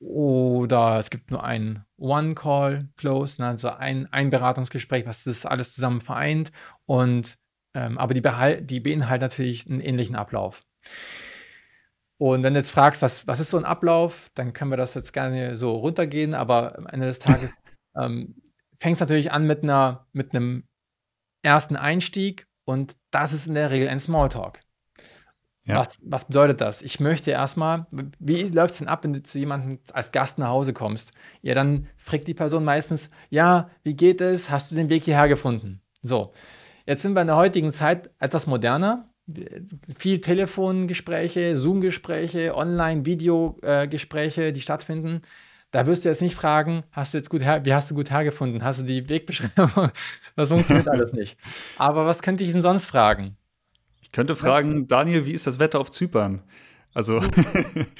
Oder 0.00 0.98
es 0.98 1.10
gibt 1.10 1.30
nur 1.30 1.44
ein 1.44 1.84
One-Call-Close, 1.96 3.40
ne, 3.40 3.48
also 3.48 3.70
ein, 3.70 4.12
ein 4.12 4.30
Beratungsgespräch, 4.30 5.06
was 5.06 5.22
das 5.22 5.46
alles 5.46 5.72
zusammen 5.74 6.00
vereint. 6.00 6.50
Und 6.86 7.38
ähm, 7.74 7.98
aber 7.98 8.14
die, 8.14 8.22
die 8.66 8.80
beinhalten 8.80 9.22
natürlich 9.22 9.68
einen 9.68 9.80
ähnlichen 9.80 10.16
Ablauf. 10.16 10.62
Und 12.18 12.42
wenn 12.42 12.54
du 12.54 12.60
jetzt 12.60 12.70
fragst, 12.70 13.02
was, 13.02 13.26
was 13.26 13.40
ist 13.40 13.50
so 13.50 13.56
ein 13.56 13.64
Ablauf, 13.64 14.30
dann 14.34 14.52
können 14.52 14.70
wir 14.70 14.76
das 14.76 14.94
jetzt 14.94 15.12
gerne 15.12 15.56
so 15.56 15.72
runtergehen, 15.72 16.34
aber 16.34 16.78
am 16.78 16.86
Ende 16.86 17.06
des 17.06 17.18
Tages 17.18 17.52
ähm, 17.96 18.36
fängt 18.78 18.94
es 18.94 19.00
natürlich 19.00 19.32
an 19.32 19.46
mit, 19.46 19.62
einer, 19.62 20.06
mit 20.12 20.34
einem 20.34 20.64
ersten 21.42 21.76
Einstieg 21.76 22.46
und 22.64 22.96
das 23.10 23.32
ist 23.32 23.46
in 23.46 23.54
der 23.54 23.70
Regel 23.70 23.88
ein 23.88 24.00
Smalltalk. 24.00 24.60
Ja. 25.64 25.76
Was, 25.76 25.98
was 26.02 26.24
bedeutet 26.24 26.60
das? 26.60 26.82
Ich 26.82 26.98
möchte 26.98 27.30
erstmal, 27.30 27.86
wie 28.18 28.42
läuft 28.42 28.72
es 28.72 28.78
denn 28.78 28.88
ab, 28.88 29.04
wenn 29.04 29.12
du 29.12 29.22
zu 29.22 29.38
jemandem 29.38 29.78
als 29.92 30.10
Gast 30.10 30.38
nach 30.38 30.48
Hause 30.48 30.72
kommst? 30.72 31.12
Ja, 31.40 31.54
dann 31.54 31.86
fragt 31.96 32.26
die 32.26 32.34
Person 32.34 32.64
meistens, 32.64 33.10
ja, 33.30 33.70
wie 33.84 33.94
geht 33.94 34.20
es? 34.20 34.50
Hast 34.50 34.72
du 34.72 34.74
den 34.74 34.88
Weg 34.88 35.04
hierher 35.04 35.28
gefunden? 35.28 35.80
So, 36.02 36.32
jetzt 36.84 37.02
sind 37.02 37.14
wir 37.14 37.20
in 37.20 37.28
der 37.28 37.36
heutigen 37.36 37.72
Zeit 37.72 38.10
etwas 38.18 38.48
moderner. 38.48 39.08
Viel 39.96 40.20
Telefongespräche, 40.20 41.56
Zoom-Gespräche, 41.56 42.56
Online-Videogespräche, 42.56 44.52
die 44.52 44.60
stattfinden. 44.60 45.20
Da 45.72 45.86
wirst 45.86 46.04
du 46.04 46.08
jetzt 46.08 46.20
nicht 46.20 46.34
fragen, 46.34 46.84
hast 46.92 47.14
du 47.14 47.18
jetzt 47.18 47.30
gut 47.30 47.42
her, 47.42 47.64
wie 47.64 47.74
hast 47.74 47.90
du 47.90 47.94
gut 47.94 48.10
hergefunden? 48.10 48.62
Hast 48.62 48.80
du 48.80 48.84
die 48.84 49.08
Wegbeschreibung? 49.08 49.90
Das 50.34 50.48
funktioniert 50.48 50.88
alles 50.88 51.12
nicht. 51.12 51.36
Aber 51.76 52.06
was 52.06 52.22
könnte 52.22 52.42
ich 52.42 52.52
denn 52.52 52.62
sonst 52.62 52.86
fragen? 52.86 53.36
könnte 54.12 54.36
fragen, 54.36 54.88
Daniel, 54.88 55.26
wie 55.26 55.32
ist 55.32 55.46
das 55.46 55.58
Wetter 55.58 55.80
auf 55.80 55.90
Zypern? 55.90 56.42
Also 56.94 57.20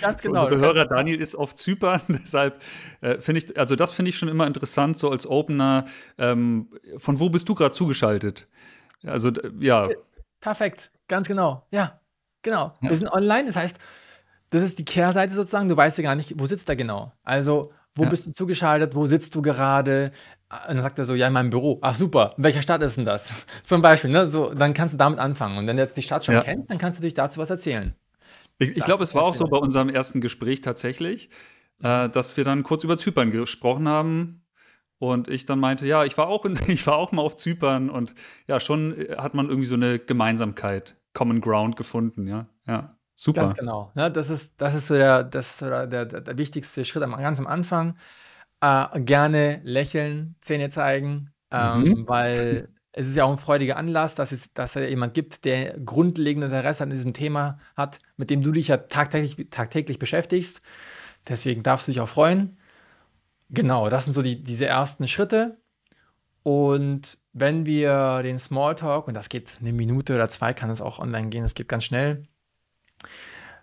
ganz 0.00 0.20
genau. 0.22 0.48
Der 0.48 0.58
Hörer 0.58 0.84
Daniel 0.84 1.20
ist 1.20 1.34
auf 1.34 1.54
Zypern, 1.54 2.02
deshalb 2.08 2.62
äh, 3.00 3.20
finde 3.20 3.40
ich, 3.40 3.58
also 3.58 3.74
das 3.74 3.92
finde 3.92 4.10
ich 4.10 4.18
schon 4.18 4.28
immer 4.28 4.46
interessant, 4.46 4.98
so 4.98 5.10
als 5.10 5.26
Opener. 5.26 5.86
Ähm, 6.18 6.68
von 6.98 7.18
wo 7.18 7.30
bist 7.30 7.48
du 7.48 7.54
gerade 7.54 7.72
zugeschaltet? 7.72 8.46
Also 9.04 9.32
ja. 9.58 9.88
Perfekt, 10.40 10.90
ganz 11.08 11.26
genau. 11.26 11.66
Ja, 11.70 12.00
genau. 12.42 12.74
Ja. 12.82 12.90
Wir 12.90 12.96
sind 12.96 13.08
online, 13.08 13.46
das 13.46 13.56
heißt, 13.56 13.78
das 14.52 14.62
ist 14.62 14.78
die 14.78 14.84
Kehrseite 14.84 15.34
sozusagen. 15.34 15.68
Du 15.68 15.76
weißt 15.76 15.98
ja 15.98 16.04
gar 16.04 16.14
nicht, 16.14 16.38
wo 16.38 16.46
sitzt 16.46 16.68
er 16.68 16.76
genau. 16.76 17.12
Also 17.24 17.72
wo 17.94 18.04
ja. 18.04 18.08
bist 18.08 18.26
du 18.26 18.32
zugeschaltet? 18.32 18.94
Wo 18.94 19.06
sitzt 19.06 19.34
du 19.34 19.42
gerade? 19.42 20.12
Und 20.68 20.76
dann 20.76 20.82
sagt 20.82 20.98
er 20.98 21.04
so, 21.04 21.14
ja, 21.14 21.26
in 21.26 21.32
meinem 21.32 21.50
Büro. 21.50 21.78
Ach 21.82 21.94
super, 21.94 22.34
in 22.36 22.44
welcher 22.44 22.62
Stadt 22.62 22.82
ist 22.82 22.96
denn 22.96 23.04
das? 23.04 23.32
Zum 23.64 23.82
Beispiel, 23.82 24.10
ne? 24.10 24.26
So, 24.28 24.54
dann 24.54 24.74
kannst 24.74 24.94
du 24.94 24.98
damit 24.98 25.18
anfangen. 25.18 25.58
Und 25.58 25.66
wenn 25.66 25.76
du 25.76 25.82
jetzt 25.82 25.96
die 25.96 26.02
Stadt 26.02 26.24
schon 26.24 26.34
ja. 26.34 26.42
kennst, 26.42 26.70
dann 26.70 26.78
kannst 26.78 26.98
du 26.98 27.02
dich 27.02 27.14
dazu 27.14 27.40
was 27.40 27.50
erzählen. 27.50 27.94
Ich, 28.58 28.76
ich 28.76 28.84
glaube, 28.84 29.02
es 29.02 29.14
war 29.14 29.22
auch 29.22 29.34
so 29.34 29.44
bei 29.44 29.56
unserem 29.56 29.88
ersten 29.88 30.20
Gespräch 30.20 30.60
tatsächlich, 30.60 31.30
äh, 31.82 32.08
dass 32.08 32.36
wir 32.36 32.44
dann 32.44 32.62
kurz 32.62 32.84
über 32.84 32.98
Zypern 32.98 33.30
gesprochen 33.30 33.88
haben. 33.88 34.44
Und 34.98 35.28
ich 35.28 35.46
dann 35.46 35.58
meinte, 35.58 35.84
ja, 35.86 36.04
ich 36.04 36.16
war 36.16 36.28
auch 36.28 36.44
in, 36.44 36.58
ich 36.68 36.86
war 36.86 36.96
auch 36.96 37.12
mal 37.12 37.22
auf 37.22 37.36
Zypern 37.36 37.90
und 37.90 38.14
ja, 38.46 38.60
schon 38.60 38.96
äh, 38.96 39.16
hat 39.16 39.34
man 39.34 39.48
irgendwie 39.48 39.66
so 39.66 39.74
eine 39.74 39.98
Gemeinsamkeit, 39.98 40.96
Common 41.12 41.40
Ground 41.40 41.76
gefunden, 41.76 42.26
ja. 42.26 42.46
Ja. 42.66 42.96
Super. 43.22 43.42
Ganz 43.42 43.54
genau. 43.54 43.92
Ne? 43.94 44.10
Das, 44.10 44.30
ist, 44.30 44.54
das 44.60 44.74
ist 44.74 44.88
so 44.88 44.94
der, 44.94 45.22
das 45.22 45.58
der, 45.58 45.86
der, 45.86 46.06
der 46.06 46.38
wichtigste 46.38 46.84
Schritt 46.84 47.04
am, 47.04 47.16
ganz 47.16 47.38
am 47.38 47.46
Anfang. 47.46 47.96
Äh, 48.60 49.00
gerne 49.02 49.60
lächeln, 49.62 50.34
Zähne 50.40 50.70
zeigen, 50.70 51.30
ähm, 51.52 51.82
mhm. 51.84 52.08
weil 52.08 52.68
es 52.92 53.06
ist 53.06 53.14
ja 53.14 53.22
auch 53.22 53.30
ein 53.30 53.38
freudiger 53.38 53.76
Anlass, 53.76 54.16
dass 54.16 54.32
es, 54.32 54.52
dass 54.54 54.74
es 54.74 54.90
jemand 54.90 55.14
gibt, 55.14 55.44
der 55.44 55.78
grundlegende 55.78 56.48
Interesse 56.48 56.82
an 56.82 56.90
diesem 56.90 57.14
Thema 57.14 57.60
hat, 57.76 58.00
mit 58.16 58.28
dem 58.28 58.42
du 58.42 58.50
dich 58.50 58.66
ja 58.66 58.76
tagtäglich, 58.76 59.50
tagtäglich 59.50 60.00
beschäftigst. 60.00 60.60
Deswegen 61.28 61.62
darfst 61.62 61.86
du 61.86 61.92
dich 61.92 62.00
auch 62.00 62.08
freuen. 62.08 62.58
Genau, 63.50 63.88
das 63.88 64.06
sind 64.06 64.14
so 64.14 64.22
die, 64.22 64.42
diese 64.42 64.66
ersten 64.66 65.06
Schritte. 65.06 65.60
Und 66.42 67.18
wenn 67.32 67.66
wir 67.66 68.24
den 68.24 68.40
Smalltalk, 68.40 69.06
und 69.06 69.14
das 69.14 69.28
geht 69.28 69.58
eine 69.60 69.72
Minute 69.72 70.12
oder 70.16 70.28
zwei, 70.28 70.54
kann 70.54 70.70
es 70.70 70.80
auch 70.80 70.98
online 70.98 71.28
gehen, 71.28 71.44
das 71.44 71.54
geht 71.54 71.68
ganz 71.68 71.84
schnell, 71.84 72.26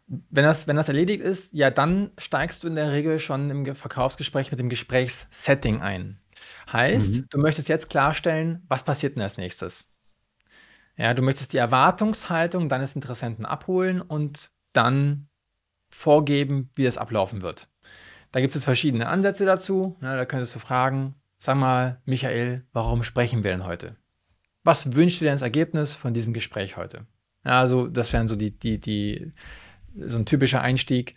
wenn 0.09 0.43
das, 0.43 0.67
wenn 0.67 0.75
das 0.75 0.87
erledigt 0.87 1.21
ist, 1.21 1.53
ja, 1.53 1.69
dann 1.69 2.11
steigst 2.17 2.63
du 2.63 2.67
in 2.67 2.75
der 2.75 2.91
Regel 2.91 3.19
schon 3.19 3.49
im 3.49 3.75
Verkaufsgespräch 3.75 4.51
mit 4.51 4.59
dem 4.59 4.69
Gesprächssetting 4.69 5.81
ein. 5.81 6.19
Heißt, 6.71 7.13
mhm. 7.13 7.25
du 7.29 7.37
möchtest 7.37 7.69
jetzt 7.69 7.89
klarstellen, 7.89 8.63
was 8.67 8.83
passiert 8.83 9.15
denn 9.15 9.23
als 9.23 9.37
nächstes? 9.37 9.87
Ja, 10.97 11.13
du 11.13 11.21
möchtest 11.21 11.53
die 11.53 11.57
Erwartungshaltung 11.57 12.69
deines 12.69 12.95
Interessenten 12.95 13.45
abholen 13.45 14.01
und 14.01 14.49
dann 14.73 15.27
vorgeben, 15.89 16.71
wie 16.75 16.83
das 16.83 16.97
ablaufen 16.97 17.41
wird. 17.41 17.67
Da 18.31 18.41
gibt 18.41 18.49
es 18.49 18.55
jetzt 18.55 18.65
verschiedene 18.65 19.07
Ansätze 19.07 19.45
dazu. 19.45 19.97
Na, 20.01 20.15
da 20.15 20.25
könntest 20.25 20.53
du 20.55 20.59
fragen, 20.59 21.15
sag 21.37 21.55
mal, 21.55 22.01
Michael, 22.05 22.63
warum 22.73 23.03
sprechen 23.03 23.43
wir 23.43 23.51
denn 23.51 23.65
heute? 23.65 23.95
Was 24.63 24.93
wünschst 24.95 25.21
du 25.21 25.25
dir 25.25 25.31
als 25.31 25.41
Ergebnis 25.41 25.95
von 25.95 26.13
diesem 26.13 26.33
Gespräch 26.33 26.77
heute? 26.77 27.05
Ja, 27.45 27.59
also 27.61 27.87
das 27.87 28.11
wären 28.11 28.27
so 28.27 28.35
die, 28.35 28.51
die, 28.51 28.79
die, 28.79 29.33
so 29.95 30.17
ein 30.17 30.25
typischer 30.25 30.61
Einstieg. 30.61 31.15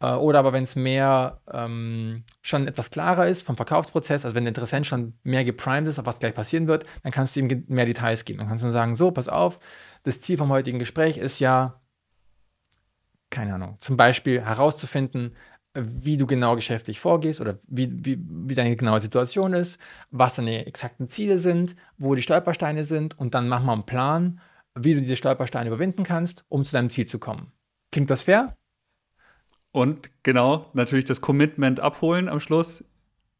Äh, 0.00 0.12
oder 0.12 0.38
aber 0.38 0.52
wenn 0.52 0.62
es 0.62 0.76
mehr 0.76 1.40
ähm, 1.50 2.24
schon 2.42 2.68
etwas 2.68 2.90
klarer 2.90 3.26
ist 3.28 3.42
vom 3.42 3.56
Verkaufsprozess, 3.56 4.24
also 4.24 4.34
wenn 4.34 4.44
der 4.44 4.50
Interessent 4.50 4.86
schon 4.86 5.14
mehr 5.22 5.44
geprimed 5.44 5.88
ist, 5.88 5.98
auf 5.98 6.06
was 6.06 6.18
gleich 6.18 6.34
passieren 6.34 6.68
wird, 6.68 6.84
dann 7.02 7.12
kannst 7.12 7.36
du 7.36 7.40
ihm 7.40 7.64
mehr 7.68 7.86
Details 7.86 8.24
geben. 8.24 8.38
Dann 8.38 8.48
kannst 8.48 8.64
du 8.64 8.70
sagen, 8.70 8.96
so, 8.96 9.10
pass 9.10 9.28
auf, 9.28 9.58
das 10.02 10.20
Ziel 10.20 10.38
vom 10.38 10.50
heutigen 10.50 10.78
Gespräch 10.78 11.18
ist 11.18 11.38
ja, 11.40 11.80
keine 13.30 13.54
Ahnung, 13.54 13.76
zum 13.80 13.96
Beispiel 13.96 14.40
herauszufinden, 14.40 15.34
wie 15.78 16.16
du 16.16 16.26
genau 16.26 16.56
geschäftlich 16.56 17.00
vorgehst 17.00 17.40
oder 17.40 17.58
wie, 17.66 17.90
wie, 18.04 18.18
wie 18.18 18.54
deine 18.54 18.76
genaue 18.76 19.00
Situation 19.00 19.52
ist, 19.52 19.78
was 20.10 20.36
deine 20.36 20.66
exakten 20.66 21.08
Ziele 21.08 21.38
sind, 21.38 21.76
wo 21.98 22.14
die 22.14 22.22
Stolpersteine 22.22 22.84
sind 22.84 23.18
und 23.18 23.34
dann 23.34 23.48
mach 23.48 23.62
mal 23.62 23.74
einen 23.74 23.86
Plan, 23.86 24.40
wie 24.74 24.94
du 24.94 25.00
diese 25.00 25.16
Stolpersteine 25.16 25.68
überwinden 25.68 26.02
kannst, 26.02 26.44
um 26.48 26.64
zu 26.64 26.72
deinem 26.72 26.88
Ziel 26.90 27.06
zu 27.06 27.18
kommen. 27.18 27.52
Klingt 27.96 28.10
das 28.10 28.24
fair? 28.24 28.54
Und 29.72 30.10
genau, 30.22 30.68
natürlich 30.74 31.06
das 31.06 31.22
Commitment 31.22 31.80
abholen 31.80 32.28
am 32.28 32.40
Schluss. 32.40 32.84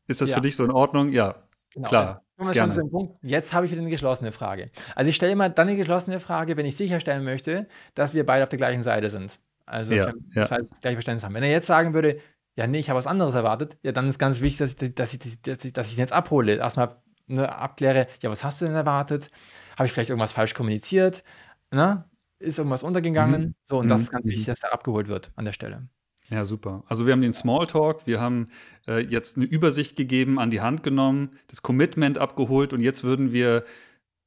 Ist 0.06 0.22
das 0.22 0.30
ja. 0.30 0.36
für 0.36 0.40
dich 0.40 0.56
so 0.56 0.64
in 0.64 0.70
Ordnung? 0.70 1.10
Ja, 1.10 1.42
genau. 1.74 1.88
klar. 1.90 2.22
Also. 2.38 3.18
Jetzt 3.20 3.52
habe 3.52 3.66
ich 3.66 3.72
wieder 3.72 3.82
eine 3.82 3.90
geschlossene 3.90 4.32
Frage. 4.32 4.70
Also 4.94 5.10
ich 5.10 5.16
stelle 5.16 5.32
immer 5.32 5.50
dann 5.50 5.68
eine 5.68 5.76
geschlossene 5.76 6.20
Frage, 6.20 6.56
wenn 6.56 6.64
ich 6.64 6.74
sicherstellen 6.74 7.22
möchte, 7.22 7.68
dass 7.94 8.14
wir 8.14 8.24
beide 8.24 8.44
auf 8.44 8.48
der 8.48 8.56
gleichen 8.56 8.82
Seite 8.82 9.10
sind. 9.10 9.38
Also 9.66 9.92
ja, 9.92 10.06
dass 10.06 10.48
wir 10.50 10.56
halt 10.56 10.80
gleich 10.80 10.94
Verständnis 10.94 11.24
haben. 11.24 11.34
Wenn 11.34 11.42
er 11.42 11.50
jetzt 11.50 11.66
sagen 11.66 11.92
würde, 11.92 12.18
ja, 12.54 12.66
nee, 12.66 12.78
ich 12.78 12.88
habe 12.88 12.96
was 12.96 13.06
anderes 13.06 13.34
erwartet, 13.34 13.76
ja, 13.82 13.92
dann 13.92 14.08
ist 14.08 14.18
ganz 14.18 14.40
wichtig, 14.40 14.74
dass 14.74 14.80
ich, 14.80 14.94
dass 14.94 15.12
ich, 15.12 15.42
dass 15.42 15.64
ich, 15.66 15.72
dass 15.74 15.86
ich 15.88 15.96
ihn 15.96 16.00
jetzt 16.00 16.14
abhole. 16.14 16.54
Erstmal 16.54 16.96
ne, 17.26 17.54
abkläre, 17.54 18.06
ja, 18.22 18.30
was 18.30 18.42
hast 18.42 18.62
du 18.62 18.64
denn 18.64 18.74
erwartet? 18.74 19.30
Habe 19.76 19.84
ich 19.84 19.92
vielleicht 19.92 20.08
irgendwas 20.08 20.32
falsch 20.32 20.54
kommuniziert? 20.54 21.24
Ne? 21.70 22.06
Ist 22.38 22.58
irgendwas 22.58 22.82
untergegangen? 22.82 23.42
Mhm. 23.42 23.54
So, 23.64 23.78
und 23.78 23.86
mhm. 23.86 23.90
das 23.90 24.02
ist 24.02 24.10
ganz 24.10 24.24
mhm. 24.24 24.30
wichtig, 24.30 24.46
dass 24.46 24.60
da 24.60 24.68
abgeholt 24.68 25.08
wird 25.08 25.30
an 25.36 25.44
der 25.44 25.52
Stelle. 25.52 25.88
Ja, 26.28 26.44
super. 26.44 26.82
Also 26.88 27.06
wir 27.06 27.12
haben 27.12 27.20
den 27.20 27.32
Smalltalk, 27.32 28.06
wir 28.06 28.20
haben 28.20 28.48
äh, 28.88 29.00
jetzt 29.00 29.36
eine 29.36 29.46
Übersicht 29.46 29.96
gegeben, 29.96 30.40
an 30.40 30.50
die 30.50 30.60
Hand 30.60 30.82
genommen, 30.82 31.38
das 31.46 31.62
Commitment 31.62 32.18
abgeholt 32.18 32.72
und 32.72 32.80
jetzt 32.80 33.04
würden 33.04 33.32
wir 33.32 33.64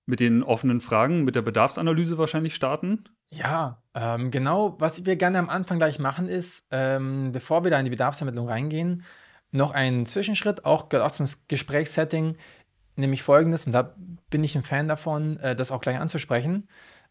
mit 0.06 0.20
den 0.20 0.42
offenen 0.42 0.82
Fragen, 0.82 1.24
mit 1.24 1.36
der 1.36 1.42
Bedarfsanalyse 1.42 2.18
wahrscheinlich 2.18 2.56
starten. 2.56 3.04
Ja, 3.32 3.84
ähm, 3.94 4.32
genau. 4.32 4.76
Was 4.80 5.06
wir 5.06 5.16
gerne 5.18 5.38
am 5.38 5.50
Anfang 5.50 5.78
gleich 5.78 6.00
machen, 6.00 6.28
ist, 6.28 6.68
ähm, 6.72 7.32
bevor 7.32 7.64
wir 7.64 7.72
da 7.72 7.78
in 7.78 7.86
die 7.86 7.92
Bedarfsermittlung 7.92 8.48
reingehen, 8.48 9.04
noch 9.52 9.72
ein 9.72 10.06
Zwischenschritt, 10.06 10.66
auch, 10.66 10.92
auch 10.92 11.12
zum 11.12 11.28
Gesprächssetting, 11.48 12.38
nämlich 12.96 13.24
folgendes, 13.24 13.68
und 13.68 13.74
da 13.74 13.96
bin 14.30 14.44
ich 14.44 14.56
ein 14.56 14.64
Fan 14.64 14.88
davon, 14.88 15.38
äh, 15.38 15.56
das 15.56 15.72
auch 15.72 15.82
gleich 15.82 16.00
anzusprechen, 16.00 16.68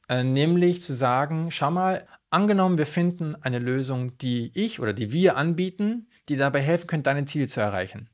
äh, 0.09 0.25
nämlich 0.25 0.83
zu 0.83 0.95
sagen, 0.95 1.51
schau 1.51 1.71
mal, 1.71 2.07
angenommen, 2.31 2.79
wir 2.79 2.87
finden 2.87 3.37
eine 3.41 3.59
Lösung, 3.59 4.17
die 4.19 4.51
ich 4.55 4.81
oder 4.81 4.93
die 4.93 5.13
wir 5.13 5.37
anbieten, 5.37 6.09
die 6.29 6.37
dabei 6.37 6.61
helfen 6.61 6.87
könnte, 6.87 7.05
deine 7.05 7.25
Ziele 7.27 7.49
zu 7.49 7.61
erreichen. 7.61 8.11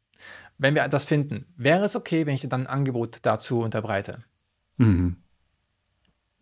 Wenn 0.56 0.74
wir 0.74 0.86
das 0.88 1.04
finden, 1.04 1.46
wäre 1.56 1.84
es 1.84 1.96
okay, 1.96 2.26
wenn 2.26 2.34
ich 2.34 2.42
dir 2.42 2.48
dann 2.48 2.62
ein 2.62 2.72
Angebot 2.72 3.18
dazu 3.22 3.60
unterbreite. 3.60 4.22
Mhm. 4.76 5.16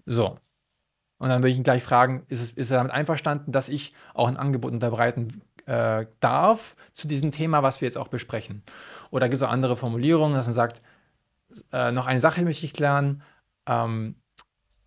So. 0.05 0.39
Und 1.19 1.29
dann 1.29 1.43
würde 1.43 1.51
ich 1.51 1.57
ihn 1.57 1.63
gleich 1.63 1.83
fragen, 1.83 2.25
ist, 2.29 2.43
es, 2.43 2.51
ist 2.51 2.71
er 2.71 2.79
damit 2.79 2.93
einverstanden, 2.93 3.53
dass 3.53 3.69
ich 3.69 3.95
auch 4.13 4.29
ein 4.29 4.37
Angebot 4.37 4.73
unterbreiten 4.73 5.41
äh, 5.67 6.07
darf 6.21 6.75
zu 6.93 7.07
diesem 7.07 7.31
Thema, 7.31 7.63
was 7.63 7.81
wir 7.81 7.87
jetzt 7.87 7.97
auch 7.97 8.09
besprechen? 8.09 8.63
Oder 9.11 9.29
gibt 9.29 9.37
es 9.37 9.43
auch 9.43 9.51
andere 9.51 9.77
Formulierungen, 9.77 10.37
dass 10.37 10.47
man 10.47 10.55
sagt, 10.55 10.83
äh, 11.73 11.93
noch 11.93 12.07
eine 12.07 12.21
Sache 12.21 12.43
möchte 12.43 12.67
ich 12.67 12.73
klären. 12.73 13.23
Ähm, 13.67 14.17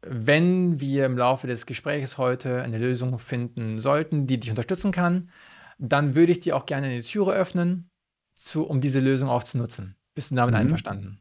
wenn 0.08 0.80
wir 0.80 1.06
im 1.06 1.18
Laufe 1.18 1.48
des 1.48 1.66
Gesprächs 1.66 2.18
heute 2.18 2.62
eine 2.62 2.78
Lösung 2.78 3.20
finden 3.20 3.80
sollten, 3.80 4.28
die 4.28 4.40
dich 4.40 4.50
unterstützen 4.50 4.92
kann, 4.92 5.30
dann 5.78 6.16
würde 6.16 6.32
ich 6.32 6.40
dir 6.40 6.56
auch 6.56 6.66
gerne 6.66 6.88
eine 6.88 7.02
Türe 7.02 7.34
öffnen, 7.34 7.90
zu, 8.36 8.66
um 8.66 8.82
diese 8.82 9.00
Lösung 9.00 9.30
auch 9.30 9.44
zu 9.44 9.58
nutzen. 9.58 9.96
Bist 10.14 10.32
du 10.32 10.36
damit 10.36 10.54
mhm. 10.54 10.62
einverstanden? 10.62 11.20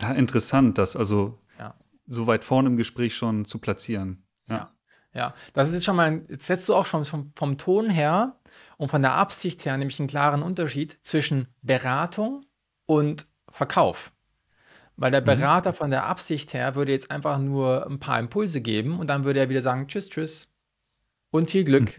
Ja, 0.00 0.12
interessant, 0.12 0.78
das 0.78 0.96
also 0.96 1.38
ja. 1.58 1.74
so 2.06 2.26
weit 2.26 2.44
vorne 2.44 2.68
im 2.68 2.76
Gespräch 2.76 3.14
schon 3.14 3.44
zu 3.44 3.58
platzieren. 3.58 4.24
Ja. 4.48 4.56
ja. 4.56 4.70
ja. 5.12 5.34
das 5.54 5.68
ist 5.68 5.74
jetzt 5.74 5.84
schon 5.84 5.96
mal, 5.96 6.24
jetzt 6.28 6.46
setzt 6.46 6.68
du 6.68 6.74
auch 6.74 6.86
schon 6.86 7.04
vom, 7.04 7.32
vom 7.34 7.58
Ton 7.58 7.88
her 7.88 8.38
und 8.76 8.90
von 8.90 9.02
der 9.02 9.12
Absicht 9.12 9.64
her 9.64 9.76
nämlich 9.76 9.98
einen 9.98 10.08
klaren 10.08 10.42
Unterschied 10.42 10.98
zwischen 11.02 11.48
Beratung 11.62 12.42
und 12.86 13.26
Verkauf. 13.50 14.12
Weil 14.96 15.10
der 15.10 15.20
mhm. 15.20 15.26
Berater 15.26 15.72
von 15.72 15.90
der 15.90 16.04
Absicht 16.04 16.54
her 16.54 16.74
würde 16.74 16.92
jetzt 16.92 17.10
einfach 17.10 17.38
nur 17.38 17.86
ein 17.86 17.98
paar 17.98 18.18
Impulse 18.18 18.60
geben 18.60 18.98
und 18.98 19.08
dann 19.08 19.24
würde 19.24 19.40
er 19.40 19.48
wieder 19.48 19.62
sagen, 19.62 19.88
tschüss, 19.88 20.08
tschüss 20.08 20.48
und 21.30 21.50
viel 21.50 21.64
Glück 21.64 21.92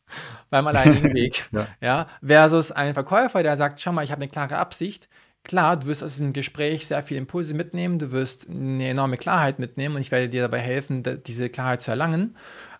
beim 0.50 0.66
alleinigen 0.66 1.14
Weg. 1.14 1.48
ja. 1.52 1.66
ja. 1.80 2.06
Versus 2.22 2.70
ein 2.70 2.94
Verkäufer, 2.94 3.42
der 3.42 3.56
sagt, 3.56 3.80
schau 3.80 3.92
mal, 3.92 4.04
ich 4.04 4.12
habe 4.12 4.22
eine 4.22 4.30
klare 4.30 4.58
Absicht. 4.58 5.08
Klar, 5.44 5.76
du 5.76 5.86
wirst 5.86 6.04
aus 6.04 6.12
diesem 6.12 6.32
Gespräch 6.32 6.86
sehr 6.86 7.02
viele 7.02 7.18
Impulse 7.18 7.52
mitnehmen, 7.52 7.98
du 7.98 8.12
wirst 8.12 8.48
eine 8.48 8.86
enorme 8.86 9.16
Klarheit 9.16 9.58
mitnehmen 9.58 9.96
und 9.96 10.00
ich 10.00 10.12
werde 10.12 10.28
dir 10.28 10.42
dabei 10.42 10.60
helfen, 10.60 11.02
diese 11.26 11.48
Klarheit 11.48 11.80
zu 11.80 11.90
erlangen. 11.90 12.36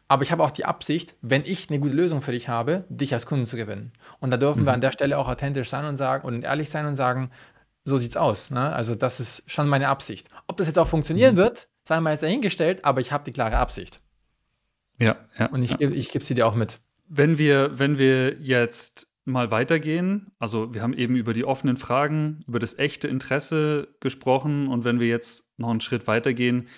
Aber 0.06 0.22
ich 0.22 0.30
habe 0.30 0.44
auch 0.44 0.50
die 0.50 0.66
Absicht, 0.66 1.14
wenn 1.22 1.42
ich 1.44 1.70
eine 1.70 1.80
gute 1.80 1.94
Lösung 1.94 2.20
für 2.20 2.32
dich 2.32 2.48
habe, 2.48 2.84
dich 2.90 3.14
als 3.14 3.24
Kunden 3.24 3.46
zu 3.46 3.56
gewinnen. 3.56 3.92
Und 4.20 4.30
da 4.30 4.36
dürfen 4.36 4.62
mhm. 4.62 4.66
wir 4.66 4.74
an 4.74 4.82
der 4.82 4.92
Stelle 4.92 5.16
auch 5.16 5.26
authentisch 5.26 5.70
sein 5.70 5.86
und 5.86 5.96
sagen 5.96 6.26
und 6.26 6.44
ehrlich 6.44 6.68
sein 6.68 6.86
und 6.86 6.96
sagen, 6.96 7.30
so 7.84 7.96
sieht's 7.96 8.16
aus. 8.16 8.50
Ne? 8.50 8.72
Also 8.72 8.94
das 8.94 9.20
ist 9.20 9.42
schon 9.46 9.68
meine 9.68 9.88
Absicht. 9.88 10.28
Ob 10.46 10.56
das 10.56 10.66
jetzt 10.66 10.78
auch 10.78 10.88
funktionieren 10.88 11.34
mhm. 11.34 11.38
wird, 11.38 11.68
sei 11.84 12.00
mal 12.00 12.10
jetzt 12.10 12.22
dahingestellt, 12.22 12.84
aber 12.84 13.00
ich 13.00 13.12
habe 13.12 13.24
die 13.24 13.32
klare 13.32 13.56
Absicht. 13.56 14.00
Ja, 14.98 15.16
ja. 15.38 15.46
Und 15.46 15.62
ich, 15.62 15.72
ja. 15.78 15.90
ich 15.90 16.12
gebe 16.12 16.24
sie 16.24 16.34
dir 16.34 16.46
auch 16.46 16.54
mit. 16.54 16.80
Wenn 17.08 17.38
wir, 17.38 17.78
wenn 17.78 17.98
wir 17.98 18.40
jetzt 18.40 19.08
mal 19.24 19.50
weitergehen, 19.50 20.32
also 20.38 20.74
wir 20.74 20.82
haben 20.82 20.94
eben 20.94 21.16
über 21.16 21.34
die 21.34 21.44
offenen 21.44 21.76
Fragen, 21.76 22.44
über 22.46 22.58
das 22.58 22.78
echte 22.78 23.08
Interesse 23.08 23.88
gesprochen 24.00 24.68
und 24.68 24.84
wenn 24.84 25.00
wir 25.00 25.08
jetzt 25.08 25.58
noch 25.58 25.70
einen 25.70 25.80
Schritt 25.80 26.06
weitergehen 26.06 26.68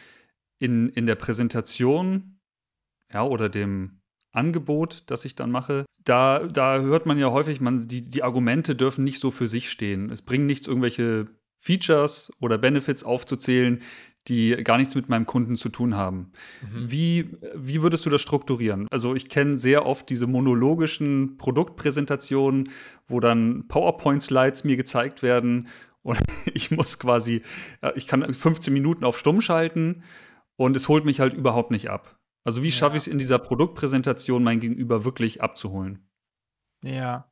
in, 0.58 0.88
in 0.88 1.06
der 1.06 1.14
Präsentation, 1.14 2.40
ja, 3.12 3.22
oder 3.22 3.48
dem 3.48 4.00
Angebot, 4.34 5.04
das 5.06 5.24
ich 5.24 5.34
dann 5.34 5.50
mache, 5.50 5.84
da, 6.04 6.40
da 6.40 6.80
hört 6.80 7.06
man 7.06 7.18
ja 7.18 7.30
häufig, 7.30 7.60
man, 7.60 7.88
die, 7.88 8.02
die 8.02 8.22
Argumente 8.22 8.76
dürfen 8.76 9.04
nicht 9.04 9.20
so 9.20 9.30
für 9.30 9.48
sich 9.48 9.70
stehen. 9.70 10.10
Es 10.10 10.22
bringt 10.22 10.46
nichts, 10.46 10.66
irgendwelche 10.66 11.26
Features 11.58 12.30
oder 12.40 12.58
Benefits 12.58 13.04
aufzuzählen, 13.04 13.80
die 14.28 14.50
gar 14.64 14.78
nichts 14.78 14.94
mit 14.94 15.08
meinem 15.08 15.26
Kunden 15.26 15.56
zu 15.56 15.68
tun 15.68 15.96
haben. 15.96 16.32
Mhm. 16.62 16.90
Wie, 16.90 17.30
wie 17.54 17.82
würdest 17.82 18.06
du 18.06 18.10
das 18.10 18.22
strukturieren? 18.22 18.86
Also 18.90 19.14
ich 19.14 19.28
kenne 19.28 19.58
sehr 19.58 19.86
oft 19.86 20.08
diese 20.08 20.26
monologischen 20.26 21.36
Produktpräsentationen, 21.36 22.70
wo 23.06 23.20
dann 23.20 23.66
PowerPoint-Slides 23.68 24.64
mir 24.64 24.76
gezeigt 24.76 25.22
werden 25.22 25.68
und 26.02 26.18
ich 26.54 26.70
muss 26.70 26.98
quasi, 26.98 27.42
ich 27.94 28.06
kann 28.06 28.22
15 28.32 28.72
Minuten 28.72 29.04
auf 29.04 29.18
Stumm 29.18 29.40
schalten 29.40 30.02
und 30.56 30.76
es 30.76 30.88
holt 30.88 31.04
mich 31.04 31.20
halt 31.20 31.34
überhaupt 31.34 31.70
nicht 31.70 31.90
ab. 31.90 32.18
Also 32.44 32.62
wie 32.62 32.70
schaffe 32.70 32.96
ich 32.96 33.04
es 33.04 33.06
in 33.06 33.18
dieser 33.18 33.38
Produktpräsentation, 33.38 34.44
mein 34.44 34.60
Gegenüber 34.60 35.04
wirklich 35.04 35.42
abzuholen? 35.42 36.06
Ja. 36.82 37.30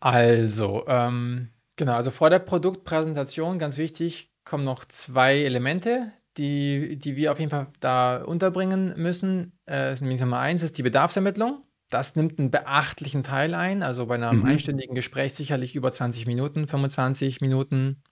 Also, 0.00 0.84
ähm, 0.88 1.50
genau, 1.76 1.94
also 1.94 2.10
vor 2.10 2.28
der 2.28 2.40
Produktpräsentation, 2.40 3.60
ganz 3.60 3.78
wichtig, 3.78 4.32
kommen 4.44 4.64
noch 4.64 4.84
zwei 4.84 5.38
Elemente, 5.38 6.12
die, 6.36 6.96
die 6.96 7.14
wir 7.14 7.30
auf 7.30 7.38
jeden 7.38 7.50
Fall 7.50 7.68
da 7.78 8.22
unterbringen 8.24 8.94
müssen. 8.96 9.52
Äh, 9.66 9.94
nämlich 10.00 10.20
Nummer 10.20 10.40
eins 10.40 10.64
ist 10.64 10.76
die 10.78 10.82
Bedarfsermittlung. 10.82 11.62
Das 11.88 12.16
nimmt 12.16 12.40
einen 12.40 12.50
beachtlichen 12.50 13.22
Teil 13.22 13.54
ein, 13.54 13.82
also 13.82 14.06
bei 14.06 14.14
einem 14.14 14.40
mhm. 14.40 14.46
einstündigen 14.46 14.94
Gespräch 14.96 15.34
sicherlich 15.34 15.76
über 15.76 15.92
20 15.92 16.26
Minuten, 16.26 16.66
25 16.66 17.40
Minuten, 17.40 18.02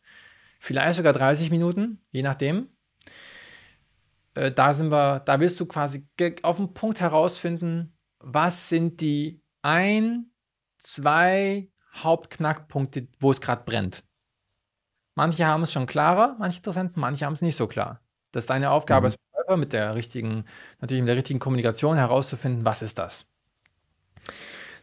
vielleicht 0.60 0.96
sogar 0.96 1.14
30 1.14 1.50
Minuten, 1.50 1.98
je 2.12 2.22
nachdem. 2.22 2.68
Äh, 4.34 4.52
da 4.52 4.72
sind 4.72 4.90
wir, 4.90 5.20
da 5.20 5.40
wirst 5.40 5.60
du 5.60 5.66
quasi 5.66 6.06
auf 6.42 6.56
den 6.56 6.74
Punkt 6.74 7.00
herausfinden, 7.00 7.96
was 8.18 8.68
sind 8.68 9.00
die 9.00 9.42
ein, 9.62 10.30
zwei 10.78 11.70
Hauptknackpunkte, 11.94 13.08
wo 13.18 13.30
es 13.30 13.40
gerade 13.40 13.64
brennt. 13.64 14.04
Manche 15.14 15.46
haben 15.46 15.62
es 15.62 15.72
schon 15.72 15.86
klarer, 15.86 16.36
manche 16.38 16.58
Interessenten, 16.58 17.00
manche 17.00 17.26
haben 17.26 17.32
es 17.32 17.42
nicht 17.42 17.56
so 17.56 17.66
klar. 17.66 18.00
Das 18.32 18.44
ist 18.44 18.50
deine 18.50 18.70
Aufgabe 18.70 19.08
mhm. 19.08 19.14
als 19.46 19.58
mit 19.58 19.72
der 19.72 19.96
richtigen, 19.96 20.44
natürlich 20.80 21.02
mit 21.02 21.08
der 21.08 21.16
richtigen 21.16 21.40
Kommunikation 21.40 21.96
herauszufinden, 21.96 22.64
was 22.64 22.82
ist 22.82 22.98
das. 22.98 23.26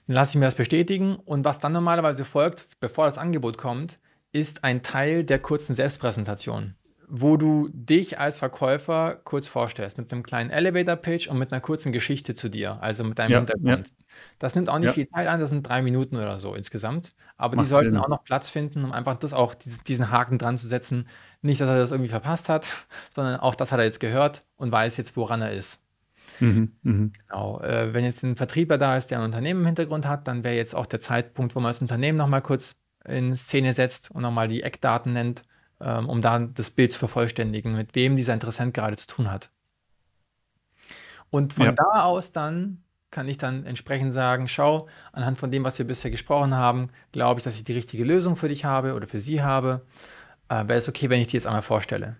Dann 0.08 0.16
lasse 0.16 0.32
ich 0.32 0.36
mir 0.36 0.46
das 0.46 0.56
bestätigen 0.56 1.16
und 1.16 1.46
was 1.46 1.60
dann 1.60 1.72
normalerweise 1.72 2.26
folgt, 2.26 2.66
bevor 2.80 3.06
das 3.06 3.18
Angebot 3.18 3.58
kommt, 3.58 4.00
ist 4.32 4.64
ein 4.64 4.84
Teil 4.84 5.24
der 5.24 5.40
kurzen 5.40 5.74
Selbstpräsentation, 5.74 6.76
wo 7.10 7.38
du 7.38 7.70
dich 7.72 8.20
als 8.20 8.38
Verkäufer 8.38 9.16
kurz 9.24 9.48
vorstellst 9.48 9.98
mit 9.98 10.12
einem 10.12 10.24
kleinen 10.24 10.50
Elevator-Pitch 10.50 11.28
und 11.30 11.38
mit 11.38 11.52
einer 11.54 11.62
kurzen 11.62 11.94
Geschichte 11.94 12.36
zu 12.36 12.50
dir, 12.50 12.82
also 12.82 13.04
mit 13.06 13.18
deinem 13.18 13.32
Ja, 13.32 13.38
Hintergrund. 13.38 13.94
Das 14.40 14.56
nimmt 14.56 14.70
auch 14.70 14.78
nicht 14.78 14.88
Ja. 14.88 14.94
viel 14.94 15.08
Zeit 15.08 15.28
ein, 15.28 15.40
das 15.40 15.50
sind 15.50 15.64
drei 15.68 15.82
Minuten 15.82 16.18
oder 16.18 16.40
so 16.40 16.54
insgesamt. 16.54 17.14
Aber 17.38 17.52
die 17.56 17.58
Macht 17.62 17.70
sollten 17.70 17.92
Sinn. 17.92 18.00
auch 18.00 18.10
noch 18.10 18.24
Platz 18.26 18.50
finden, 18.50 18.84
um 18.84 18.92
einfach 18.92 19.16
das 19.16 19.32
auch, 19.32 19.54
dies- 19.56 19.84
diesen 19.84 20.12
Haken 20.12 20.38
dran 20.38 20.58
zu 20.58 20.68
setzen. 20.68 21.08
Nicht, 21.42 21.62
dass 21.62 21.70
er 21.70 21.78
das 21.78 21.92
irgendwie 21.92 22.10
verpasst 22.10 22.50
hat, 22.50 22.76
sondern 23.10 23.40
auch 23.40 23.56
das 23.56 23.72
hat 23.72 23.80
er 23.80 23.86
jetzt 23.86 24.00
gehört 24.02 24.44
und 24.58 24.72
weiß 24.72 24.98
jetzt, 24.98 25.16
woran 25.16 25.42
er 25.42 25.54
ist. 25.54 25.82
Mhm. 26.42 26.74
Mhm. 26.84 27.14
Genau. 27.30 27.62
Äh, 27.62 27.94
wenn 27.94 28.04
jetzt 28.04 28.24
ein 28.24 28.36
Vertriebler 28.36 28.78
da 28.78 28.98
ist, 28.98 29.12
der 29.12 29.20
ein 29.20 29.24
Unternehmen 29.26 29.62
im 29.62 29.66
Hintergrund 29.66 30.06
hat, 30.06 30.28
dann 30.28 30.44
wäre 30.44 30.56
jetzt 30.56 30.76
auch 30.76 30.86
der 30.88 31.00
Zeitpunkt, 31.00 31.56
wo 31.56 31.60
man 31.62 31.70
das 31.70 31.80
Unternehmen 31.82 32.18
nochmal 32.18 32.42
kurz 32.42 32.76
in 33.06 33.36
Szene 33.38 33.74
setzt 33.74 34.12
und 34.12 34.22
nochmal 34.24 34.48
die 34.50 34.62
Eckdaten 34.64 35.14
nennt, 35.14 35.46
ähm, 35.82 36.10
um 36.10 36.22
dann 36.22 36.54
das 36.54 36.70
Bild 36.70 36.94
zu 36.94 37.00
vervollständigen, 37.00 37.76
mit 37.76 37.96
wem 37.96 38.16
dieser 38.16 38.34
Interessent 38.34 38.74
gerade 38.74 38.98
zu 38.98 39.08
tun 39.08 39.32
hat. 39.32 39.50
Und 41.30 41.54
von 41.54 41.66
Ja. 41.66 41.72
da 41.74 42.04
aus 42.04 42.32
dann 42.32 42.84
kann 43.12 43.28
ich 43.28 43.38
dann 43.38 43.66
entsprechend 43.66 44.14
sagen, 44.14 44.48
schau, 44.48 44.88
anhand 45.14 45.38
von 45.38 45.52
dem, 45.52 45.64
was 45.64 45.78
wir 45.78 45.88
bisher 45.88 46.12
gesprochen 46.12 46.54
haben, 46.56 46.90
glaube 47.12 47.40
ich, 47.40 47.44
dass 47.44 47.56
ich 47.56 47.64
die 47.64 47.74
richtige 47.74 48.04
Lösung 48.04 48.36
für 48.36 48.50
dich 48.50 48.66
habe 48.66 48.96
oder 48.96 49.08
für 49.08 49.20
sie 49.20 49.42
habe. 49.42 49.86
Äh, 50.50 50.68
Wäre 50.68 50.80
es 50.80 50.90
okay, 50.90 51.10
wenn 51.10 51.22
ich 51.22 51.28
die 51.28 51.38
jetzt 51.38 51.48
einmal 51.48 51.62
vorstelle? 51.62 52.18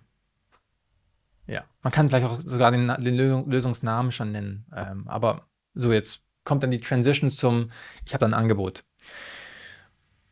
Ja, 1.46 1.64
man 1.82 1.92
kann 1.92 2.08
vielleicht 2.08 2.26
auch 2.26 2.40
sogar 2.40 2.70
den, 2.70 2.88
den 2.88 3.14
Lösung, 3.14 3.50
Lösungsnamen 3.50 4.12
schon 4.12 4.32
nennen. 4.32 4.66
Ähm, 4.74 5.08
aber 5.08 5.48
so, 5.74 5.92
jetzt 5.92 6.22
kommt 6.44 6.62
dann 6.62 6.70
die 6.70 6.80
Transition 6.80 7.30
zum, 7.30 7.70
ich 8.04 8.12
habe 8.14 8.20
da 8.20 8.26
ein 8.26 8.34
Angebot. 8.34 8.84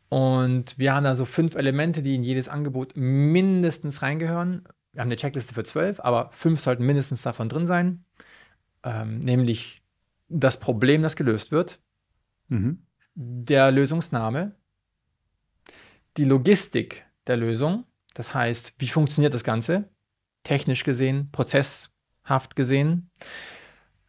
Und 0.09 0.77
wir 0.77 0.93
haben 0.93 1.03
da 1.03 1.15
so 1.15 1.25
fünf 1.25 1.55
Elemente, 1.55 2.01
die 2.01 2.15
in 2.15 2.23
jedes 2.23 2.47
Angebot 2.47 2.93
mindestens 2.95 4.01
reingehören. 4.01 4.63
Wir 4.93 5.01
haben 5.01 5.09
eine 5.09 5.17
Checkliste 5.17 5.53
für 5.53 5.63
zwölf, 5.63 5.99
aber 5.99 6.29
fünf 6.31 6.61
sollten 6.61 6.85
mindestens 6.85 7.21
davon 7.21 7.49
drin 7.49 7.67
sein. 7.67 8.05
Ähm, 8.83 9.19
nämlich 9.19 9.83
das 10.29 10.59
Problem, 10.59 11.01
das 11.01 11.15
gelöst 11.15 11.51
wird, 11.51 11.79
Mhm. 12.49 12.85
der 13.13 13.71
Lösungsname, 13.71 14.55
die 16.15 16.23
Logistik 16.23 17.05
der 17.27 17.35
Lösung, 17.35 17.83
das 18.13 18.33
heißt, 18.33 18.75
wie 18.77 18.87
funktioniert 18.87 19.33
das 19.33 19.43
Ganze, 19.43 19.89
technisch 20.43 20.83
gesehen, 20.85 21.29
prozesshaft 21.31 22.55
gesehen. 22.55 23.09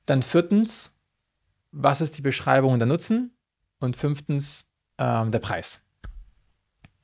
Dann 0.06 0.22
viertens, 0.22 0.96
was 1.72 2.00
ist 2.00 2.16
die 2.16 2.22
Beschreibung 2.22 2.78
der 2.78 2.86
Nutzen? 2.86 3.34
Und 3.80 3.96
fünftens, 3.96 4.68
ähm, 4.98 5.30
der 5.30 5.38
Preis. 5.38 5.84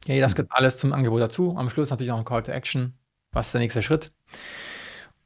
Okay, 0.04 0.20
das 0.20 0.34
gehört 0.34 0.52
alles 0.52 0.76
zum 0.76 0.92
Angebot 0.92 1.22
dazu. 1.22 1.56
Am 1.56 1.70
Schluss 1.70 1.88
natürlich 1.88 2.12
auch 2.12 2.18
ein 2.18 2.26
Call 2.26 2.42
to 2.42 2.52
Action. 2.52 2.92
Was 3.32 3.46
ist 3.46 3.52
der 3.54 3.62
nächste 3.62 3.80
Schritt? 3.80 4.12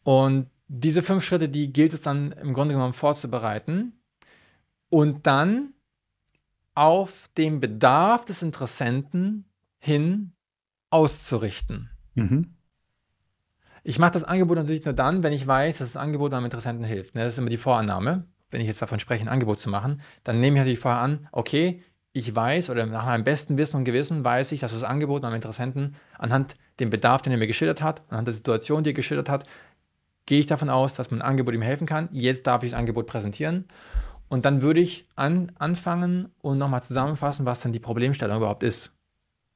Und 0.05 0.49
diese 0.69 1.03
fünf 1.03 1.25
Schritte, 1.25 1.49
die 1.49 1.73
gilt 1.73 1.93
es 1.93 2.03
dann 2.03 2.31
im 2.33 2.55
Grunde 2.55 2.75
genommen 2.75 2.93
vorzubereiten 2.93 4.01
und 4.89 5.27
dann 5.27 5.75
auf 6.75 7.27
den 7.37 7.59
Bedarf 7.59 8.25
des 8.25 8.41
Interessenten 8.43 9.47
hin 9.81 10.33
auszurichten. 10.91 11.91
Mhm. 12.15 12.55
Ich 13.83 13.99
mache 13.99 14.13
das 14.13 14.23
Angebot 14.23 14.59
natürlich 14.59 14.85
nur 14.85 14.95
dann, 14.95 15.25
wenn 15.25 15.33
ich 15.33 15.47
weiß, 15.47 15.79
dass 15.79 15.93
das 15.93 16.01
Angebot 16.01 16.31
meinem 16.31 16.45
Interessenten 16.45 16.85
hilft. 16.85 17.17
ne? 17.17 17.25
Das 17.25 17.35
ist 17.35 17.39
immer 17.39 17.51
die 17.51 17.57
Vorannahme. 17.57 18.29
Wenn 18.51 18.61
ich 18.61 18.69
jetzt 18.69 18.81
davon 18.81 19.01
spreche, 19.01 19.25
ein 19.25 19.29
Angebot 19.29 19.59
zu 19.59 19.71
machen, 19.71 20.01
dann 20.23 20.41
nehme 20.41 20.57
ich 20.57 20.61
natürlich 20.61 20.79
vorher 20.79 21.01
an, 21.01 21.29
okay, 21.33 21.83
ich 22.19 22.35
weiß 22.35 22.71
oder 22.71 22.85
nach 22.87 23.07
meinem 23.07 23.25
besten 23.25 23.57
Wissen 23.57 23.77
und 23.77 23.85
Gewissen 23.85 24.25
weiß 24.25 24.53
ich, 24.53 24.61
dass 24.61 24.73
das 24.73 24.83
Angebot 24.83 25.23
meinem 25.23 25.35
Interessenten 25.35 25.95
anhand 26.19 26.57
dem 26.81 26.91
Bedarf, 26.91 27.23
den 27.23 27.33
er 27.33 27.39
mir 27.39 27.47
geschildert 27.47 27.81
hat, 27.81 28.03
anhand 28.11 28.27
der 28.27 28.35
Situation, 28.35 28.83
die 28.83 28.91
er 28.91 28.95
geschildert 28.95 29.29
hat, 29.29 29.45
gehe 30.27 30.41
ich 30.41 30.47
davon 30.47 30.69
aus, 30.69 30.95
dass 30.95 31.11
mein 31.11 31.23
Angebot 31.23 31.55
ihm 31.55 31.63
helfen 31.63 31.87
kann. 31.87 32.09
Jetzt 32.13 32.47
darf 32.47 32.63
ich 32.63 32.73
das 32.73 32.79
Angebot 32.79 33.07
präsentieren. 33.07 33.67
Und 34.29 34.45
dann 34.45 34.61
würde 34.61 34.81
ich 34.81 35.09
an, 35.17 35.53
anfangen 35.59 36.31
und 36.43 36.59
nochmal 36.59 36.83
zusammenfassen, 36.83 37.47
was 37.47 37.61
dann 37.61 37.73
die 37.73 37.81
Problemstellung 37.81 38.37
überhaupt 38.37 38.63
ist. 38.63 38.93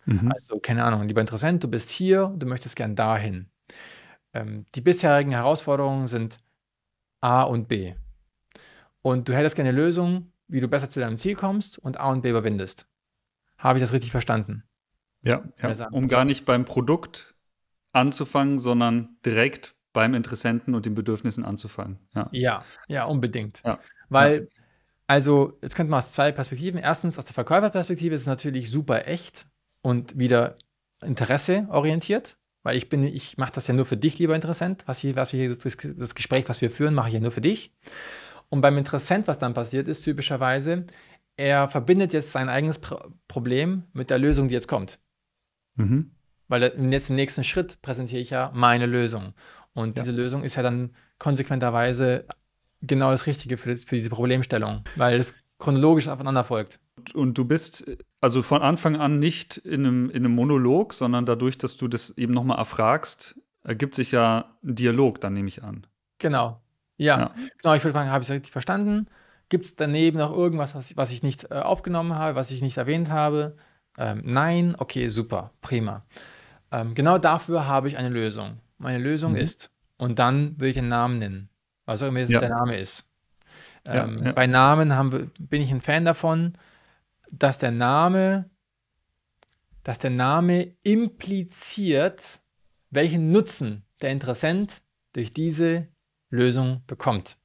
Mhm. 0.07 0.33
Also, 0.33 0.59
keine 0.59 0.85
Ahnung, 0.85 1.07
lieber 1.07 1.21
Interessent, 1.21 1.63
du 1.63 1.69
bist 1.69 1.91
hier, 1.91 2.33
du 2.37 2.47
möchtest 2.47 2.77
gern 2.77 2.97
dahin. 2.97 3.51
Ähm, 4.33 4.65
die 4.75 4.81
bisherigen 4.81 5.33
Herausforderungen 5.33 6.09
sind 6.09 6.39
A 7.21 7.43
und 7.43 7.69
B. 7.69 7.95
Und 9.03 9.29
du 9.29 9.35
hättest 9.35 9.57
gerne 9.57 9.71
eine 9.71 9.79
Lösung, 9.79 10.32
wie 10.53 10.61
du 10.61 10.69
besser 10.69 10.91
zu 10.91 11.01
deinem 11.01 11.19
Ziel 11.19 11.35
kommst 11.35 11.79
und 11.79 11.99
A 11.99 12.11
und 12.11 12.23
B 12.23 12.31
überwindest. 12.31 12.87
Habe 13.59 13.79
ich 13.79 13.83
das 13.83 13.93
richtig 13.93 14.11
verstanden? 14.11 14.65
Ja, 15.23 15.43
ja. 15.63 15.89
Um 15.91 16.09
gar 16.09 16.25
nicht 16.25 16.45
beim 16.45 16.65
Produkt 16.65 17.35
anzufangen, 17.93 18.59
sondern 18.59 19.17
direkt 19.25 19.75
beim 19.93 20.15
Interessenten 20.15 20.75
und 20.75 20.87
den 20.87 20.95
Bedürfnissen 20.95 21.45
anzufangen. 21.45 21.99
Ja. 22.15 22.29
Ja, 22.33 22.65
ja, 22.89 23.05
unbedingt. 23.05 23.63
Ja. 23.65 23.79
Weil, 24.09 24.49
also, 25.07 25.59
jetzt 25.63 25.77
könnte 25.77 25.91
man 25.91 25.99
aus 25.99 26.13
zwei 26.13 26.33
Perspektiven. 26.33 26.81
Erstens, 26.81 27.19
aus 27.19 27.27
der 27.27 27.35
Verkäuferperspektive 27.35 28.15
ist 28.15 28.23
es 28.23 28.27
natürlich 28.27 28.71
super 28.71 29.07
echt 29.07 29.47
und 29.83 30.19
wieder 30.19 30.57
Interesse 31.03 31.67
orientiert, 31.71 32.37
weil 32.63 32.77
ich 32.77 32.89
bin, 32.89 33.05
ich 33.05 33.37
mache 33.37 33.53
das 33.53 33.67
ja 33.67 33.75
nur 33.75 33.85
für 33.85 33.97
dich, 33.97 34.19
lieber 34.19 34.35
Interessent. 34.35 34.85
Was 34.87 34.99
hier, 34.99 35.15
was 35.17 35.33
wir 35.33 35.41
hier, 35.41 35.55
das, 35.55 35.77
das 35.97 36.15
Gespräch, 36.15 36.49
was 36.49 36.61
wir 36.61 36.71
führen, 36.71 36.95
mache 36.95 37.09
ich 37.09 37.15
ja 37.15 37.21
nur 37.21 37.33
für 37.33 37.41
dich. 37.41 37.73
Und 38.53 38.61
beim 38.61 38.77
Interessent, 38.77 39.29
was 39.29 39.39
dann 39.39 39.55
passiert 39.55 39.89
ist, 39.89 40.03
typischerweise, 40.03 40.85
er 41.39 41.69
verbindet 41.69 42.13
jetzt 42.13 42.33
sein 42.33 42.51
eigenes 42.51 42.79
Pro 42.79 42.99
Problem 43.27 43.85
mit 43.95 44.11
der 44.11 44.19
Lösung, 44.19 44.49
die 44.49 44.55
jetzt 44.55 44.69
kommt. 44.69 44.99
Mhm. 45.77 46.11
Weil 46.49 46.63
jetzt 46.63 47.09
im 47.09 47.17
nächsten 47.17 47.45
Schritt 47.45 47.81
präsentiere 47.81 48.21
ich 48.21 48.29
ja 48.29 48.51
meine 48.55 48.85
Lösung. 48.85 49.33
Und 49.73 49.97
Ja. 49.97 50.03
diese 50.03 50.15
Lösung 50.15 50.45
ist 50.45 50.57
ja 50.57 50.63
dann 50.63 50.95
konsequenterweise 51.19 52.27
genau 52.83 53.11
das 53.11 53.27
Richtige 53.27 53.57
für, 53.57 53.75
für 53.75 53.97
diese 53.97 54.11
Problemstellung, 54.11 54.85
weil 54.97 55.19
es 55.19 55.33
chronologisch 55.59 56.09
aufeinander 56.09 56.45
folgt. 56.45 56.79
Und 57.15 57.39
du 57.39 57.47
bist 57.47 57.87
also 58.21 58.43
von 58.43 58.61
Anfang 58.61 58.97
an 58.97 59.19
nicht 59.19 59.57
in 59.57 59.87
einem, 59.87 60.11
in 60.11 60.27
einem 60.27 60.35
Monolog, 60.35 60.93
sondern 60.93 61.25
dadurch, 61.25 61.57
dass 61.57 61.79
du 61.79 61.89
das 61.89 62.11
eben 62.19 62.35
nochmal 62.35 62.59
erfragst, 62.59 63.41
ergibt 63.65 63.95
sich 63.95 64.13
ja 64.13 64.59
ein 64.63 64.75
Dialog, 64.75 65.23
dann 65.23 65.33
nehme 65.33 65.49
ich 65.49 65.63
an. 65.65 65.87
Genau. 66.19 66.61
Ja, 67.03 67.19
Ja. 67.19 67.35
genau. 67.59 67.75
Ich 67.75 67.83
würde 67.85 67.93
fragen, 67.95 68.11
habe 68.11 68.23
ich 68.23 68.29
es 68.29 68.35
richtig 68.35 68.53
verstanden? 68.53 69.07
Gibt 69.49 69.67
es 69.67 69.77
daneben 69.77 70.19
noch 70.19 70.33
irgendwas, 70.33 70.75
was, 70.75 70.97
was 70.97 71.11
ich 71.11 71.23
nicht 71.23 71.51
äh, 71.51 71.55
aufgenommen 71.57 72.15
habe, 72.15 72.37
was 72.37 72.51
ich 72.51 72.63
nicht 72.63 72.77
erwähnt 72.79 73.11
habe? 73.11 73.57
Ähm, 73.99 74.23
nein, 74.25 74.75
okay, 74.79 75.09
super, 75.09 75.51
prima. 75.61 76.05
Ähm, 76.71 76.95
genau 76.95 77.19
dafür 77.19 77.67
habe 77.67 77.89
ich 77.89 77.99
eine 77.99 78.09
Lösung. 78.09 78.59
Meine 78.79 78.99
Lösung 78.99 79.33
Mhm. 79.33 79.39
ist, 79.39 79.71
und 79.99 80.19
dann 80.19 80.59
will 80.59 80.69
ich 80.71 80.75
den 80.75 80.89
Namen 80.89 81.19
nennen, 81.19 81.51
was 81.85 82.03
auch 82.03 82.09
immer 82.09 82.21
Ja. 82.21 82.41
der 82.41 82.49
Name 82.49 82.79
ist. 82.79 83.05
Ja, 83.87 84.05
Ähm, 84.05 84.23
ja. 84.25 84.33
Bei 84.33 84.47
Namen 84.47 84.97
haben 84.97 85.13
wir, 85.13 85.31
bin 85.39 85.61
ich 85.61 85.71
ein 85.71 85.81
Fan 85.83 86.05
davon, 86.05 86.55
dass 87.31 87.59
der 87.59 87.73
Name, 87.73 88.49
dass 89.83 89.99
der 89.99 90.11
Name 90.11 90.75
impliziert, 90.85 92.41
welchen 92.91 93.33
Nutzen 93.33 93.85
der 94.01 94.11
Interessent 94.11 94.81
durch 95.13 95.33
diese 95.35 95.89
Lösung 96.33 96.83
bekommt. 96.87 97.37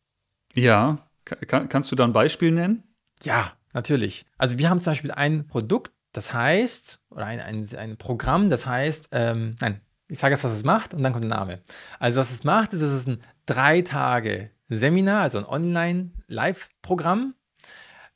Ja, 0.53 0.99
Ka- 1.25 1.35
kann, 1.35 1.69
kannst 1.69 1.91
du 1.91 1.95
da 1.95 2.03
ein 2.05 2.13
Beispiel 2.13 2.51
nennen? 2.51 2.83
Ja, 3.23 3.51
natürlich. 3.73 4.25
Also 4.37 4.57
wir 4.57 4.69
haben 4.69 4.81
zum 4.81 4.91
Beispiel 4.91 5.11
ein 5.11 5.45
Produkt, 5.47 5.91
das 6.13 6.33
heißt, 6.33 7.01
oder 7.09 7.25
ein, 7.25 7.39
ein, 7.39 7.67
ein 7.77 7.97
Programm, 7.97 8.49
das 8.49 8.65
heißt, 8.65 9.09
ähm, 9.11 9.55
nein, 9.59 9.81
ich 10.07 10.19
sage 10.19 10.33
jetzt, 10.33 10.45
was 10.45 10.53
es 10.53 10.63
macht 10.63 10.93
und 10.93 11.03
dann 11.03 11.11
kommt 11.11 11.25
der 11.25 11.37
Name. 11.37 11.59
Also 11.99 12.19
was 12.19 12.31
es 12.31 12.43
macht, 12.45 12.71
ist, 12.73 12.81
es 12.81 12.93
ist 12.93 13.07
ein 13.07 13.21
drei 13.45 13.81
Tage 13.81 14.51
Seminar, 14.69 15.21
also 15.21 15.37
ein 15.37 15.45
Online-Live-Programm, 15.45 17.33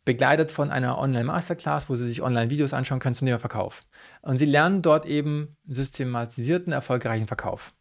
begleitet 0.06 0.52
von 0.52 0.72
einer 0.72 0.98
Online-Masterclass, 0.98 1.90
wo 1.90 1.96
Sie 1.96 2.08
sich 2.08 2.22
Online-Videos 2.22 2.74
anschauen 2.74 3.00
können 3.00 3.16
zum 3.16 3.28
Thema 3.28 3.40
Verkauf. 3.40 3.84
Und 4.22 4.38
Sie 4.38 4.46
lernen 4.46 4.82
dort 4.82 5.06
eben 5.06 5.58
systematisierten, 5.68 6.74
erfolgreichen 6.74 7.28
Verkauf. 7.28 7.74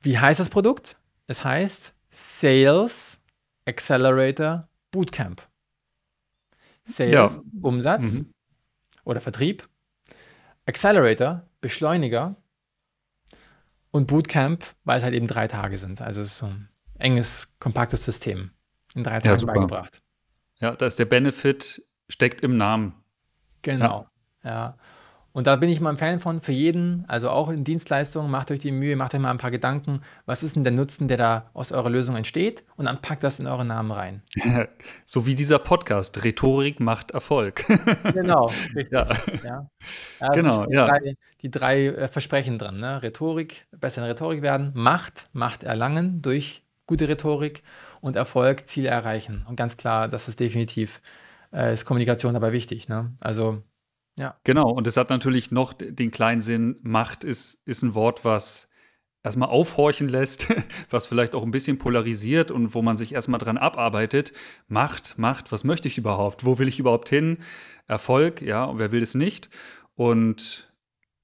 Wie 0.00 0.18
heißt 0.18 0.38
das 0.40 0.48
Produkt? 0.48 0.96
Es 1.28 1.44
heißt 1.44 1.94
Sales 2.10 3.20
Accelerator 3.66 4.68
Bootcamp. 4.90 5.46
Sales, 6.84 7.12
Ja. 7.12 7.42
Umsatz 7.62 8.14
Mhm. 8.14 8.32
oder 9.04 9.20
Vertrieb. 9.20 9.68
Accelerator, 10.66 11.46
Beschleuniger. 11.60 12.34
Und 13.90 14.06
Bootcamp, 14.06 14.64
weil 14.84 14.98
es 14.98 15.04
halt 15.04 15.14
eben 15.14 15.26
drei 15.26 15.48
Tage 15.48 15.76
sind. 15.78 16.00
Also 16.00 16.22
es 16.22 16.28
ist 16.32 16.38
so 16.38 16.46
ein 16.46 16.68
enges, 16.98 17.54
kompaktes 17.58 18.04
System. 18.04 18.50
In 18.94 19.04
drei 19.04 19.20
Tagen 19.20 19.38
super. 19.38 19.52
beigebracht. 19.54 20.02
Ja, 20.56 20.74
da 20.74 20.86
ist 20.86 20.98
der 20.98 21.04
Benefit, 21.04 21.86
steckt 22.08 22.40
im 22.40 22.56
Namen. 22.56 22.94
Genau. 23.62 24.08
Ja. 24.42 24.76
Und 25.38 25.46
da 25.46 25.54
bin 25.54 25.68
ich 25.68 25.80
mal 25.80 25.90
ein 25.90 25.98
Fan 25.98 26.18
von, 26.18 26.40
für 26.40 26.50
jeden, 26.50 27.04
also 27.06 27.30
auch 27.30 27.48
in 27.48 27.62
Dienstleistungen, 27.62 28.28
macht 28.28 28.50
euch 28.50 28.58
die 28.58 28.72
Mühe, 28.72 28.96
macht 28.96 29.14
euch 29.14 29.20
mal 29.20 29.30
ein 29.30 29.38
paar 29.38 29.52
Gedanken, 29.52 30.00
was 30.26 30.42
ist 30.42 30.56
denn 30.56 30.64
der 30.64 30.72
Nutzen, 30.72 31.06
der 31.06 31.16
da 31.16 31.50
aus 31.54 31.70
eurer 31.70 31.90
Lösung 31.90 32.16
entsteht 32.16 32.64
und 32.74 32.86
dann 32.86 33.00
packt 33.00 33.22
das 33.22 33.38
in 33.38 33.46
euren 33.46 33.68
Namen 33.68 33.92
rein. 33.92 34.22
so 35.06 35.26
wie 35.26 35.36
dieser 35.36 35.60
Podcast, 35.60 36.24
Rhetorik 36.24 36.80
macht 36.80 37.12
Erfolg. 37.12 37.64
genau, 38.14 38.46
richtig. 38.74 38.90
Ja. 38.90 39.06
Ja. 39.44 39.70
Ja, 40.20 40.28
genau, 40.30 40.66
die 40.66 40.74
ja. 40.74 40.86
Drei, 40.88 41.14
die 41.42 41.50
drei 41.52 41.86
äh, 41.86 42.08
Versprechen 42.08 42.58
drin, 42.58 42.80
ne? 42.80 43.00
Rhetorik, 43.04 43.68
besser 43.70 44.02
in 44.02 44.08
Rhetorik 44.08 44.42
werden, 44.42 44.72
Macht, 44.74 45.28
Macht 45.34 45.62
erlangen 45.62 46.20
durch 46.20 46.64
gute 46.88 47.08
Rhetorik 47.08 47.62
und 48.00 48.16
Erfolg, 48.16 48.68
Ziele 48.68 48.88
erreichen. 48.88 49.46
Und 49.48 49.54
ganz 49.54 49.76
klar, 49.76 50.08
das 50.08 50.28
ist 50.28 50.40
definitiv, 50.40 51.00
äh, 51.52 51.72
ist 51.72 51.84
Kommunikation 51.84 52.34
dabei 52.34 52.50
wichtig. 52.50 52.88
Ne? 52.88 53.12
Also 53.20 53.62
ja. 54.18 54.36
Genau, 54.44 54.70
und 54.70 54.86
es 54.86 54.96
hat 54.96 55.10
natürlich 55.10 55.50
noch 55.50 55.72
den 55.72 56.10
kleinen 56.10 56.40
Sinn, 56.40 56.76
Macht 56.82 57.24
ist, 57.24 57.62
ist 57.66 57.82
ein 57.82 57.94
Wort, 57.94 58.24
was 58.24 58.68
erstmal 59.22 59.48
aufhorchen 59.48 60.08
lässt, 60.08 60.46
was 60.90 61.06
vielleicht 61.06 61.34
auch 61.34 61.42
ein 61.42 61.50
bisschen 61.50 61.78
polarisiert 61.78 62.50
und 62.50 62.74
wo 62.74 62.82
man 62.82 62.96
sich 62.96 63.14
erstmal 63.14 63.40
dran 63.40 63.58
abarbeitet. 63.58 64.32
Macht, 64.68 65.18
Macht, 65.18 65.52
was 65.52 65.64
möchte 65.64 65.88
ich 65.88 65.98
überhaupt? 65.98 66.44
Wo 66.44 66.58
will 66.58 66.68
ich 66.68 66.78
überhaupt 66.78 67.08
hin? 67.08 67.38
Erfolg, 67.86 68.42
ja, 68.42 68.64
und 68.64 68.78
wer 68.78 68.92
will 68.92 69.02
es 69.02 69.14
nicht? 69.14 69.48
Und 69.94 70.72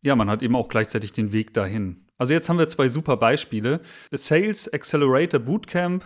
ja, 0.03 0.17
man 0.17 0.31
hat 0.31 0.43
eben 0.43 0.57
auch 0.57 0.69
gleichzeitig 0.69 1.13
den 1.13 1.33
Weg 1.33 1.55
dahin. 1.55 2.07
Also 2.17 2.33
jetzt 2.33 2.49
haben 2.49 2.59
wir 2.59 2.69
zwei 2.69 2.89
super 2.89 3.17
Beispiele. 3.17 3.81
Sales 4.11 4.73
Accelerator 4.73 5.41
Bootcamp 5.41 6.05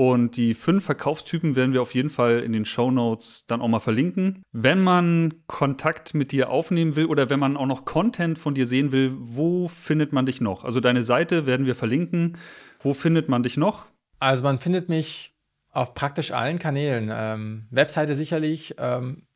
und 0.00 0.38
die 0.38 0.54
fünf 0.54 0.86
Verkaufstypen 0.86 1.56
werden 1.56 1.74
wir 1.74 1.82
auf 1.82 1.92
jeden 1.92 2.08
Fall 2.08 2.40
in 2.40 2.54
den 2.54 2.64
Show 2.64 2.90
Notes 2.90 3.44
dann 3.46 3.60
auch 3.60 3.68
mal 3.68 3.80
verlinken. 3.80 4.42
Wenn 4.50 4.82
man 4.82 5.34
Kontakt 5.46 6.14
mit 6.14 6.32
dir 6.32 6.48
aufnehmen 6.48 6.96
will 6.96 7.04
oder 7.04 7.28
wenn 7.28 7.38
man 7.38 7.54
auch 7.58 7.66
noch 7.66 7.84
Content 7.84 8.38
von 8.38 8.54
dir 8.54 8.66
sehen 8.66 8.92
will, 8.92 9.12
wo 9.18 9.68
findet 9.68 10.14
man 10.14 10.24
dich 10.24 10.40
noch? 10.40 10.64
Also 10.64 10.80
deine 10.80 11.02
Seite 11.02 11.44
werden 11.44 11.66
wir 11.66 11.74
verlinken. 11.74 12.38
Wo 12.78 12.94
findet 12.94 13.28
man 13.28 13.42
dich 13.42 13.58
noch? 13.58 13.88
Also 14.20 14.42
man 14.42 14.58
findet 14.58 14.88
mich 14.88 15.34
auf 15.68 15.92
praktisch 15.92 16.30
allen 16.30 16.58
Kanälen. 16.58 17.10
Ähm, 17.12 17.66
Webseite 17.68 18.14
sicherlich. 18.14 18.76
Ähm, 18.78 19.26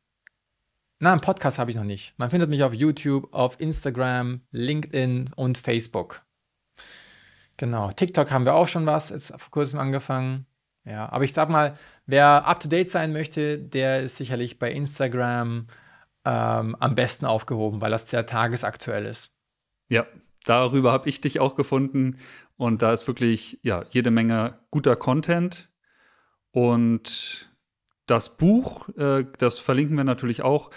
na, 0.97 1.11
einen 1.11 1.21
Podcast 1.21 1.59
habe 1.59 1.69
ich 1.69 1.77
noch 1.77 1.83
nicht. 1.83 2.17
Man 2.17 2.31
findet 2.31 2.49
mich 2.49 2.63
auf 2.63 2.73
YouTube, 2.73 3.31
auf 3.35 3.59
Instagram, 3.59 4.41
LinkedIn 4.49 5.29
und 5.35 5.59
Facebook. 5.59 6.23
Genau. 7.57 7.91
TikTok 7.91 8.31
haben 8.31 8.45
wir 8.45 8.55
auch 8.55 8.67
schon 8.67 8.87
was, 8.87 9.11
jetzt 9.11 9.27
vor 9.27 9.51
kurzem 9.51 9.77
angefangen. 9.77 10.47
Ja, 10.85 11.11
aber 11.11 11.23
ich 11.23 11.33
sag 11.33 11.49
mal, 11.49 11.77
wer 12.05 12.45
up 12.45 12.59
to 12.59 12.67
date 12.67 12.89
sein 12.89 13.11
möchte, 13.11 13.57
der 13.57 14.03
ist 14.03 14.17
sicherlich 14.17 14.59
bei 14.59 14.71
Instagram 14.71 15.67
ähm, 16.25 16.75
am 16.79 16.95
besten 16.95 17.25
aufgehoben, 17.25 17.81
weil 17.81 17.91
das 17.91 18.09
sehr 18.09 18.25
tagesaktuell 18.25 19.05
ist. 19.05 19.31
Ja, 19.89 20.05
darüber 20.43 20.91
habe 20.91 21.09
ich 21.09 21.21
dich 21.21 21.39
auch 21.39 21.55
gefunden 21.55 22.17
und 22.57 22.81
da 22.81 22.93
ist 22.93 23.07
wirklich 23.07 23.59
ja 23.63 23.83
jede 23.89 24.11
Menge 24.11 24.59
guter 24.69 24.95
Content 24.95 25.69
und 26.51 27.49
das 28.05 28.37
Buch, 28.37 28.87
äh, 28.97 29.25
das 29.39 29.59
verlinken 29.59 29.97
wir 29.97 30.03
natürlich 30.03 30.43
auch. 30.43 30.69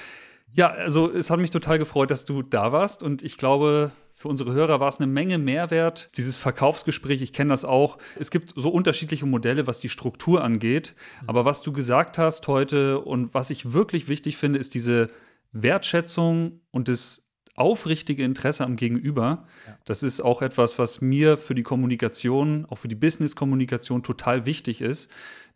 Ja, 0.55 0.69
also 0.71 1.11
es 1.11 1.29
hat 1.29 1.39
mich 1.39 1.51
total 1.51 1.79
gefreut, 1.79 2.11
dass 2.11 2.25
du 2.25 2.43
da 2.43 2.73
warst 2.73 3.03
und 3.03 3.23
ich 3.23 3.37
glaube, 3.37 3.93
für 4.19 4.27
unsere 4.27 4.53
Hörer 4.53 4.81
war 4.81 4.89
es 4.89 4.99
eine 4.99 5.07
Menge 5.07 5.39
Mehrwert. 5.39 6.11
Dieses 6.17 6.37
Verkaufsgespräch, 6.37 7.23
ich 7.23 7.33
kenne 7.33 7.51
das 7.51 7.65
auch. 7.65 7.99
Es 8.19 8.33
gibt 8.33 8.53
so 8.57 8.69
unterschiedliche 8.71 9.27
Modelle, 9.27 9.69
was 9.69 9.79
die 9.79 9.89
Struktur 9.89 10.43
angeht. 10.43 10.97
Aber 11.29 11.45
was 11.45 11.63
du 11.63 11.73
gesagt 11.73 12.19
hast 12.19 12.49
heute 12.49 12.99
und 12.99 13.33
was 13.33 13.51
ich 13.51 13.73
wirklich 13.73 14.09
wichtig 14.09 14.37
finde, 14.37 14.59
ist 14.59 14.75
diese 14.75 15.09
Wertschätzung 15.53 16.63
und 16.73 16.89
das 16.89 17.29
aufrichtige 17.55 18.25
Interesse 18.25 18.65
am 18.65 18.75
Gegenüber. 18.75 19.47
Ja. 19.69 19.79
Das 19.85 20.03
ist 20.03 20.21
auch 20.21 20.43
etwas, 20.43 20.81
was 20.81 21.01
mir 21.01 21.39
für 21.39 21.55
die 21.55 21.63
Kommunikation, 21.63 22.67
auch 22.67 22.79
für 22.79 22.89
die 22.89 22.97
Business-Kommunikation 22.97 24.03
total 24.03 24.47
wichtig 24.47 24.81
ist, 24.81 25.09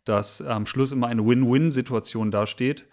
dass 0.05 0.41
am 0.41 0.67
Schluss 0.67 0.93
immer 0.93 1.07
eine 1.07 1.25
Win-Win-Situation 1.25 2.31
dasteht. 2.31 2.87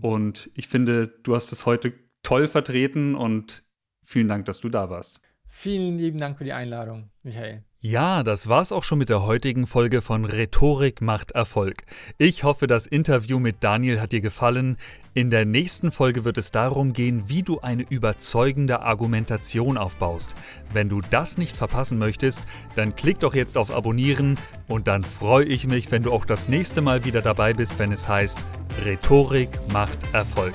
Und 0.00 0.48
ich 0.54 0.68
finde, 0.68 1.08
du 1.08 1.34
hast 1.34 1.50
es 1.50 1.66
heute 1.66 1.92
toll 2.22 2.46
vertreten 2.46 3.16
und 3.16 3.64
Vielen 4.08 4.28
Dank, 4.28 4.46
dass 4.46 4.60
du 4.60 4.70
da 4.70 4.88
warst. 4.88 5.20
Vielen 5.50 5.98
lieben 5.98 6.18
Dank 6.18 6.38
für 6.38 6.44
die 6.44 6.54
Einladung, 6.54 7.10
Michael. 7.22 7.62
Ja, 7.80 8.22
das 8.22 8.48
war's 8.48 8.72
auch 8.72 8.82
schon 8.82 8.96
mit 8.96 9.10
der 9.10 9.22
heutigen 9.22 9.66
Folge 9.66 10.00
von 10.00 10.24
Rhetorik 10.24 11.02
macht 11.02 11.32
Erfolg. 11.32 11.84
Ich 12.16 12.42
hoffe, 12.42 12.66
das 12.66 12.86
Interview 12.86 13.38
mit 13.38 13.56
Daniel 13.60 14.00
hat 14.00 14.12
dir 14.12 14.22
gefallen. 14.22 14.78
In 15.12 15.28
der 15.28 15.44
nächsten 15.44 15.92
Folge 15.92 16.24
wird 16.24 16.38
es 16.38 16.50
darum 16.50 16.94
gehen, 16.94 17.24
wie 17.26 17.42
du 17.42 17.60
eine 17.60 17.82
überzeugende 17.82 18.80
Argumentation 18.80 19.76
aufbaust. 19.76 20.34
Wenn 20.72 20.88
du 20.88 21.02
das 21.10 21.36
nicht 21.36 21.54
verpassen 21.54 21.98
möchtest, 21.98 22.40
dann 22.76 22.96
klick 22.96 23.20
doch 23.20 23.34
jetzt 23.34 23.58
auf 23.58 23.70
Abonnieren 23.70 24.38
und 24.68 24.88
dann 24.88 25.02
freue 25.02 25.44
ich 25.44 25.66
mich, 25.66 25.90
wenn 25.90 26.02
du 26.02 26.12
auch 26.12 26.24
das 26.24 26.48
nächste 26.48 26.80
Mal 26.80 27.04
wieder 27.04 27.20
dabei 27.20 27.52
bist, 27.52 27.78
wenn 27.78 27.92
es 27.92 28.08
heißt 28.08 28.38
Rhetorik 28.86 29.50
macht 29.70 29.98
Erfolg. 30.14 30.54